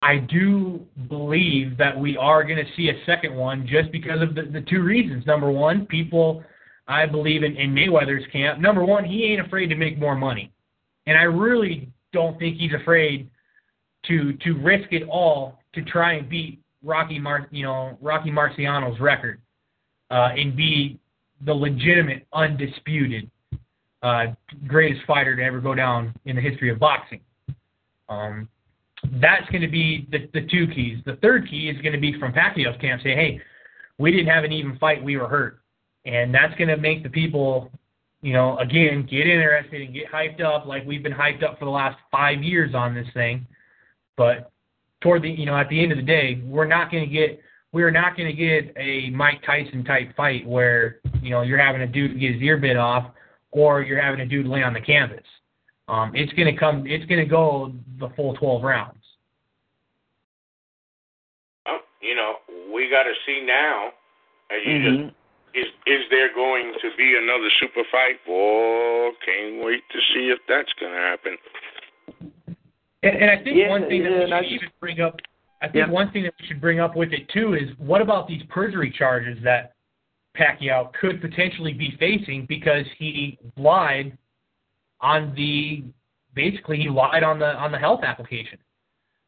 [0.01, 4.33] I do believe that we are going to see a second one just because of
[4.33, 5.25] the, the two reasons.
[5.25, 6.43] Number one, people,
[6.87, 8.59] I believe in, in Mayweather's camp.
[8.59, 10.51] Number one, he ain't afraid to make more money,
[11.07, 13.29] and I really don't think he's afraid
[14.07, 18.99] to to risk it all to try and beat Rocky Mar, you know, Rocky Marciano's
[18.99, 19.39] record,
[20.09, 20.99] uh, and be
[21.45, 23.29] the legitimate, undisputed
[24.03, 24.27] uh,
[24.67, 27.21] greatest fighter to ever go down in the history of boxing.
[28.09, 28.49] Um,
[29.19, 30.99] that's going to be the, the two keys.
[31.05, 33.41] The third key is going to be from Pacquiao's camp saying, hey,
[33.97, 35.59] we didn't have an even fight, we were hurt.
[36.05, 37.71] And that's going to make the people
[38.21, 41.65] you know, again, get interested and get hyped up like we've been hyped up for
[41.65, 43.47] the last five years on this thing.
[44.15, 44.51] But
[45.01, 47.41] toward the, you know, at the end of the day, we're not going to get,
[47.71, 51.81] we're not going to get a Mike Tyson type fight where, you know, you're having
[51.81, 53.11] a dude get his ear bit off
[53.51, 55.25] or you're having a dude lay on the canvas.
[55.87, 58.97] Um, it's going to come, it's going to go the full 12 rounds.
[61.67, 62.35] Oh, you know,
[62.73, 63.89] we got to see now.
[64.51, 65.05] As you Mm-hmm.
[65.07, 65.15] just
[65.53, 68.19] is is there going to be another super fight?
[68.27, 71.37] Oh, can't wait to see if that's going to happen.
[73.03, 75.01] And, and I think Yeah, one thing yeah, that we and I should even bring
[75.01, 75.19] up,
[75.61, 75.91] I think Yeah.
[75.91, 78.91] one thing that we should bring up with it too is what about these perjury
[78.91, 79.73] charges that
[80.37, 84.17] Pacquiao could potentially be facing because he lied
[85.01, 85.83] on the
[86.33, 88.57] basically he lied on the on the health application.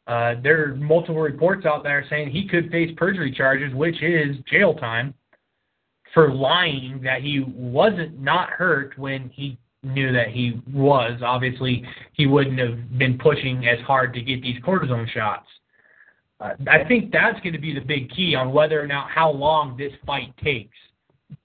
[0.08, 4.38] Uh, there are multiple reports out there saying he could face perjury charges, which is
[4.52, 5.14] jail time
[6.14, 11.22] for lying that he wasn't not hurt when he knew that he was.
[11.24, 11.84] Obviously,
[12.14, 15.48] he wouldn't have been pushing as hard to get these cortisone shots.
[16.40, 19.32] Uh, I think that's going to be the big key on whether or not how
[19.32, 20.78] long this fight takes,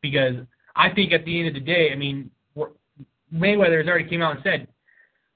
[0.00, 0.34] because
[0.76, 2.30] I think at the end of the day, I mean,
[3.32, 4.68] Mayweather has already came out and said,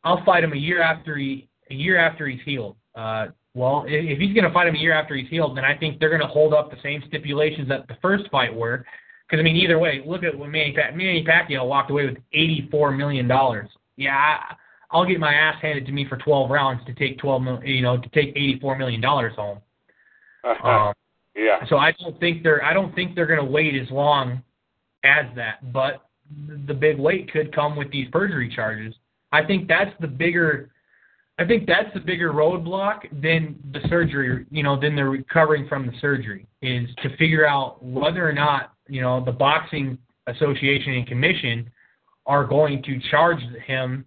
[0.05, 4.19] "I'll fight him a year after he a year after he's healed." Uh, well, if
[4.19, 6.23] he's going to fight him a year after he's healed, then I think they're going
[6.23, 8.87] to hold up the same stipulations that the first fight were.
[9.33, 12.19] Because I mean, either way, look at when Manny, Pac- Manny Pacquiao walked away with
[12.35, 13.71] eighty-four million dollars.
[13.97, 14.55] Yeah, I,
[14.91, 17.97] I'll get my ass handed to me for twelve rounds to take twelve, you know,
[17.97, 19.59] to take eighty-four million dollars home.
[20.63, 20.93] Um,
[21.35, 21.67] yeah.
[21.71, 24.43] so I don't think they're I don't think they're going to wait as long
[25.03, 25.73] as that.
[25.73, 26.03] But
[26.67, 28.95] the big wait could come with these perjury charges.
[29.33, 30.69] I think that's the bigger.
[31.39, 34.45] I think that's the bigger roadblock than the surgery.
[34.51, 38.75] You know, than the recovering from the surgery is to figure out whether or not
[38.89, 41.71] you know the boxing association and commission
[42.27, 44.05] are going to charge him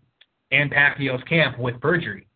[0.51, 2.27] and Pacquiao's camp with perjury.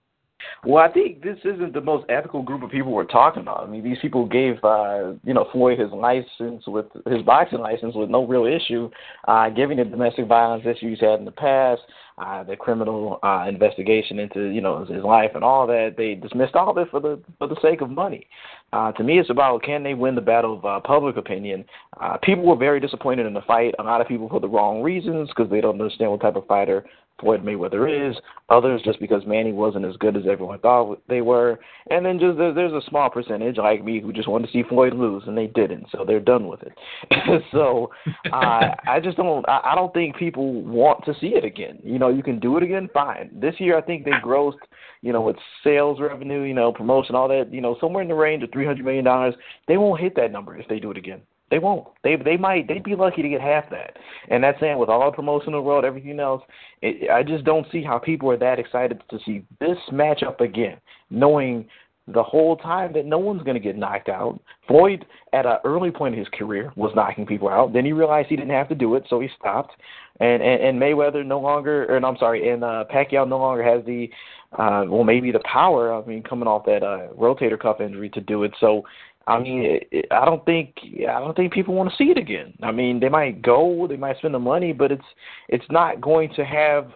[0.65, 3.63] Well, I think this isn't the most ethical group of people we're talking about.
[3.63, 7.95] I mean, these people gave, uh, you know, Floyd his license with his boxing license
[7.95, 8.89] with no real issue,
[9.27, 11.81] uh, giving the domestic violence issues he's had in the past,
[12.17, 15.95] uh, the criminal uh, investigation into, you know, his, his life and all that.
[15.95, 18.27] They dismissed all of it for the for the sake of money.
[18.73, 21.63] Uh, to me, it's about can they win the battle of uh, public opinion.
[22.01, 23.73] Uh, people were very disappointed in the fight.
[23.79, 26.45] A lot of people for the wrong reasons because they don't understand what type of
[26.47, 26.85] fighter
[27.19, 28.15] Floyd Mayweather is.
[28.49, 31.59] Others just because Manny wasn't as good as everyone thought they were.
[31.89, 34.63] And then just there, there's a small percentage like me who just wanted to see
[34.67, 36.73] Floyd lose, and they didn't, so they're done with it.
[37.51, 37.91] so
[38.33, 39.47] uh, I just don't.
[39.47, 41.79] I, I don't think people want to see it again.
[41.83, 43.29] You know, you can do it again, fine.
[43.33, 44.53] This year, I think they grossed,
[45.01, 48.15] you know, with sales revenue, you know, promotion, all that, you know, somewhere in the
[48.15, 49.35] range of three hundred million dollars.
[49.67, 51.21] They won't hit that number if they do it again.
[51.51, 51.87] They won't.
[52.03, 52.67] They they might.
[52.67, 53.97] They'd be lucky to get half that.
[54.29, 56.43] And that's saying with all the promotion in the world, everything else,
[56.81, 60.77] it, I just don't see how people are that excited to see this matchup again,
[61.09, 61.65] knowing
[62.13, 64.39] the whole time that no one's going to get knocked out.
[64.67, 67.71] Floyd, at an early point in his career, was knocking people out.
[67.73, 69.73] Then he realized he didn't have to do it, so he stopped.
[70.19, 73.85] And and, and Mayweather no longer, and I'm sorry, and uh, Pacquiao no longer has
[73.85, 74.09] the,
[74.53, 75.93] uh, well, maybe the power.
[75.93, 78.53] I mean, coming off that uh, rotator cuff injury to do it.
[78.59, 78.83] So
[79.29, 79.79] I mean,
[80.11, 82.53] I don't think I don't think people want to see it again.
[82.63, 85.05] I mean, they might go, they might spend the money, but it's
[85.47, 86.91] it's not going to have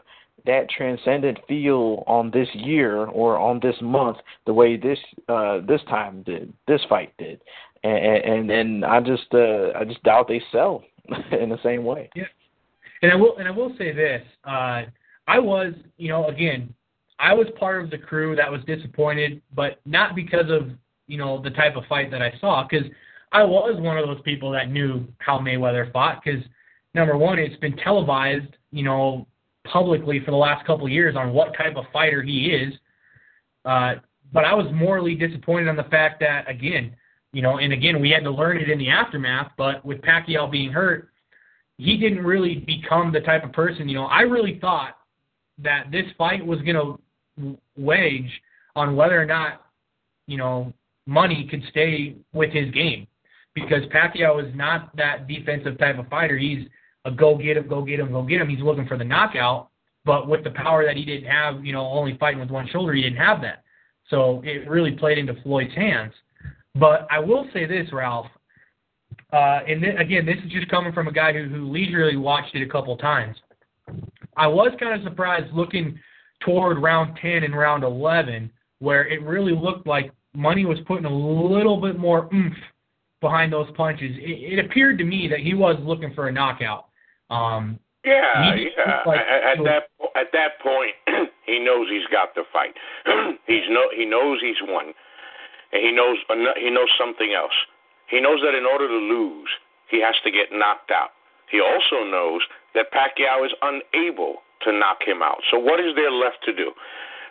[0.45, 4.99] that transcendent feel on this year or on this month the way this
[5.29, 7.39] uh this time did, this fight did,
[7.83, 10.83] and and, and I just uh I just doubt they sell
[11.39, 12.09] in the same way.
[12.15, 12.23] Yeah.
[13.01, 14.23] And I will and I will say this.
[14.43, 14.83] Uh
[15.27, 16.73] I was, you know, again,
[17.19, 20.71] I was part of the crew that was disappointed, but not because of,
[21.07, 22.83] you know, the type of fight that I saw cuz
[23.31, 26.43] I was one of those people that knew how Mayweather fought cuz
[26.93, 29.27] number one, it's been televised, you know,
[29.65, 32.73] publicly for the last couple of years on what type of fighter he is.
[33.65, 33.95] Uh
[34.31, 36.95] but I was morally disappointed on the fact that again,
[37.33, 40.49] you know, and again, we had to learn it in the aftermath, but with Pacquiao
[40.49, 41.09] being hurt,
[41.77, 44.97] he didn't really become the type of person, you know, I really thought
[45.57, 46.75] that this fight was going
[47.37, 48.29] to wage
[48.75, 49.65] on whether or not,
[50.27, 50.73] you know,
[51.05, 53.07] money could stay with his game
[53.53, 56.37] because Pacquiao is not that defensive type of fighter.
[56.37, 56.67] He's
[57.05, 58.49] a go get him, go get him, go get him.
[58.49, 59.69] He's looking for the knockout,
[60.05, 62.93] but with the power that he didn't have, you know, only fighting with one shoulder,
[62.93, 63.63] he didn't have that.
[64.09, 66.13] So it really played into Floyd's hands.
[66.75, 68.27] But I will say this, Ralph,
[69.31, 72.55] uh, and th- again, this is just coming from a guy who, who leisurely watched
[72.55, 73.37] it a couple times.
[74.35, 75.99] I was kind of surprised looking
[76.41, 81.15] toward round 10 and round 11, where it really looked like Money was putting a
[81.15, 82.55] little bit more oomph
[83.21, 84.11] behind those punches.
[84.17, 86.87] It, it appeared to me that he was looking for a knockout.
[87.29, 89.01] Um, Yeah, yeah.
[89.05, 89.83] like- at, at that
[90.15, 90.93] at that point,
[91.45, 92.75] he knows he's got the fight.
[93.47, 94.93] he's no he knows he's won,
[95.71, 96.17] and he knows
[96.57, 97.53] he knows something else.
[98.09, 99.49] He knows that in order to lose,
[99.89, 101.09] he has to get knocked out.
[101.49, 102.41] He also knows
[102.75, 105.37] that Pacquiao is unable to knock him out.
[105.51, 106.71] So what is there left to do?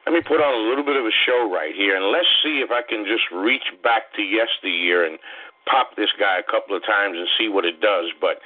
[0.07, 2.59] Let me put on a little bit of a show right here, and let's see
[2.59, 5.19] if I can just reach back to yesteryear and
[5.67, 8.07] pop this guy a couple of times and see what it does.
[8.21, 8.39] But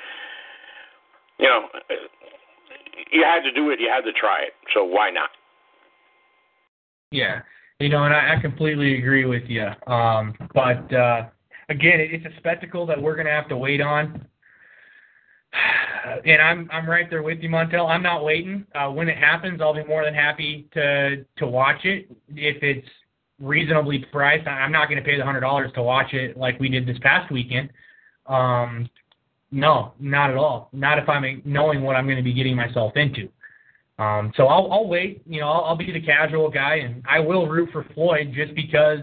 [1.38, 1.68] you know,
[3.10, 3.80] you had to do it.
[3.80, 4.52] You had to try it.
[4.74, 5.30] So why not?
[7.10, 7.40] Yeah,
[7.78, 9.68] you know, and I, I completely agree with you.
[9.86, 11.26] Um, but uh,
[11.68, 14.26] again, it, it's a spectacle that we're going to have to wait on.
[16.24, 17.88] And I'm I'm right there with you, Montel.
[17.88, 18.66] I'm not waiting.
[18.74, 22.86] Uh, when it happens, I'll be more than happy to to watch it if it's
[23.40, 24.46] reasonably priced.
[24.46, 26.98] I'm not going to pay the hundred dollars to watch it like we did this
[27.00, 27.70] past weekend.
[28.26, 28.88] Um,
[29.50, 30.68] no, not at all.
[30.72, 33.28] Not if I'm knowing what I'm going to be getting myself into.
[33.98, 35.22] Um, so I'll, I'll wait.
[35.26, 38.54] You know, I'll, I'll be the casual guy, and I will root for Floyd just
[38.54, 39.00] because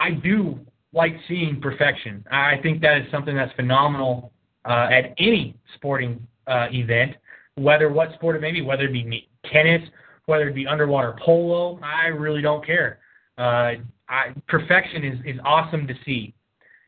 [0.00, 0.58] I do
[0.92, 2.24] like seeing perfection.
[2.30, 4.32] I think that is something that's phenomenal
[4.64, 7.16] uh, at any sporting uh, event,
[7.56, 9.82] whether what sport it may be, whether it be tennis,
[10.26, 11.78] whether it be underwater polo.
[11.82, 12.98] I really don't care.
[13.38, 13.72] Uh,
[14.08, 16.34] I, perfection is, is awesome to see.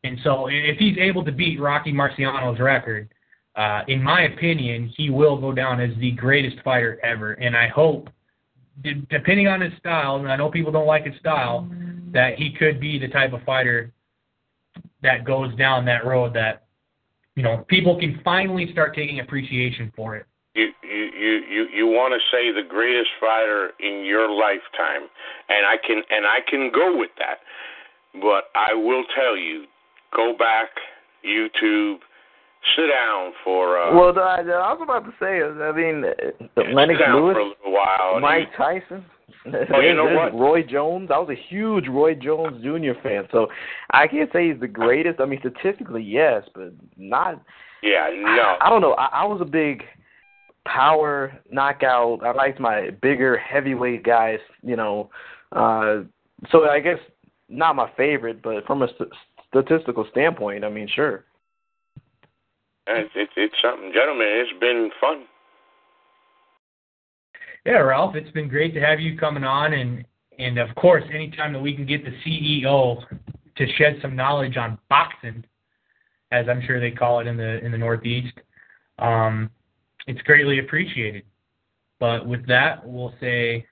[0.05, 3.09] And so if he's able to beat Rocky Marciano's record,
[3.57, 7.33] uh, in my opinion, he will go down as the greatest fighter ever.
[7.35, 8.11] And I hope,
[8.83, 11.69] d- depending on his style, and I know people don't like his style,
[12.13, 13.93] that he could be the type of fighter
[15.03, 16.64] that goes down that road that,
[17.37, 20.27] you know, people can finally start taking appreciation for it.
[20.55, 25.09] You you you you, you want to say the greatest fighter in your lifetime,
[25.49, 27.39] and I can and I can go with that.
[28.21, 29.65] But I will tell you,
[30.15, 30.69] go back
[31.27, 31.97] YouTube,
[32.77, 36.13] sit down for uh, Well, I, I was about to say, I mean, uh,
[36.57, 38.13] sit Lennox Lewis, for a little while.
[38.15, 39.05] and Mike Tyson.
[39.47, 40.35] Oh, you know what?
[40.35, 41.11] Roy Jones.
[41.13, 42.99] I was a huge Roy Jones Jr.
[43.03, 43.49] fan, so
[43.91, 45.21] I can't say he's the greatest.
[45.21, 47.43] I mean, statistically, yes, but not.
[47.83, 48.57] Yeah, no.
[48.61, 48.93] I don't know.
[48.95, 49.83] I, I was a big
[50.67, 52.25] power knockout.
[52.25, 54.39] I liked my bigger heavyweight guys.
[54.63, 55.11] You know,
[55.53, 56.01] uh,
[56.51, 56.99] so I guess
[57.49, 59.13] not my favorite, but from a st-
[59.49, 61.25] statistical standpoint, I mean, sure.
[62.87, 64.27] It's, it's it's something, gentlemen.
[64.29, 65.25] It's been fun.
[67.65, 70.05] Yeah, Ralph, it's been great to have you coming on, and
[70.39, 73.03] and of course, anytime that we can get the CEO
[73.57, 75.45] to shed some knowledge on boxing,
[76.31, 78.35] as I'm sure they call it in the in the Northeast,
[78.99, 79.51] um,
[80.07, 81.23] it's greatly appreciated.
[82.01, 83.67] But with that, we'll say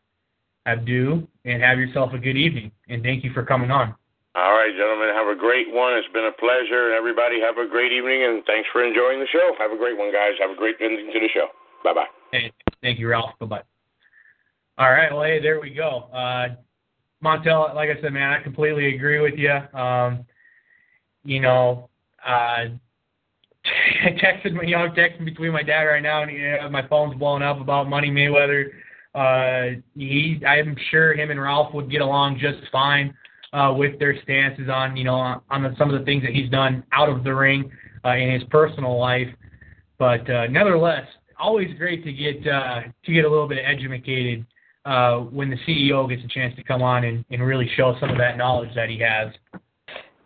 [0.65, 3.95] abdu and have yourself a good evening, and thank you for coming on.
[4.35, 5.93] All right, gentlemen, have a great one.
[5.99, 6.95] It's been a pleasure.
[6.95, 9.53] Everybody have a great evening, and thanks for enjoying the show.
[9.59, 10.33] Have a great one, guys.
[10.41, 11.49] Have a great ending to the show.
[11.85, 12.07] Bye bye.
[12.31, 12.51] Hey,
[12.81, 13.33] thank you, Ralph.
[13.39, 13.63] Bye bye.
[14.79, 16.09] All right, well, hey, there we go.
[16.15, 16.49] Uh,
[17.23, 19.53] Montel, like I said, man, I completely agree with you.
[19.79, 20.25] Um,
[21.25, 21.91] you know,
[22.27, 22.69] uh,
[23.65, 26.87] I texted my, you know, texting between my dad right now, and you know, my
[26.89, 28.71] phone's blowing up about Money Mayweather.
[29.15, 33.15] Uh, he, I'm sure him and Ralph would get along just fine
[33.53, 36.33] uh, with their stances on, you know, on, on the, some of the things that
[36.33, 37.71] he's done out of the ring
[38.07, 39.29] uh, in his personal life.
[39.99, 41.07] But uh, nevertheless,
[41.39, 44.47] always great to get uh, to get a little bit educated
[44.85, 48.11] uh, when the CEO gets a chance to come on and, and really show some
[48.11, 49.33] of that knowledge that he has.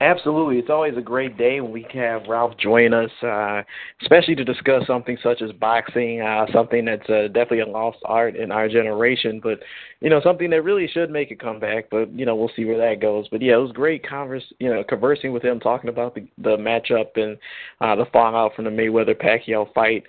[0.03, 0.59] Absolutely.
[0.59, 3.63] It's always a great day when we can have Ralph join us, uh,
[4.03, 8.37] especially to discuss something such as boxing, uh, something that's uh, definitely a lost art
[8.37, 9.59] in our generation, but,
[10.01, 12.77] you know, something that really should make a comeback, but, you know, we'll see where
[12.77, 13.27] that goes.
[13.31, 16.59] But, yeah, it was great converse, you know, conversing with him, talking about the, the
[16.59, 17.39] matchup and
[17.81, 20.05] uh, the fallout from the Mayweather-Pacquiao fight.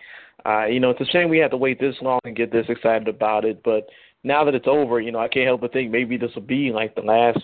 [0.45, 2.65] Uh, you know, it's a shame we had to wait this long and get this
[2.68, 3.88] excited about it, but
[4.23, 6.72] now that it's over, you know, I can't help but think maybe this will be
[6.72, 7.39] like the last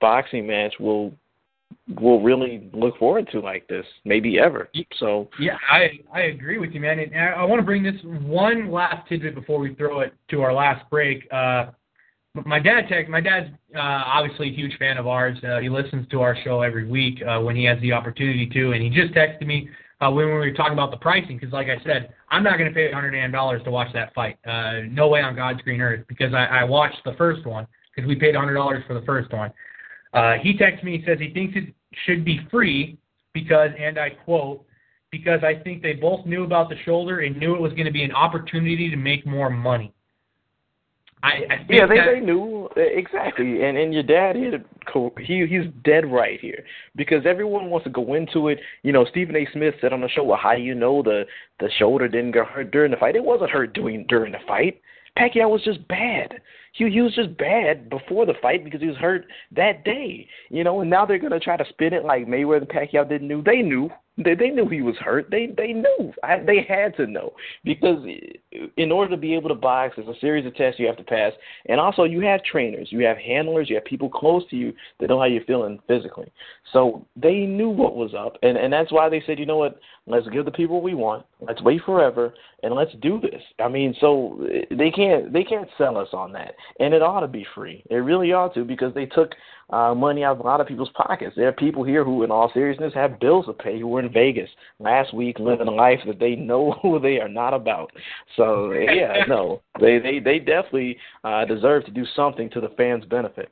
[0.00, 1.12] boxing match we'll
[2.00, 4.68] we'll really look forward to like this, maybe ever.
[4.98, 6.98] So Yeah, I I agree with you, man.
[6.98, 10.42] And I, I want to bring this one last tidbit before we throw it to
[10.42, 11.26] our last break.
[11.32, 11.66] Uh,
[12.44, 13.10] my dad text.
[13.10, 15.38] My dad's uh, obviously a huge fan of ours.
[15.42, 18.72] Uh, he listens to our show every week uh, when he has the opportunity to,
[18.72, 19.68] and he just texted me
[20.00, 22.68] uh, when we were talking about the pricing because, like I said, I'm not going
[22.68, 24.38] to pay $100 to watch that fight.
[24.46, 28.08] Uh, no way on God's green earth because I, I watched the first one because
[28.08, 29.52] we paid $100 for the first one.
[30.12, 30.98] Uh, he texts me.
[30.98, 31.74] He says he thinks it
[32.06, 32.98] should be free
[33.34, 34.64] because, and I quote,
[35.10, 37.92] because I think they both knew about the shoulder and knew it was going to
[37.92, 39.92] be an opportunity to make more money.
[41.22, 44.54] I, I Yeah, they that, they knew uh, exactly, and and your dad hit
[45.18, 46.64] He he's dead right here
[46.96, 48.60] because everyone wants to go into it.
[48.82, 49.46] You know, Stephen A.
[49.52, 51.24] Smith said on the show, "Well, how do you know the
[51.60, 53.16] the shoulder didn't get hurt during the fight?
[53.16, 54.80] It wasn't hurt doing during the fight.
[55.18, 56.40] Pacquiao was just bad.
[56.72, 59.26] He he was just bad before the fight because he was hurt
[59.56, 60.28] that day.
[60.50, 63.28] You know, and now they're gonna try to spin it like Mayweather and Pacquiao didn't
[63.28, 63.42] know.
[63.42, 63.90] They knew.
[64.18, 65.30] They they knew he was hurt.
[65.30, 66.12] They they knew.
[66.24, 67.34] I, they had to know
[67.64, 68.04] because
[68.76, 71.04] in order to be able to box, there's a series of tests you have to
[71.04, 71.32] pass,
[71.66, 75.08] and also you have trainers, you have handlers, you have people close to you that
[75.08, 76.30] know how you're feeling physically.
[76.72, 79.78] So they knew what was up, and and that's why they said, you know what,
[80.06, 81.24] let's give the people what we want.
[81.40, 82.34] Let's wait forever,
[82.64, 83.40] and let's do this.
[83.60, 87.28] I mean, so they can't they can't sell us on that, and it ought to
[87.28, 87.84] be free.
[87.88, 89.30] It really ought to because they took
[89.70, 91.34] uh, money out of a lot of people's pockets.
[91.36, 94.12] There are people here who, in all seriousness, have bills to pay who were in
[94.12, 97.90] Vegas last week living a life that they know who they are not about.
[98.36, 103.04] So yeah, no, they they they definitely uh, deserve to do something to the fans'
[103.04, 103.50] benefit.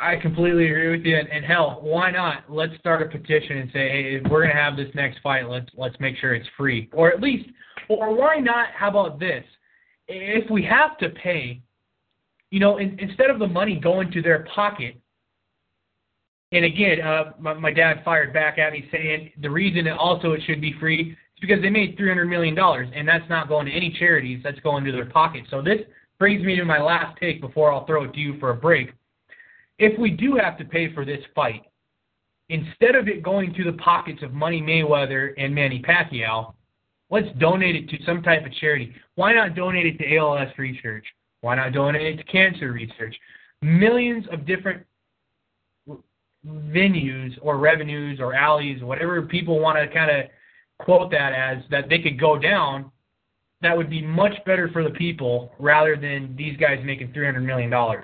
[0.00, 1.16] I completely agree with you.
[1.16, 2.44] And, and hell, why not?
[2.48, 5.48] Let's start a petition and say, hey, if we're going to have this next fight,
[5.48, 7.48] let's let's make sure it's free, or at least,
[7.88, 8.68] or why not?
[8.74, 9.44] How about this?
[10.08, 11.60] If we have to pay,
[12.50, 14.96] you know, in, instead of the money going to their pocket.
[16.50, 20.40] And again, uh, my, my dad fired back at me saying the reason also it
[20.46, 23.66] should be free is because they made three hundred million dollars, and that's not going
[23.66, 24.40] to any charities.
[24.42, 25.44] That's going to their pocket.
[25.50, 25.80] So this
[26.18, 28.92] brings me to my last take before I'll throw it to you for a break
[29.78, 31.62] if we do have to pay for this fight,
[32.48, 36.54] instead of it going to the pockets of Money Mayweather and Manny Pacquiao,
[37.10, 38.94] let's donate it to some type of charity.
[39.14, 41.06] Why not donate it to ALS research?
[41.40, 43.16] Why not donate to cancer research?
[43.62, 44.84] Millions of different
[46.46, 50.26] venues or revenues or alleys, whatever people want to kind of
[50.78, 52.90] quote that as, that they could go down.
[53.60, 57.72] That would be much better for the people rather than these guys making $300 million
[57.72, 57.96] uh,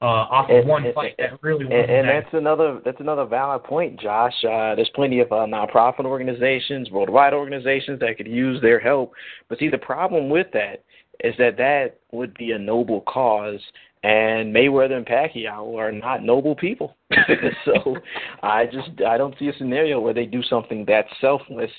[0.00, 2.22] off of And- one and- fight that really And, and that.
[2.22, 4.32] that's another that's another valid point, Josh.
[4.44, 9.12] Uh, there's plenty of uh, nonprofit organizations, worldwide organizations that could use their help.
[9.48, 10.84] But see, the problem with that
[11.22, 13.60] is that that would be a noble cause,
[14.02, 16.96] and Mayweather and Pacquiao are not noble people.
[17.64, 17.96] so
[18.42, 21.70] I just I don't see a scenario where they do something that selfless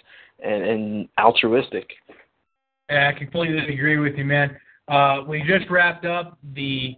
[0.44, 1.90] and, and altruistic.
[2.90, 4.58] Yeah, I completely agree with you, man.
[4.88, 6.98] Uh, we just wrapped up the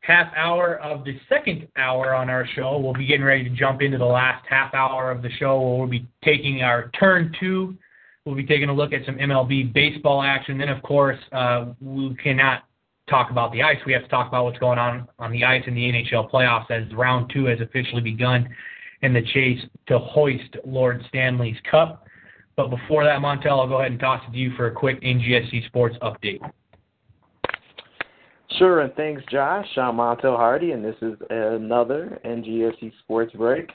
[0.00, 2.78] half hour of the second hour on our show.
[2.78, 5.78] We'll be getting ready to jump into the last half hour of the show where
[5.78, 7.76] we'll be taking our turn two.
[8.28, 10.58] We'll be taking a look at some MLB baseball action.
[10.58, 12.64] Then, of course, uh, we cannot
[13.08, 13.78] talk about the ice.
[13.86, 16.70] We have to talk about what's going on on the ice in the NHL playoffs
[16.70, 18.46] as round two has officially begun
[19.00, 22.04] in the chase to hoist Lord Stanley's Cup.
[22.54, 25.00] But before that, Montel, I'll go ahead and toss it to you for a quick
[25.00, 26.40] NGSC sports update.
[28.58, 29.68] Sure, and thanks, Josh.
[29.78, 33.70] I'm Montel Hardy, and this is another NGSC Sports Break.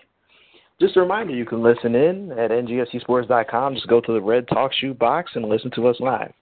[0.81, 3.75] Just a reminder, you can listen in at ngscsports.com.
[3.75, 6.33] Just go to the red TalkShoe box and listen to us live.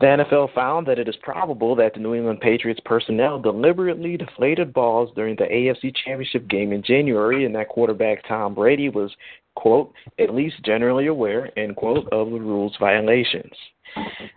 [0.00, 4.72] The NFL found that it is probable that the New England Patriots personnel deliberately deflated
[4.72, 9.14] balls during the AFC Championship game in January, and that quarterback Tom Brady was,
[9.54, 13.52] quote, at least generally aware, end quote, of the rules violations.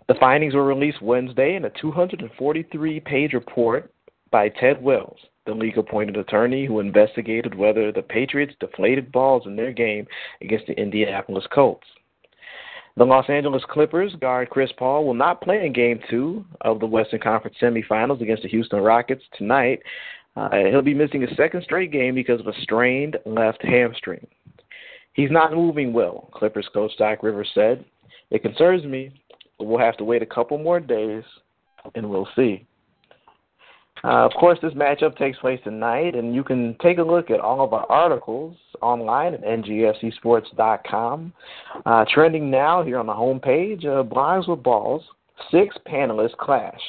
[0.06, 3.92] The findings were released Wednesday in a 243 page report
[4.30, 5.18] by Ted Wells,
[5.48, 10.06] the league appointed attorney who investigated whether the Patriots deflated balls in their game
[10.42, 11.86] against the Indianapolis Colts.
[12.98, 16.86] The Los Angeles Clippers guard Chris Paul will not play in Game 2 of the
[16.86, 19.80] Western Conference semifinals against the Houston Rockets tonight.
[20.36, 24.26] Uh, he'll be missing a second straight game because of a strained left hamstring.
[25.14, 27.84] He's not moving well, Clippers coach Doc Rivers said.
[28.30, 29.12] It concerns me,
[29.58, 31.24] but we'll have to wait a couple more days
[31.94, 32.66] and we'll see.
[34.04, 37.40] Uh, of course, this matchup takes place tonight, and you can take a look at
[37.40, 41.32] all of our articles online at ngscsports.com.
[41.84, 45.02] Uh, trending now here on the homepage, uh, Blogs with Balls,
[45.50, 46.80] six panelists clash.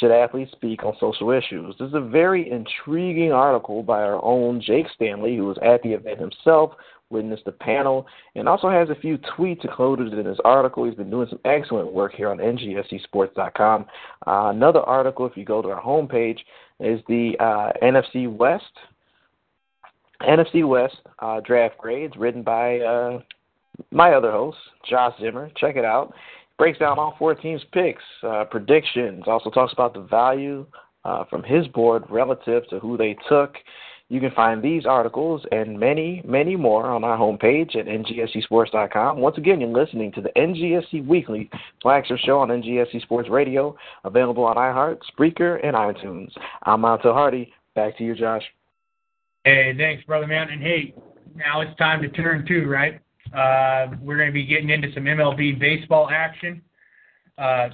[0.00, 1.74] Should athletes speak on social issues?
[1.78, 5.92] This is a very intriguing article by our own Jake Stanley, who was at the
[5.92, 6.72] event himself,
[7.12, 10.84] witnessed the panel, and also has a few tweets included in his article.
[10.84, 13.86] He's been doing some excellent work here on ngscsports.com.
[14.26, 16.38] Uh, another article, if you go to our homepage,
[16.80, 18.64] is the uh, NFC West.
[20.22, 23.20] NFC West uh, draft grades written by uh,
[23.90, 24.58] my other host,
[24.88, 25.50] Josh Zimmer.
[25.56, 26.14] Check it out.
[26.58, 29.24] Breaks down all four teams' picks, uh, predictions.
[29.26, 30.66] Also talks about the value
[31.04, 33.56] uh, from his board relative to who they took.
[34.12, 39.16] You can find these articles and many, many more on our homepage at ngscsports.com.
[39.16, 41.48] Once again, you're listening to the NGSC Weekly
[41.80, 43.74] flagship show on NGSC Sports Radio,
[44.04, 46.30] available on iHeart, Spreaker, and iTunes.
[46.64, 47.54] I'm Montel Hardy.
[47.74, 48.42] Back to you, Josh.
[49.44, 50.50] Hey, thanks, brother man.
[50.50, 50.94] And hey,
[51.34, 53.00] now it's time to turn two, right?
[53.34, 56.60] Uh, we're going to be getting into some MLB baseball action.
[57.38, 57.70] Uh,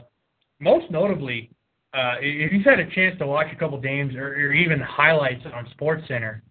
[0.61, 1.51] most notably,
[1.95, 5.45] uh, if you've had a chance to watch a couple games or, or even highlights
[5.55, 6.43] on Sports Center,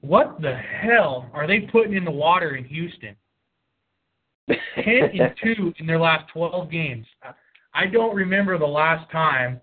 [0.00, 3.14] what the hell are they putting in the water in Houston?
[4.48, 7.06] Ten and two in their last twelve games.
[7.74, 9.60] I don't remember the last time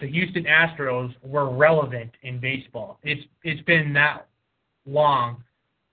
[0.00, 2.98] the Houston Astros were relevant in baseball.
[3.02, 4.28] It's it's been that
[4.86, 5.42] long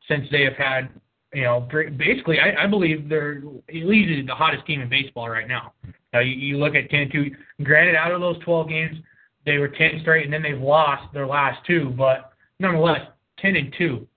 [0.08, 0.90] since they have had
[1.34, 3.38] you know basically I, I believe they're
[3.70, 5.74] at least the hottest team in baseball right now.
[6.14, 7.32] Now you, you look at ten and two.
[7.64, 8.98] Granted, out of those twelve games,
[9.46, 11.94] they were ten straight, and then they've lost their last two.
[11.98, 13.02] But nonetheless,
[13.40, 14.08] ten and two.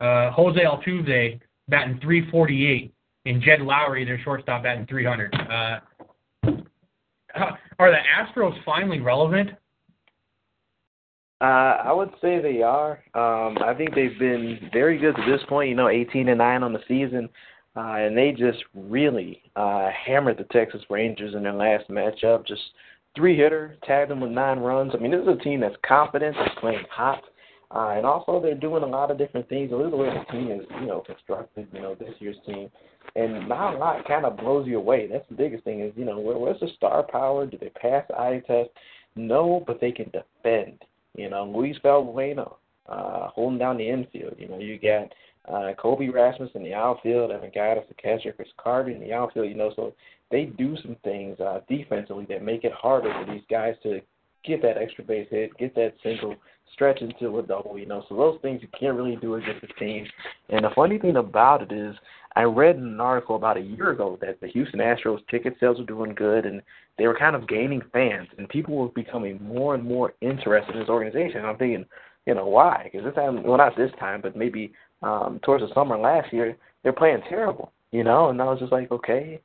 [0.00, 2.92] Uh, Jose Altuve batting 348,
[3.24, 5.34] and Jed Lowrie, their shortstop, batting 300.
[5.34, 5.80] Uh,
[7.78, 9.50] are the Astros finally relevant?
[11.40, 11.44] Uh,
[11.84, 12.92] I would say they are.
[13.14, 15.68] Um, I think they've been very good to this point.
[15.68, 17.28] You know, 18 and nine on the season,
[17.76, 22.46] uh, and they just really uh, hammered the Texas Rangers in their last matchup.
[22.46, 22.62] Just
[23.14, 24.92] three hitter, tagged them with nine runs.
[24.94, 27.22] I mean, this is a team that's confident, that's playing hot,
[27.74, 29.72] uh, and also they're doing a lot of different things.
[29.72, 31.68] A little way the team is, you know, constructed.
[31.72, 32.70] You know, this year's team,
[33.14, 35.06] and not a lot kind of blows you away.
[35.06, 37.46] That's the biggest thing is, you know, where, where's the star power?
[37.46, 38.70] Do they pass the eye test?
[39.16, 40.82] No, but they can defend.
[41.14, 42.54] You know, Luis Valbuena
[42.88, 44.34] uh, holding down the infield.
[44.38, 45.12] You know, you got
[45.52, 49.48] uh, Colby Rasmus in the outfield, guy that's a catcher, Chris Carter in the outfield.
[49.48, 49.92] You know, so
[50.30, 54.00] they do some things uh, defensively that make it harder for these guys to
[54.44, 56.36] get that extra base hit, get that single,
[56.72, 57.78] stretch into a double.
[57.78, 60.06] You know, so those things you can't really do against a team.
[60.48, 61.94] And the funny thing about it is,
[62.36, 65.86] I read an article about a year ago that the Houston Astros ticket sales were
[65.86, 66.60] doing good and
[66.98, 70.80] they were kind of gaining fans and people were becoming more and more interested in
[70.80, 71.38] this organization.
[71.38, 71.86] And I'm thinking,
[72.26, 72.90] you know, why?
[72.92, 76.56] Because this time, well, not this time, but maybe um, towards the summer last year,
[76.82, 78.28] they're playing terrible, you know.
[78.28, 79.40] And I was just like, okay,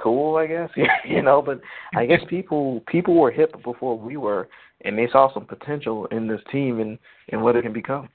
[0.00, 0.70] cool, I guess,
[1.04, 1.42] you know.
[1.42, 1.60] But
[1.94, 4.48] I guess people people were hip before we were,
[4.84, 6.98] and they saw some potential in this team and
[7.30, 8.08] and what it can become.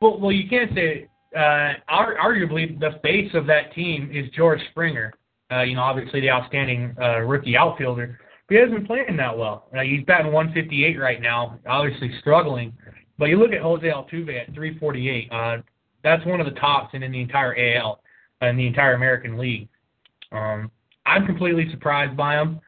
[0.00, 5.12] Well, well, you can't say uh, arguably the face of that team is George Springer.
[5.50, 9.36] Uh, you know, obviously the outstanding uh, rookie outfielder, but he hasn't been playing that
[9.36, 9.68] well.
[9.76, 12.72] Uh, he's batting 158 right now, obviously struggling.
[13.18, 15.30] But you look at Jose Altuve at 348.
[15.30, 15.56] Uh,
[16.02, 18.00] that's one of the tops in, in the entire AL,
[18.40, 19.68] uh, in the entire American League.
[20.32, 20.70] Um,
[21.06, 22.60] I'm completely surprised by him.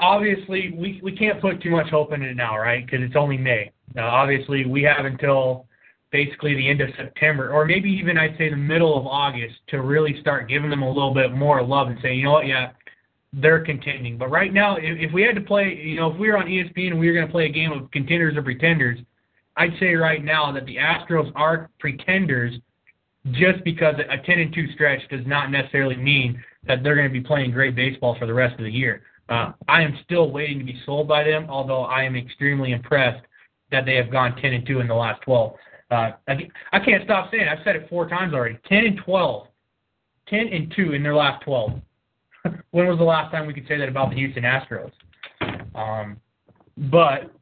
[0.00, 2.84] Obviously, we we can't put too much hope in it now, right?
[2.84, 3.72] Because it's only May.
[3.94, 5.66] Now, obviously, we have until
[6.10, 9.82] basically the end of September, or maybe even I'd say the middle of August, to
[9.82, 12.70] really start giving them a little bit more love and say, you know what, yeah,
[13.32, 14.16] they're contending.
[14.16, 16.46] But right now, if, if we had to play, you know, if we were on
[16.46, 19.00] ESPN and we were going to play a game of contenders or pretenders,
[19.56, 22.54] I'd say right now that the Astros are pretenders
[23.32, 27.12] just because a 10 and 2 stretch does not necessarily mean that they're going to
[27.12, 29.02] be playing great baseball for the rest of the year.
[29.28, 33.24] Uh, I am still waiting to be sold by them, although I am extremely impressed
[33.70, 35.54] that they have gone 10 and 2 in the last 12.
[35.90, 37.48] Uh, I, can't stop saying it.
[37.48, 38.58] I've said it four times already.
[38.68, 39.46] 10 and 12.
[40.28, 41.80] 10 and 2 in their last 12.
[42.70, 44.92] when was the last time we could say that about the Houston Astros?
[45.74, 46.18] Um,
[46.90, 47.32] but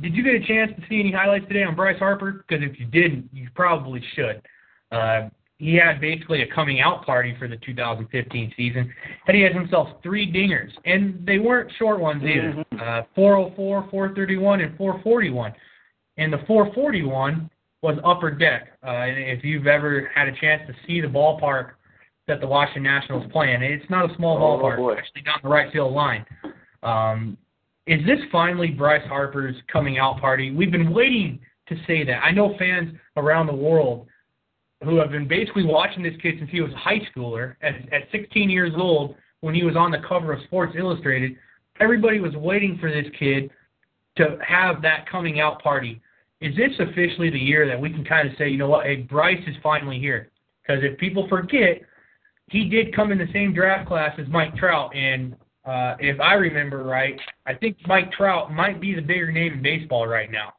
[0.00, 2.44] did you get a chance to see any highlights today on Bryce Harper?
[2.48, 4.42] Because if you didn't, you probably should.
[4.92, 5.28] Uh,
[5.58, 8.92] he had basically a coming out party for the 2015 season,
[9.26, 12.62] and he had himself three dingers, and they weren't short ones either.
[12.80, 15.52] Uh, 404, 431, and 441.
[16.18, 17.50] And the 441
[17.82, 18.72] was Upper Deck.
[18.84, 21.70] Uh, and if you've ever had a chance to see the ballpark
[22.28, 24.76] that the Washington Nationals play in, it's not a small Oh, ballpark.
[24.76, 24.94] boy.
[24.94, 26.24] Actually down the right field line.
[26.82, 27.38] Um,
[27.86, 30.50] is this finally Bryce Harper's coming out party?
[30.50, 31.38] We've been waiting
[31.68, 32.22] to say that.
[32.24, 34.06] I know fans around the world
[34.82, 37.54] who have been basically watching this kid since he was a high schooler.
[37.62, 41.36] At, at 16 years old, when he was on the cover of Sports Illustrated,
[41.80, 43.50] everybody was waiting for this kid
[44.16, 46.00] to have that coming out party.
[46.40, 48.96] Is this officially the year that we can kind of say, you know what, hey,
[48.96, 50.30] Bryce is finally here?
[50.62, 51.82] Because if people forget,
[52.50, 55.34] he did come in the same draft class as Mike Trout, and
[55.66, 59.62] uh, if I remember right, I think Mike Trout might be the bigger name in
[59.62, 60.52] baseball right now.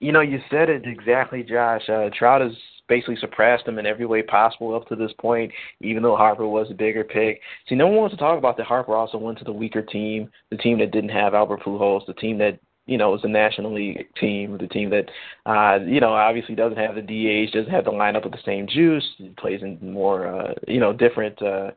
[0.00, 1.82] You know, you said it exactly, Josh.
[1.88, 2.52] Uh, Trout has
[2.88, 5.50] basically surpassed him in every way possible up to this point,
[5.80, 7.40] even though Harper was a bigger pick.
[7.68, 10.30] See, no one wants to talk about that Harper also went to the weaker team,
[10.50, 13.74] the team that didn't have Albert Pujols, the team that you know, it's a National
[13.74, 15.08] League team, the team that,
[15.46, 18.66] uh, you know, obviously doesn't have the DH, doesn't have the lineup with the same
[18.66, 19.04] juice,
[19.38, 21.70] plays in more, uh, you know, different uh,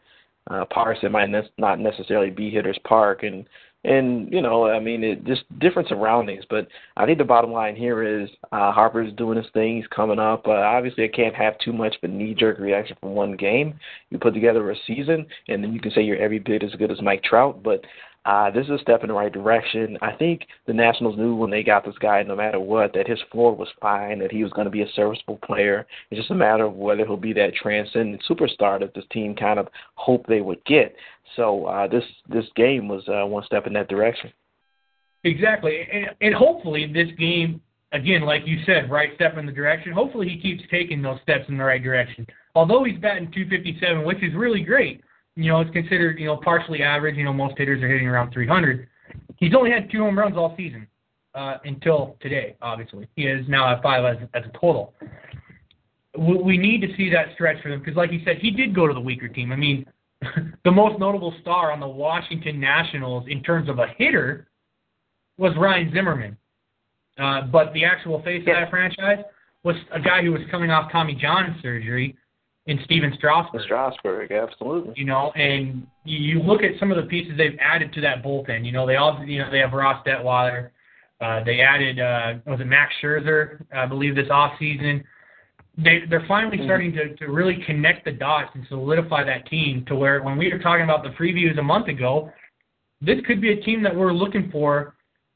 [0.50, 3.46] uh, parks that might ne- not necessarily be Hitters Park, and
[3.84, 6.44] and you know, I mean, it just different surroundings.
[6.50, 6.68] But
[6.98, 9.78] I think the bottom line here is uh, Harper's doing his thing.
[9.78, 10.48] He's coming up.
[10.48, 13.80] Uh, obviously, I can't have too much of a knee-jerk reaction from one game.
[14.10, 16.92] You put together a season, and then you can say you're every bit as good
[16.92, 17.64] as Mike Trout.
[17.64, 17.86] But
[18.28, 19.98] uh, this is a step in the right direction.
[20.02, 23.20] I think the Nationals knew when they got this guy, no matter what, that his
[23.32, 25.88] floor was fine, that he was going to be a serviceable player.
[26.12, 29.58] It's just a matter of whether he'll be that transcendent superstar that this team kind
[29.60, 30.94] of hoped they would get.
[31.38, 34.34] So uh, this this game was uh, one step in that direction.
[35.24, 37.62] Exactly, and, and hopefully this game,
[37.94, 39.94] again, like you said, right step in the direction.
[39.94, 42.28] Hopefully he keeps taking those steps in the right direction.
[42.56, 45.02] Although he's batting 257, which is really great,
[45.38, 47.16] you know, it's considered, you know, partially average.
[47.16, 48.88] You know, most hitters are hitting around 300.
[49.38, 50.88] He's only had two home runs all season
[51.36, 53.08] uh, until today, obviously.
[53.16, 54.96] He is now at five as, as a total.
[56.18, 58.74] We, we need to see that stretch for them because, like you said, he did
[58.74, 59.52] go to the weaker team.
[59.52, 59.86] I mean,
[60.66, 64.48] the most notable star on the Washington Nationals in terms of a hitter
[65.38, 66.36] was Ryan Zimmerman.
[67.20, 69.24] Uh, but the actual face of that franchise
[69.64, 72.16] was a guy who was coming off Tommy John surgery
[72.68, 73.62] in Stephen Strasburg.
[73.64, 74.94] Strasburg, absolutely.
[74.98, 78.66] You know, and you look at some of the pieces they've added to that bullpen.
[78.66, 80.70] You know, they also, you know, they have Ross Detwiler.
[81.20, 85.04] Uh, they added, uh, was it Max Scherzer, I believe, this off season.
[85.78, 89.96] They they're finally starting to to really connect the dots and solidify that team to
[89.96, 92.32] where when we were talking about the previews a month ago,
[93.00, 94.96] this could be a team that we're looking for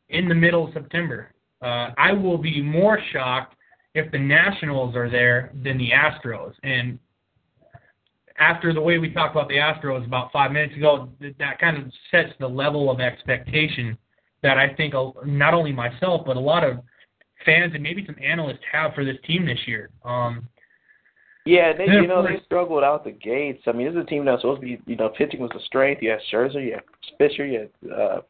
[0.09, 1.31] in the middle of September.
[1.61, 3.55] Uh, I will be more shocked
[3.93, 6.53] if the Nationals are there than the Astros.
[6.63, 6.97] And
[8.41, 11.77] after the way we talked about the Astros about five minutes ago, that, that kind
[11.77, 13.97] of sets the level of expectation
[14.41, 14.95] that I think
[15.25, 16.79] not only myself but a lot of
[17.45, 19.91] fans and maybe some analysts have for this team this year.
[20.03, 20.47] Um,
[21.45, 23.63] yeah, they you know they struggled out the gates.
[23.65, 25.63] I mean, this is a team that's supposed to be you know pitching was a
[25.65, 26.01] strength.
[26.01, 26.83] You had Scherzer, you had
[27.17, 28.21] Fisher, you had uh,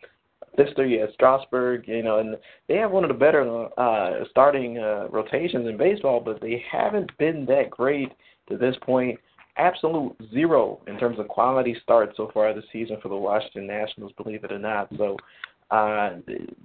[0.58, 4.78] Fister, you had Strasburg, you know, and they have one of the better uh, starting
[4.78, 8.12] uh, rotations in baseball, but they haven't been that great
[8.50, 9.20] to this point
[9.58, 14.12] absolute zero in terms of quality starts so far this season for the Washington Nationals,
[14.18, 14.90] believe it or not.
[14.98, 15.18] So
[15.70, 16.18] uh,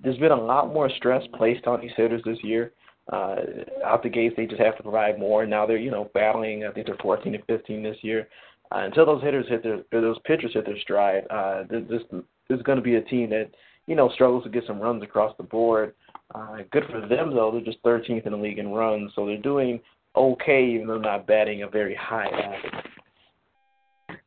[0.02, 2.72] there's been a lot more stress placed on these hitters this year.
[3.12, 3.36] Uh,
[3.84, 5.46] out the gates, they just have to provide more.
[5.46, 6.64] Now they're you know battling.
[6.64, 8.28] I think they're 14 and 15 this year.
[8.72, 12.02] Uh, until those hitters hit their, or those pitchers hit their stride, uh, this this
[12.50, 13.50] is going to be a team that
[13.86, 15.94] you know struggles to get some runs across the board.
[16.34, 19.36] Uh, good for them though; they're just 13th in the league in runs, so they're
[19.38, 19.80] doing
[20.16, 22.86] okay, even though not batting a very high average.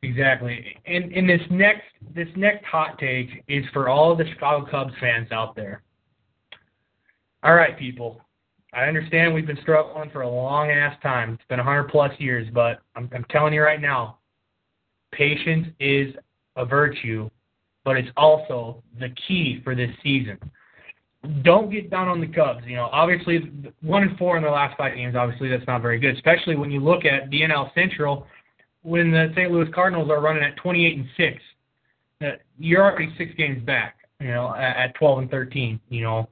[0.02, 0.76] Exactly.
[0.86, 1.84] And and this next
[2.14, 5.82] this next hot take is for all the Chicago Cubs fans out there.
[7.42, 8.20] All right, people.
[8.72, 11.34] I understand we've been struggling for a long ass time.
[11.34, 14.18] It's been a hundred plus years, but I'm I'm telling you right now,
[15.12, 16.14] patience is
[16.56, 17.28] a virtue,
[17.84, 20.38] but it's also the key for this season
[21.42, 22.62] don't get down on the Cubs.
[22.66, 23.50] You know, obviously
[23.82, 25.14] one and four in their last five games.
[25.16, 28.26] Obviously, that's not very good, especially when you look at the NL Central.
[28.82, 29.50] When the St.
[29.50, 31.42] Louis Cardinals are running at 28 and six,
[32.24, 33.96] uh, you're already six games back.
[34.20, 35.80] You know, at, at 12 and 13.
[35.90, 36.28] You know,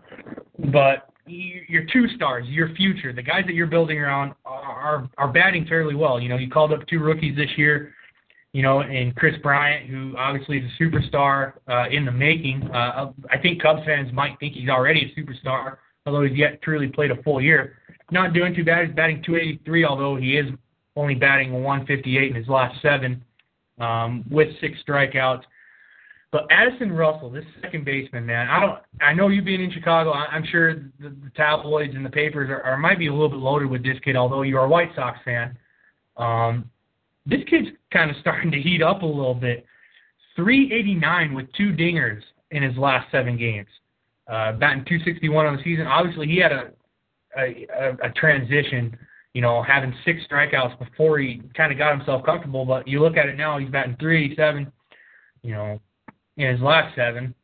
[0.73, 5.67] but your two stars, your future, the guys that you're building around are are batting
[5.67, 6.19] fairly well.
[6.19, 7.93] You know, you called up two rookies this year
[8.59, 12.69] you know, and Kris Bryant, who obviously is a superstar uh, in the making.
[12.75, 16.89] Uh, I think Cubs fans might think he's already a superstar, although he's yet truly
[16.89, 17.77] played a full year.
[18.11, 18.89] Not doing too bad.
[18.89, 20.47] He's batting 283, although he is
[20.97, 23.23] only batting 158 in his last seven
[23.79, 25.43] um, with six strikeouts.
[26.33, 28.81] But Addison Russell, this second baseman, man, I don't.
[29.01, 32.63] I know you being in Chicago, I'm sure the, the tabloids and the papers are,
[32.63, 35.17] are might be a little bit loaded with this kid, although you're a White Sox
[35.25, 35.57] fan.
[36.17, 36.69] Um,
[37.29, 39.65] this kid's kind of starting to heat up a little bit.
[40.37, 43.69] 389 with two dingers in his last seven games.
[44.29, 45.87] Uh, batting 261 on the season.
[45.87, 46.71] Obviously, he had a
[47.37, 47.67] a,
[48.03, 48.97] a transition,
[49.35, 52.65] you know, having six strikeouts before he kind of got himself comfortable.
[52.65, 54.73] But you look at it now, he's batting 387,
[55.43, 55.81] you know,
[56.37, 57.35] in his last seven,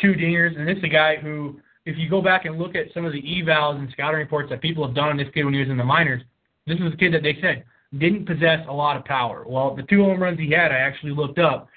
[0.00, 2.92] two dingers, and this is a guy who, if you go back and look at
[2.92, 5.54] some of the evals and scouting reports that people have done on this kid when
[5.54, 6.22] he was in the minors,
[6.66, 7.64] this was a kid that they said
[7.98, 9.44] didn't possess a lot of power.
[9.46, 11.68] Well, the two home runs he had, I actually looked up,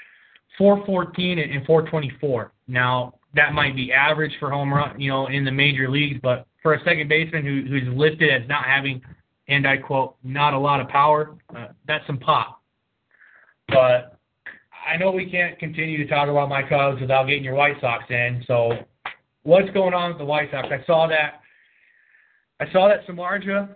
[0.57, 2.51] 414 and 424.
[2.67, 6.45] Now, that might be average for home run, you know, in the major leagues, but
[6.61, 9.01] for a second baseman who, who's listed as not having,
[9.47, 12.61] and I quote, not a lot of power, uh, that's some pop.
[13.67, 14.19] But
[14.87, 18.03] I know we can't continue to talk about my Cubs without getting your White Sox
[18.09, 18.73] in, so
[19.41, 20.67] what's going on with the White Sox?
[20.71, 21.41] I saw that.
[22.59, 23.75] I saw that Samardzija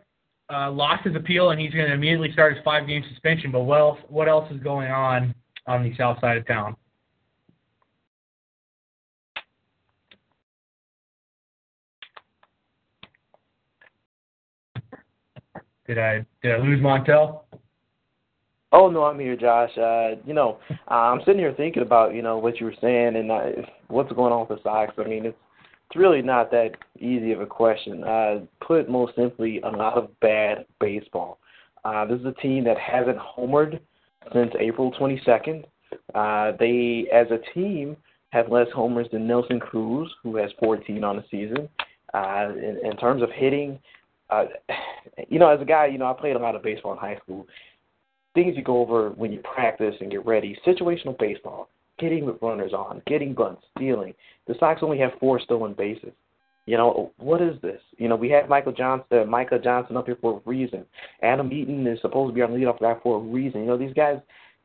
[0.53, 3.51] uh, lost his appeal and he's going to immediately start his five-game suspension.
[3.51, 3.99] But what else?
[4.09, 6.75] What else is going on on the south side of town?
[15.85, 17.43] Did I did I lose Montel?
[18.73, 19.71] Oh no, I'm here, Josh.
[19.77, 20.59] Uh, you know,
[20.89, 23.43] I'm sitting here thinking about you know what you were saying and uh,
[23.87, 24.93] what's going on with the Sox.
[24.97, 25.37] I mean, it's
[25.89, 28.03] it's really not that easy of a question.
[28.03, 31.39] Uh, put most simply, a lot of bad baseball.
[31.85, 33.79] Uh, this is a team that hasn't homered
[34.33, 35.63] since April 22nd.
[36.13, 37.95] Uh, they, as a team,
[38.31, 41.69] have less homers than Nelson Cruz, who has 14 on the season.
[42.13, 43.79] Uh, in, in terms of hitting,
[44.29, 44.45] uh,
[45.29, 47.17] you know, as a guy, you know, I played a lot of baseball in high
[47.23, 47.47] school.
[48.35, 50.57] Things you go over when you practice and get ready.
[50.65, 54.13] Situational baseball, getting with runners on, getting bunts, stealing.
[54.47, 56.13] The Sox only have four stolen bases.
[56.65, 57.79] You know, what is this?
[57.97, 60.85] You know, we have Michael Johnson, uh, Micah Johnson up here for a reason.
[61.23, 63.61] Adam Eaton is supposed to be our leadoff guy for a reason.
[63.61, 64.17] You know, these guys,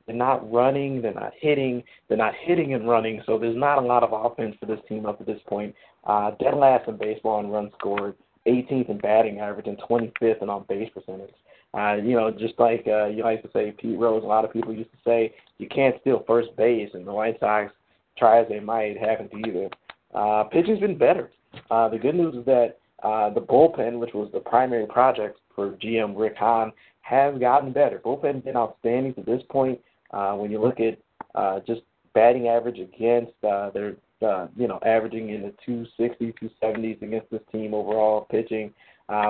[0.06, 3.86] they're not running, they're not hitting, they're not hitting and running, so there's not a
[3.86, 5.76] lot of offense for this team up to this point.
[6.04, 8.16] Uh, dead last in baseball in runs scored,
[8.48, 11.30] 18th in batting average, and 25th in on base percentage.
[11.74, 14.52] Uh, you know, just like uh, you used to say, Pete Rose, a lot of
[14.52, 17.72] people used to say, you can't steal first base, and the White Sox,
[18.18, 19.70] try as they might, haven't either.
[20.14, 21.30] Uh, pitching's been better.
[21.70, 25.70] Uh, the good news is that uh, the bullpen, which was the primary project for
[25.72, 27.98] GM Rick Hahn, has gotten better.
[27.98, 29.80] Bullpen's been outstanding to this point.
[30.12, 30.98] Uh, when you look at
[31.34, 31.80] uh, just
[32.14, 37.40] batting average against, uh, they're uh, you know averaging in the 260s, 270s against this
[37.50, 38.72] team overall pitching, uh,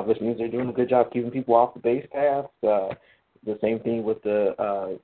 [0.03, 2.47] which means they're doing a good job keeping people off the base path.
[2.67, 2.95] Uh,
[3.45, 4.97] the same thing with the uh,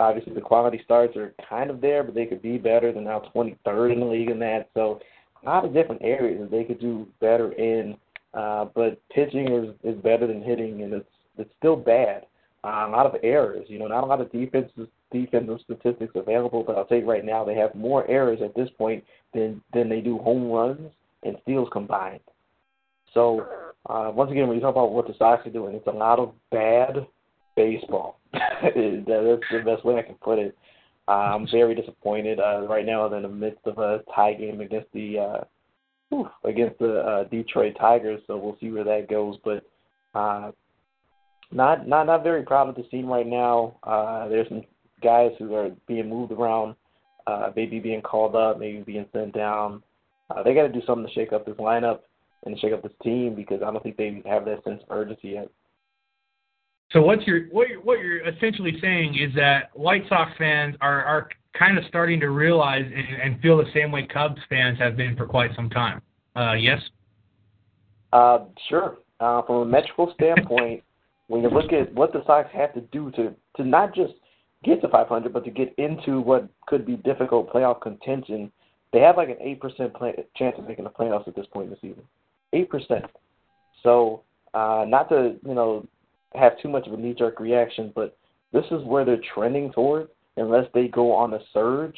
[0.00, 2.92] obviously the quality starts are kind of there, but they could be better.
[2.92, 5.00] They're now 23rd in the league in that, so
[5.42, 7.96] a lot of different areas that they could do better in.
[8.34, 12.26] Uh, but pitching is is better than hitting, and it's it's still bad.
[12.64, 16.62] Uh, a lot of errors, you know, not a lot of defensive defensive statistics available,
[16.62, 19.04] but I'll tell you right now, they have more errors at this point
[19.34, 20.90] than than they do home runs
[21.24, 22.20] and steals combined.
[23.14, 23.46] So
[23.86, 26.18] uh, once again, when you talk about what the Sox are doing, it's a lot
[26.18, 27.06] of bad
[27.56, 28.20] baseball.
[28.32, 30.56] That's the best way I can put it.
[31.08, 32.38] Uh, I'm very disappointed.
[32.38, 35.44] Uh, right now, they're in the midst of a tie game against the uh,
[36.10, 39.36] whew, against the uh, Detroit Tigers, so we'll see where that goes.
[39.44, 39.64] But
[40.14, 40.52] uh,
[41.50, 43.76] not not not very proud of the team right now.
[43.82, 44.62] Uh, there's some
[45.02, 46.76] guys who are being moved around,
[47.26, 49.82] uh, maybe being called up, maybe being sent down.
[50.30, 52.00] Uh, they got to do something to shake up this lineup
[52.44, 55.30] and shake up this team because I don't think they have that sense of urgency
[55.30, 55.48] yet.
[56.92, 61.04] So what's your what you're, what you're essentially saying is that White Sox fans are
[61.04, 61.28] are
[61.58, 65.16] kind of starting to realize and, and feel the same way Cubs fans have been
[65.16, 66.02] for quite some time.
[66.36, 66.80] Uh, yes.
[68.12, 68.98] Uh, sure.
[69.20, 70.82] Uh, from a metrical standpoint,
[71.28, 74.12] when you look at what the Sox have to do to to not just
[74.64, 78.52] get to 500, but to get into what could be difficult playoff contention,
[78.92, 79.94] they have like an eight percent
[80.36, 82.02] chance of making the playoffs at this point in the season.
[82.52, 83.06] Eight percent.
[83.82, 84.22] So,
[84.54, 85.86] uh, not to you know
[86.34, 88.16] have too much of a knee jerk reaction, but
[88.52, 91.96] this is where they're trending toward unless they go on a surge.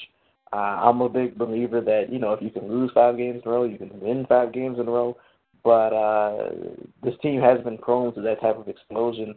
[0.52, 3.50] Uh, I'm a big believer that, you know, if you can lose five games in
[3.50, 5.16] a row, you can win five games in a row.
[5.64, 6.50] But uh,
[7.02, 9.34] this team has been prone to that type of explosion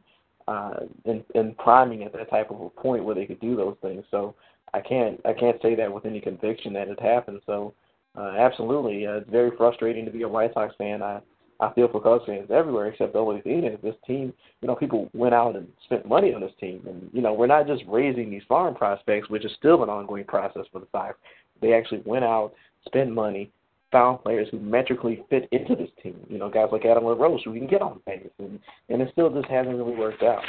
[0.48, 3.77] uh, and, and priming at that type of a point where they could do those
[3.81, 4.03] things.
[4.11, 4.35] So
[4.73, 7.41] I can't I can't say that with any conviction that it happened.
[7.45, 7.73] So
[8.18, 11.02] uh, absolutely, uh, it's very frustrating to be a White Sox fan.
[11.02, 11.22] I
[11.60, 13.81] I feel for Cubs fans everywhere except Phoenix.
[13.81, 17.22] This team, you know, people went out and spent money on this team, and you
[17.22, 20.80] know, we're not just raising these farm prospects, which is still an ongoing process for
[20.80, 21.18] the Sox.
[21.61, 22.53] They actually went out,
[22.85, 23.52] spent money,
[23.91, 26.19] found players who metrically fit into this team.
[26.30, 29.10] You know, guys like Adam LaRoche who we can get on base, and and it
[29.11, 30.44] still just hasn't really worked out.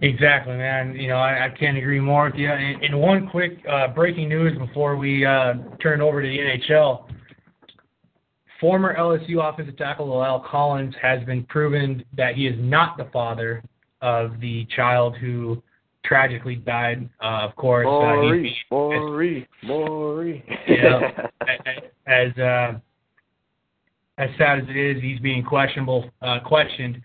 [0.00, 0.94] Exactly, man.
[0.94, 2.50] You know, I, I can't agree more with you.
[2.50, 7.06] And, and one quick uh, breaking news before we uh, turn over to the NHL
[8.64, 13.62] Former LSU offensive tackle La'el Collins has been proven that he is not the father
[14.00, 15.62] of the child who
[16.04, 17.08] tragically died.
[17.22, 20.44] Uh, of course, Maury, uh, Maury, Maury.
[20.68, 21.26] Yeah,
[22.06, 22.78] as uh,
[24.16, 27.02] as sad as it is, he's being questionable uh, questioned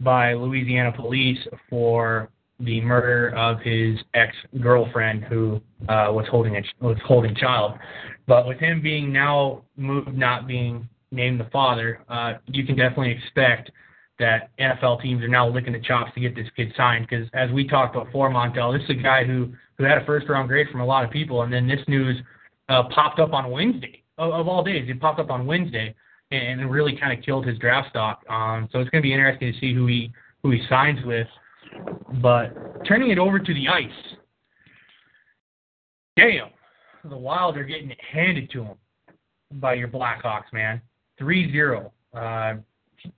[0.00, 1.38] by Louisiana police
[1.68, 2.30] for
[2.60, 7.78] the murder of his ex girlfriend who uh, was holding a was holding child.
[8.26, 13.12] But with him being now moved, not being named the father, uh, you can definitely
[13.12, 13.70] expect
[14.18, 17.06] that NFL teams are now licking the chops to get this kid signed.
[17.08, 20.28] Because as we talked before, Montel, this is a guy who who had a first
[20.28, 22.20] round grade from a lot of people, and then this news
[22.68, 24.88] uh, popped up on Wednesday of, of all days.
[24.88, 25.94] It popped up on Wednesday,
[26.30, 28.22] and really kind of killed his draft stock.
[28.28, 31.26] Um, so it's going to be interesting to see who he who he signs with.
[32.22, 32.54] But
[32.86, 33.90] turning it over to the ice,
[36.16, 36.48] damn,
[37.08, 38.76] the Wild are getting it handed to them
[39.60, 40.80] by your Blackhawks, man.
[41.20, 41.90] 3-0.
[42.14, 42.54] Uh,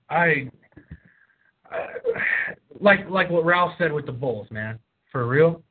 [0.09, 0.49] I
[1.71, 1.77] uh,
[2.79, 4.79] like like what Ralph said with the Bulls, man.
[5.11, 5.61] For real,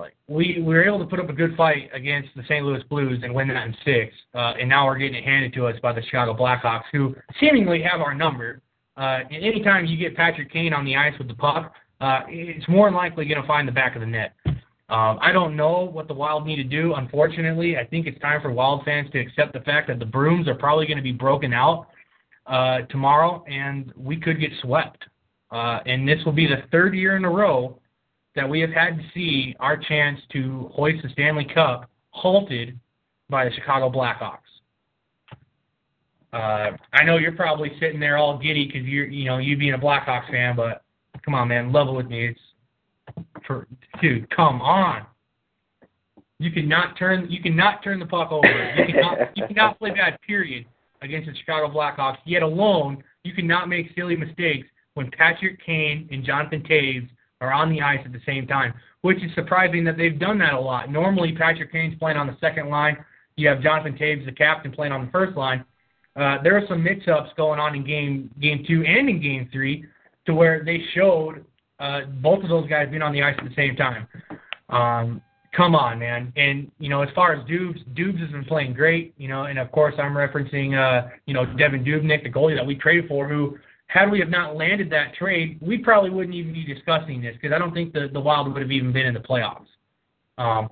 [0.00, 2.64] like we we were able to put up a good fight against the St.
[2.64, 5.66] Louis Blues and win that in six, uh, and now we're getting it handed to
[5.66, 8.60] us by the Chicago Blackhawks, who seemingly have our number.
[8.96, 12.68] Uh, and anytime you get Patrick Kane on the ice with the puck, uh, it's
[12.68, 14.34] more than likely going to find the back of the net.
[14.90, 16.94] Um, I don't know what the Wild need to do.
[16.94, 20.48] Unfortunately, I think it's time for Wild fans to accept the fact that the brooms
[20.48, 21.86] are probably going to be broken out
[22.46, 25.04] uh, tomorrow, and we could get swept.
[25.52, 27.78] Uh, and this will be the third year in a row
[28.36, 32.78] that we have had to see our chance to hoist the Stanley Cup halted
[33.28, 34.38] by the Chicago Blackhawks.
[36.32, 39.74] Uh, I know you're probably sitting there all giddy because you're, you know, you being
[39.74, 40.82] a Blackhawks fan, but
[41.24, 42.28] come on, man, level with me.
[42.28, 42.40] It's
[43.46, 43.66] for,
[44.00, 45.06] dude, come on.
[46.38, 48.74] You cannot turn, you cannot turn the puck over.
[48.76, 50.18] You cannot, you cannot play bad.
[50.26, 50.66] Period
[51.02, 52.18] against the Chicago Blackhawks.
[52.24, 57.08] Yet alone, you cannot make silly mistakes when Patrick Kane and Jonathan Toews
[57.40, 60.54] are on the ice at the same time, which is surprising that they've done that
[60.54, 60.90] a lot.
[60.90, 62.96] Normally, Patrick Kane's playing on the second line.
[63.36, 65.64] You have Jonathan Toews, the captain, playing on the first line.
[66.16, 69.84] Uh, there are some mix-ups going on in game game two and in game three,
[70.26, 71.44] to where they showed
[71.78, 74.06] uh, both of those guys being on the ice at the same time.
[74.68, 75.22] Um,
[75.56, 76.32] come on, man.
[76.36, 79.14] And you know, as far as Dubes, Dubes has been playing great.
[79.16, 82.66] You know, and of course I'm referencing uh, you know Devan Dubnyk, the goalie that
[82.66, 83.56] we traded for, who
[83.90, 87.52] had we have not landed that trade, we probably wouldn't even be discussing this because
[87.52, 89.66] I don't think the the Wild would have even been in the playoffs.
[90.38, 90.68] Um,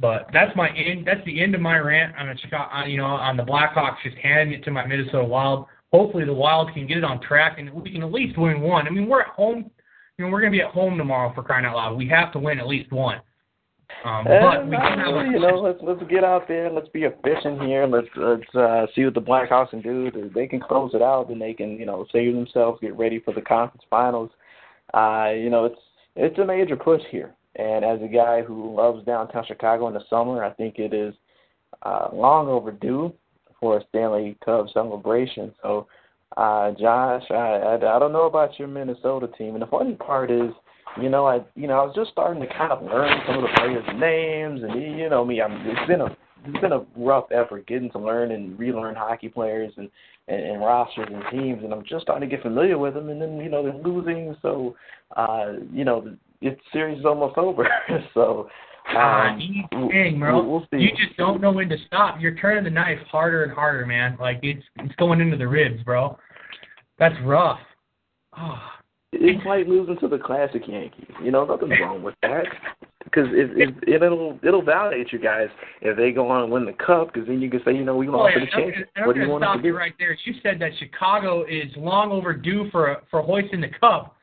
[0.00, 1.06] but that's my end.
[1.06, 4.58] That's the end of my rant on Chicago, you know, on the Blackhawks just handing
[4.58, 5.66] it to my Minnesota Wild.
[5.92, 8.88] Hopefully the Wild can get it on track and we can at least win one.
[8.88, 9.70] I mean, we're at home.
[10.16, 11.96] You know, we're going to be at home tomorrow for crying out loud.
[11.96, 13.20] We have to win at least one.
[14.04, 16.70] Um, but we do have Uh, a, you know, let's let's get out there.
[16.70, 17.86] Let's be efficient here.
[17.86, 20.10] Let's let's uh, see what the Blackhawks can do.
[20.14, 23.18] If they can close it out, then they can you know save themselves, get ready
[23.18, 24.30] for the conference finals.
[24.94, 25.80] Uh, you know, it's
[26.16, 27.34] it's a major push here.
[27.56, 31.12] And as a guy who loves downtown Chicago in the summer, I think it is
[31.82, 33.12] uh, long overdue
[33.58, 35.52] for a Stanley Cup celebration.
[35.60, 35.88] So,
[36.36, 40.30] uh, Josh, I, I I don't know about your Minnesota team, and the funny part
[40.30, 40.50] is
[41.00, 43.42] you know, I you know I was just starting to kind of learn some of
[43.42, 46.16] the players' names, and you know me, I'm it's been a
[46.46, 49.90] it's been a rough effort getting to learn and relearn hockey players and,
[50.28, 53.20] and and rosters and teams, and I'm just starting to get familiar with them, and
[53.20, 54.76] then you know they're losing, so
[55.16, 57.66] uh, you know it's series is almost over,
[58.14, 58.48] so.
[58.90, 60.42] Ah, Um, we'll- bro.
[60.42, 60.80] we'll-.
[60.80, 62.18] You just don't know when to stop.
[62.20, 64.16] You're turning the knife harder and harder, man.
[64.18, 66.16] Like it's it's going into the ribs, bro.
[66.98, 67.58] That's rough.
[68.38, 68.58] Oh,
[69.12, 71.06] It's like losing to the classic Yankees.
[71.22, 72.44] You know, nothing's wrong with that.
[73.04, 75.48] Because it, it, it'll it'll validate you guys
[75.80, 77.12] if they go on and win the cup.
[77.12, 78.60] Because then you can say, you know, we Oh, lost yeah, to the and I'm
[78.66, 78.88] champions.
[78.94, 80.16] gonna- What do you want stop to you right there.
[80.24, 84.14] You said that Chicago is long overdue for for hoisting the cup.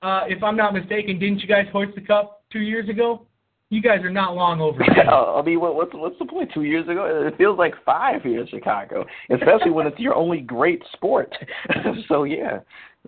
[0.00, 3.26] Uh, if I'm not mistaken, didn't you guys hoist the cup two years ago?
[3.70, 4.90] You guys are not long overdue.
[5.10, 6.50] I mean, what, what's what's the point?
[6.54, 10.40] Two years ago, it feels like five here in Chicago, especially when it's your only
[10.40, 11.34] great sport.
[12.08, 12.60] so yeah,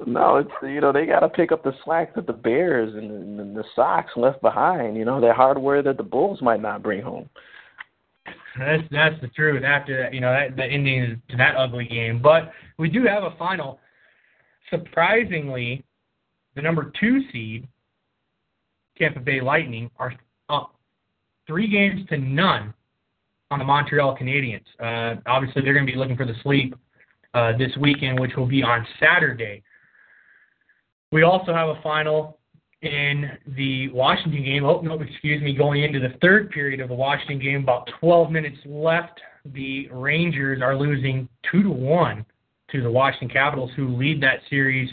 [0.05, 3.40] no, it's you know they got to pick up the slack that the Bears and,
[3.40, 4.97] and the Sox left behind.
[4.97, 7.31] You know, that hardware that the Bulls might not bring home.
[8.59, 9.64] That's that's the truth.
[9.64, 12.20] After that, you know, that, the ending to that ugly game.
[12.23, 13.78] But we do have a final.
[14.70, 15.85] Surprisingly,
[16.56, 17.66] the number two seed,
[18.98, 20.12] Tampa Bay Lightning, are
[20.48, 20.74] up
[21.47, 22.74] three games to none
[23.51, 24.64] on the Montreal Canadiens.
[24.81, 26.74] Uh, obviously, they're going to be looking for the sleep
[27.35, 29.62] uh, this weekend, which will be on Saturday.
[31.16, 32.36] We also have a final
[32.82, 34.66] in the Washington game.
[34.66, 38.30] Oh, no, excuse me, going into the third period of the Washington game, about 12
[38.30, 39.18] minutes left.
[39.47, 42.26] The Rangers are losing two to one
[42.70, 44.90] to the Washington Capitals, who lead that series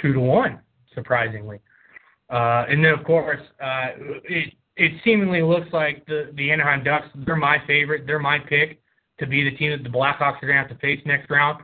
[0.00, 0.60] two to one,
[0.94, 1.58] surprisingly.
[2.32, 3.88] Uh, and then, of course, uh,
[4.22, 7.08] it it seemingly looks like the the Anaheim Ducks.
[7.26, 8.06] They're my favorite.
[8.06, 8.80] They're my pick
[9.18, 11.60] to be the team that the Blackhawks are going to have to face next round.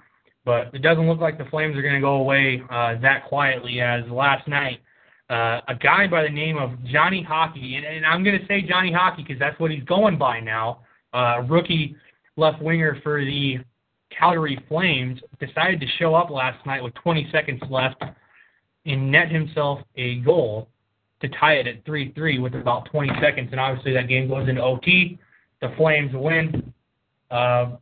[0.46, 3.80] But it doesn't look like the Flames are going to go away uh, that quietly.
[3.80, 4.80] As last night,
[5.28, 8.62] uh, a guy by the name of Johnny Hockey, and, and I'm going to say
[8.62, 10.82] Johnny Hockey because that's what he's going by now.
[11.12, 11.96] Uh, rookie
[12.36, 13.58] left winger for the
[14.16, 18.02] Calgary Flames decided to show up last night with 20 seconds left
[18.86, 20.68] and net himself a goal
[21.20, 23.48] to tie it at 3-3 with about 20 seconds.
[23.50, 25.18] And obviously that game goes into OT.
[25.60, 26.72] The Flames win.
[27.30, 27.76] uh,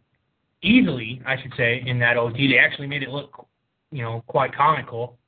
[0.64, 2.48] easily, I should say, in that OT.
[2.48, 3.46] They actually made it look,
[3.92, 5.18] you know, quite comical.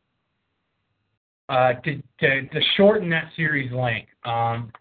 [1.49, 4.09] Uh, to, to to shorten that series length.
[4.25, 4.73] Um,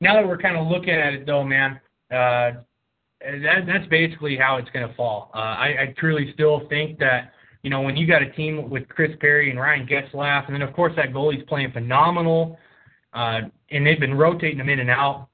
[0.00, 1.78] now that we're kind of looking at it, though, man,
[2.10, 2.52] uh,
[3.20, 5.30] that that's basically how it's going to fall.
[5.34, 7.32] Uh, I, I truly still think that
[7.62, 10.62] you know when you got a team with Chris Perry and Ryan Getzlaf, and then
[10.62, 12.58] of course that goalie's playing phenomenal,
[13.12, 13.40] uh,
[13.70, 15.28] and they've been rotating them in and out.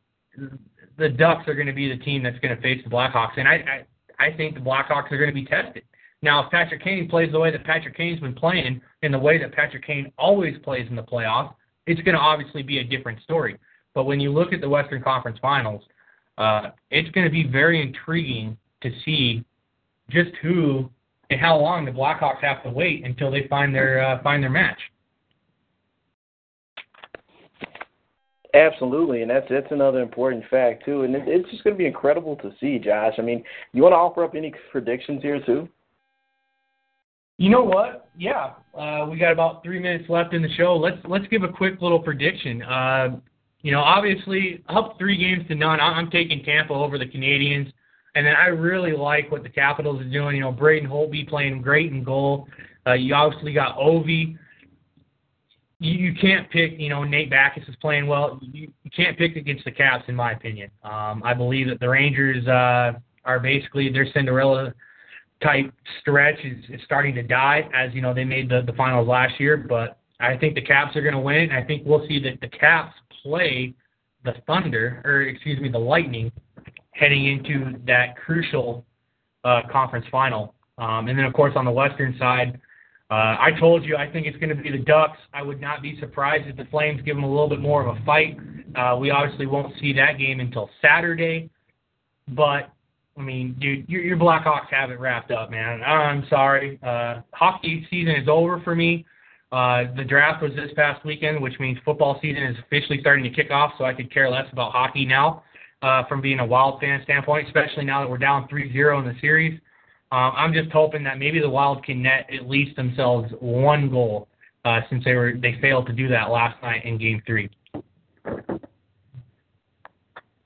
[0.98, 3.46] The Ducks are going to be the team that's going to face the Blackhawks, and
[3.46, 3.86] I
[4.18, 5.82] I, think the Blackhawks are going to be tested.
[6.22, 9.38] Now, if Patrick Kane plays the way that Patrick Kane's been playing, in the way
[9.38, 11.54] that Patrick Kane always plays in the playoffs,
[11.86, 13.56] it's going to obviously be a different story.
[13.94, 15.82] But when you look at the Western Conference Finals,
[16.36, 19.44] uh, it's going to be very intriguing to see
[20.10, 20.90] just who
[21.30, 24.50] and how long the Blackhawks have to wait until they find their uh, find their
[24.50, 24.78] match.
[28.54, 31.86] Absolutely, and that's that's another important fact too, and it, it's just going to be
[31.86, 33.14] incredible to see, Josh.
[33.18, 35.68] I mean, you want to offer up any predictions here too?
[37.36, 38.08] You know what?
[38.16, 40.76] Yeah, uh, we got about three minutes left in the show.
[40.76, 42.62] Let's let's give a quick little prediction.
[42.62, 43.18] Uh,
[43.60, 45.78] you know, obviously up three games to none.
[45.78, 47.70] I'm taking Tampa over the Canadiens,
[48.14, 50.36] and then I really like what the Capitals are doing.
[50.36, 52.48] You know, Braden Holtby playing great in goal.
[52.86, 54.38] Uh, you obviously got Ovi
[55.80, 58.38] you, you can't pick, you know, Nate Backus is playing well.
[58.42, 60.70] You, you can't pick against the Caps, in my opinion.
[60.82, 62.92] Um, I believe that the Rangers uh,
[63.24, 64.74] are basically their Cinderella
[65.42, 69.06] type stretch is, is starting to die, as you know they made the, the finals
[69.06, 69.56] last year.
[69.56, 71.52] But I think the Caps are going to win.
[71.52, 73.74] I think we'll see that the Caps play
[74.24, 76.32] the Thunder, or excuse me, the Lightning,
[76.90, 78.84] heading into that crucial
[79.44, 80.54] uh, conference final.
[80.76, 82.60] Um, and then, of course, on the Western side,
[83.10, 85.18] uh, I told you I think it's going to be the Ducks.
[85.32, 87.96] I would not be surprised if the Flames give them a little bit more of
[87.96, 88.36] a fight.
[88.76, 91.48] Uh, we obviously won't see that game until Saturday,
[92.28, 92.70] but
[93.16, 95.82] I mean, dude, your, your Blackhawks have it wrapped up, man.
[95.82, 96.78] I'm sorry.
[96.82, 99.06] Uh, hockey season is over for me.
[99.50, 103.30] Uh, the draft was this past weekend, which means football season is officially starting to
[103.30, 103.72] kick off.
[103.78, 105.42] So I could care less about hockey now,
[105.82, 109.18] uh, from being a Wild fan standpoint, especially now that we're down 3-0 in the
[109.20, 109.58] series.
[110.10, 114.28] Um, I'm just hoping that maybe the Wild can net at least themselves one goal,
[114.64, 117.50] uh, since they were they failed to do that last night in Game Three.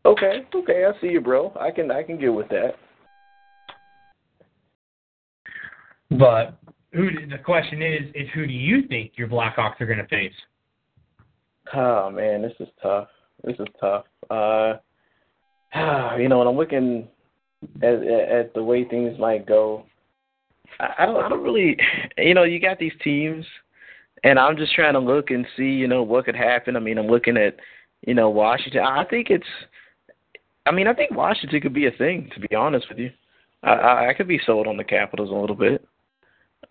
[0.04, 1.52] Okay, okay, I see you, bro.
[1.60, 2.74] I can I can get with that.
[6.10, 6.58] But
[6.92, 10.34] who the question is is who do you think your Blackhawks are going to face?
[11.74, 13.08] Oh man, this is tough.
[13.44, 14.04] This is tough.
[14.28, 14.74] Uh,
[16.18, 17.08] you know, when I'm looking
[17.82, 19.84] at, at the way things might go.
[20.80, 21.76] I, I don't I don't really
[22.18, 23.44] you know, you got these teams
[24.24, 26.76] and I'm just trying to look and see, you know, what could happen.
[26.76, 27.56] I mean, I'm looking at,
[28.06, 28.82] you know, Washington.
[28.82, 29.46] I think it's
[30.64, 33.10] I mean, I think Washington could be a thing, to be honest with you.
[33.62, 35.86] I I could be sold on the Capitals a little bit.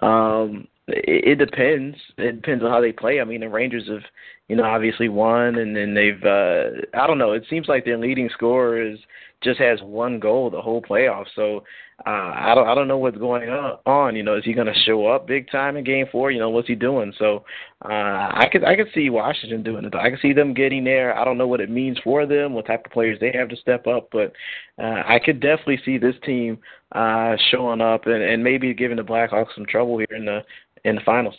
[0.02, 1.98] Um it, it depends.
[2.18, 3.20] It depends on how they play.
[3.20, 4.04] I mean, the Rangers have,
[4.48, 6.24] you know, obviously won, and then they've.
[6.24, 7.34] uh I don't know.
[7.34, 9.00] It seems like their leading scorer is
[9.44, 11.26] just has one goal the whole playoff.
[11.36, 11.64] So
[12.06, 14.16] uh, I don't I don't know what's going on.
[14.16, 16.32] You know, is he going to show up big time in Game Four?
[16.32, 17.14] You know, what's he doing?
[17.18, 17.44] So
[17.84, 19.96] uh, I could I could see Washington doing it.
[19.96, 21.18] I could see them getting there.
[21.18, 23.56] I don't know what it means for them, what type of players they have to
[23.56, 24.34] step up, but
[24.82, 26.60] uh, I could definitely see this team
[26.94, 30.42] uh, showing up and, and maybe giving the Blackhawks some trouble here in the
[30.86, 31.36] in the finals.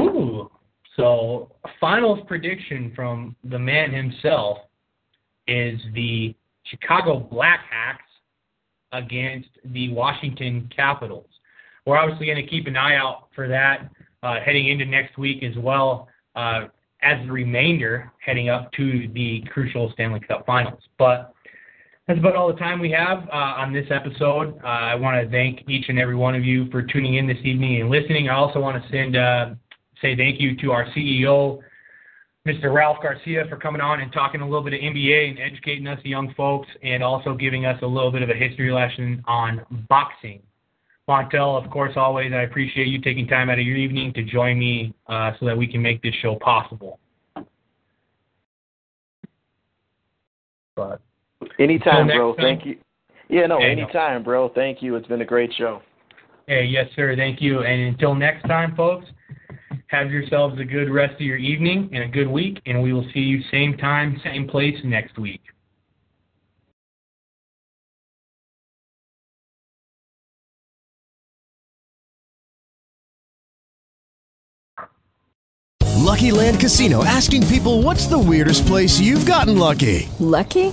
[0.00, 0.50] Ooh.
[0.96, 4.58] So, finals prediction from the man himself
[5.46, 6.34] is the
[6.64, 7.98] Chicago Blackhawks
[8.92, 11.28] against the Washington Capitals.
[11.84, 13.90] We're obviously going to keep an eye out for that
[14.22, 16.66] uh, heading into next week as well uh,
[17.02, 20.82] as the remainder heading up to the crucial Stanley Cup Finals.
[20.98, 21.34] But
[22.06, 24.58] that's about all the time we have uh, on this episode.
[24.62, 27.38] Uh, I want to thank each and every one of you for tuning in this
[27.42, 28.28] evening and listening.
[28.28, 29.54] I also want to send uh,
[30.00, 31.60] say thank you to our CEO,
[32.46, 32.72] Mr.
[32.72, 35.98] Ralph Garcia for coming on and talking a little bit of NBA and educating us
[36.04, 40.40] young folks and also giving us a little bit of a history lesson on boxing.
[41.08, 44.58] Montel, of course, always, I appreciate you taking time out of your evening to join
[44.58, 47.00] me uh, so that we can make this show possible.
[50.74, 51.00] But
[51.58, 52.34] anytime, bro.
[52.34, 52.44] Time.
[52.44, 52.76] Thank you.
[53.28, 54.24] Yeah, no, hey, anytime, no.
[54.24, 54.48] bro.
[54.54, 54.96] Thank you.
[54.96, 55.82] It's been a great show.
[56.46, 57.16] Hey, yes, sir.
[57.16, 57.60] Thank you.
[57.60, 59.06] And until next time, folks.
[59.88, 63.06] Have yourselves a good rest of your evening and a good week, and we will
[63.14, 65.42] see you same time, same place next week.
[76.06, 80.08] Lucky Land Casino asking people what's the weirdest place you've gotten lucky?
[80.18, 80.72] Lucky?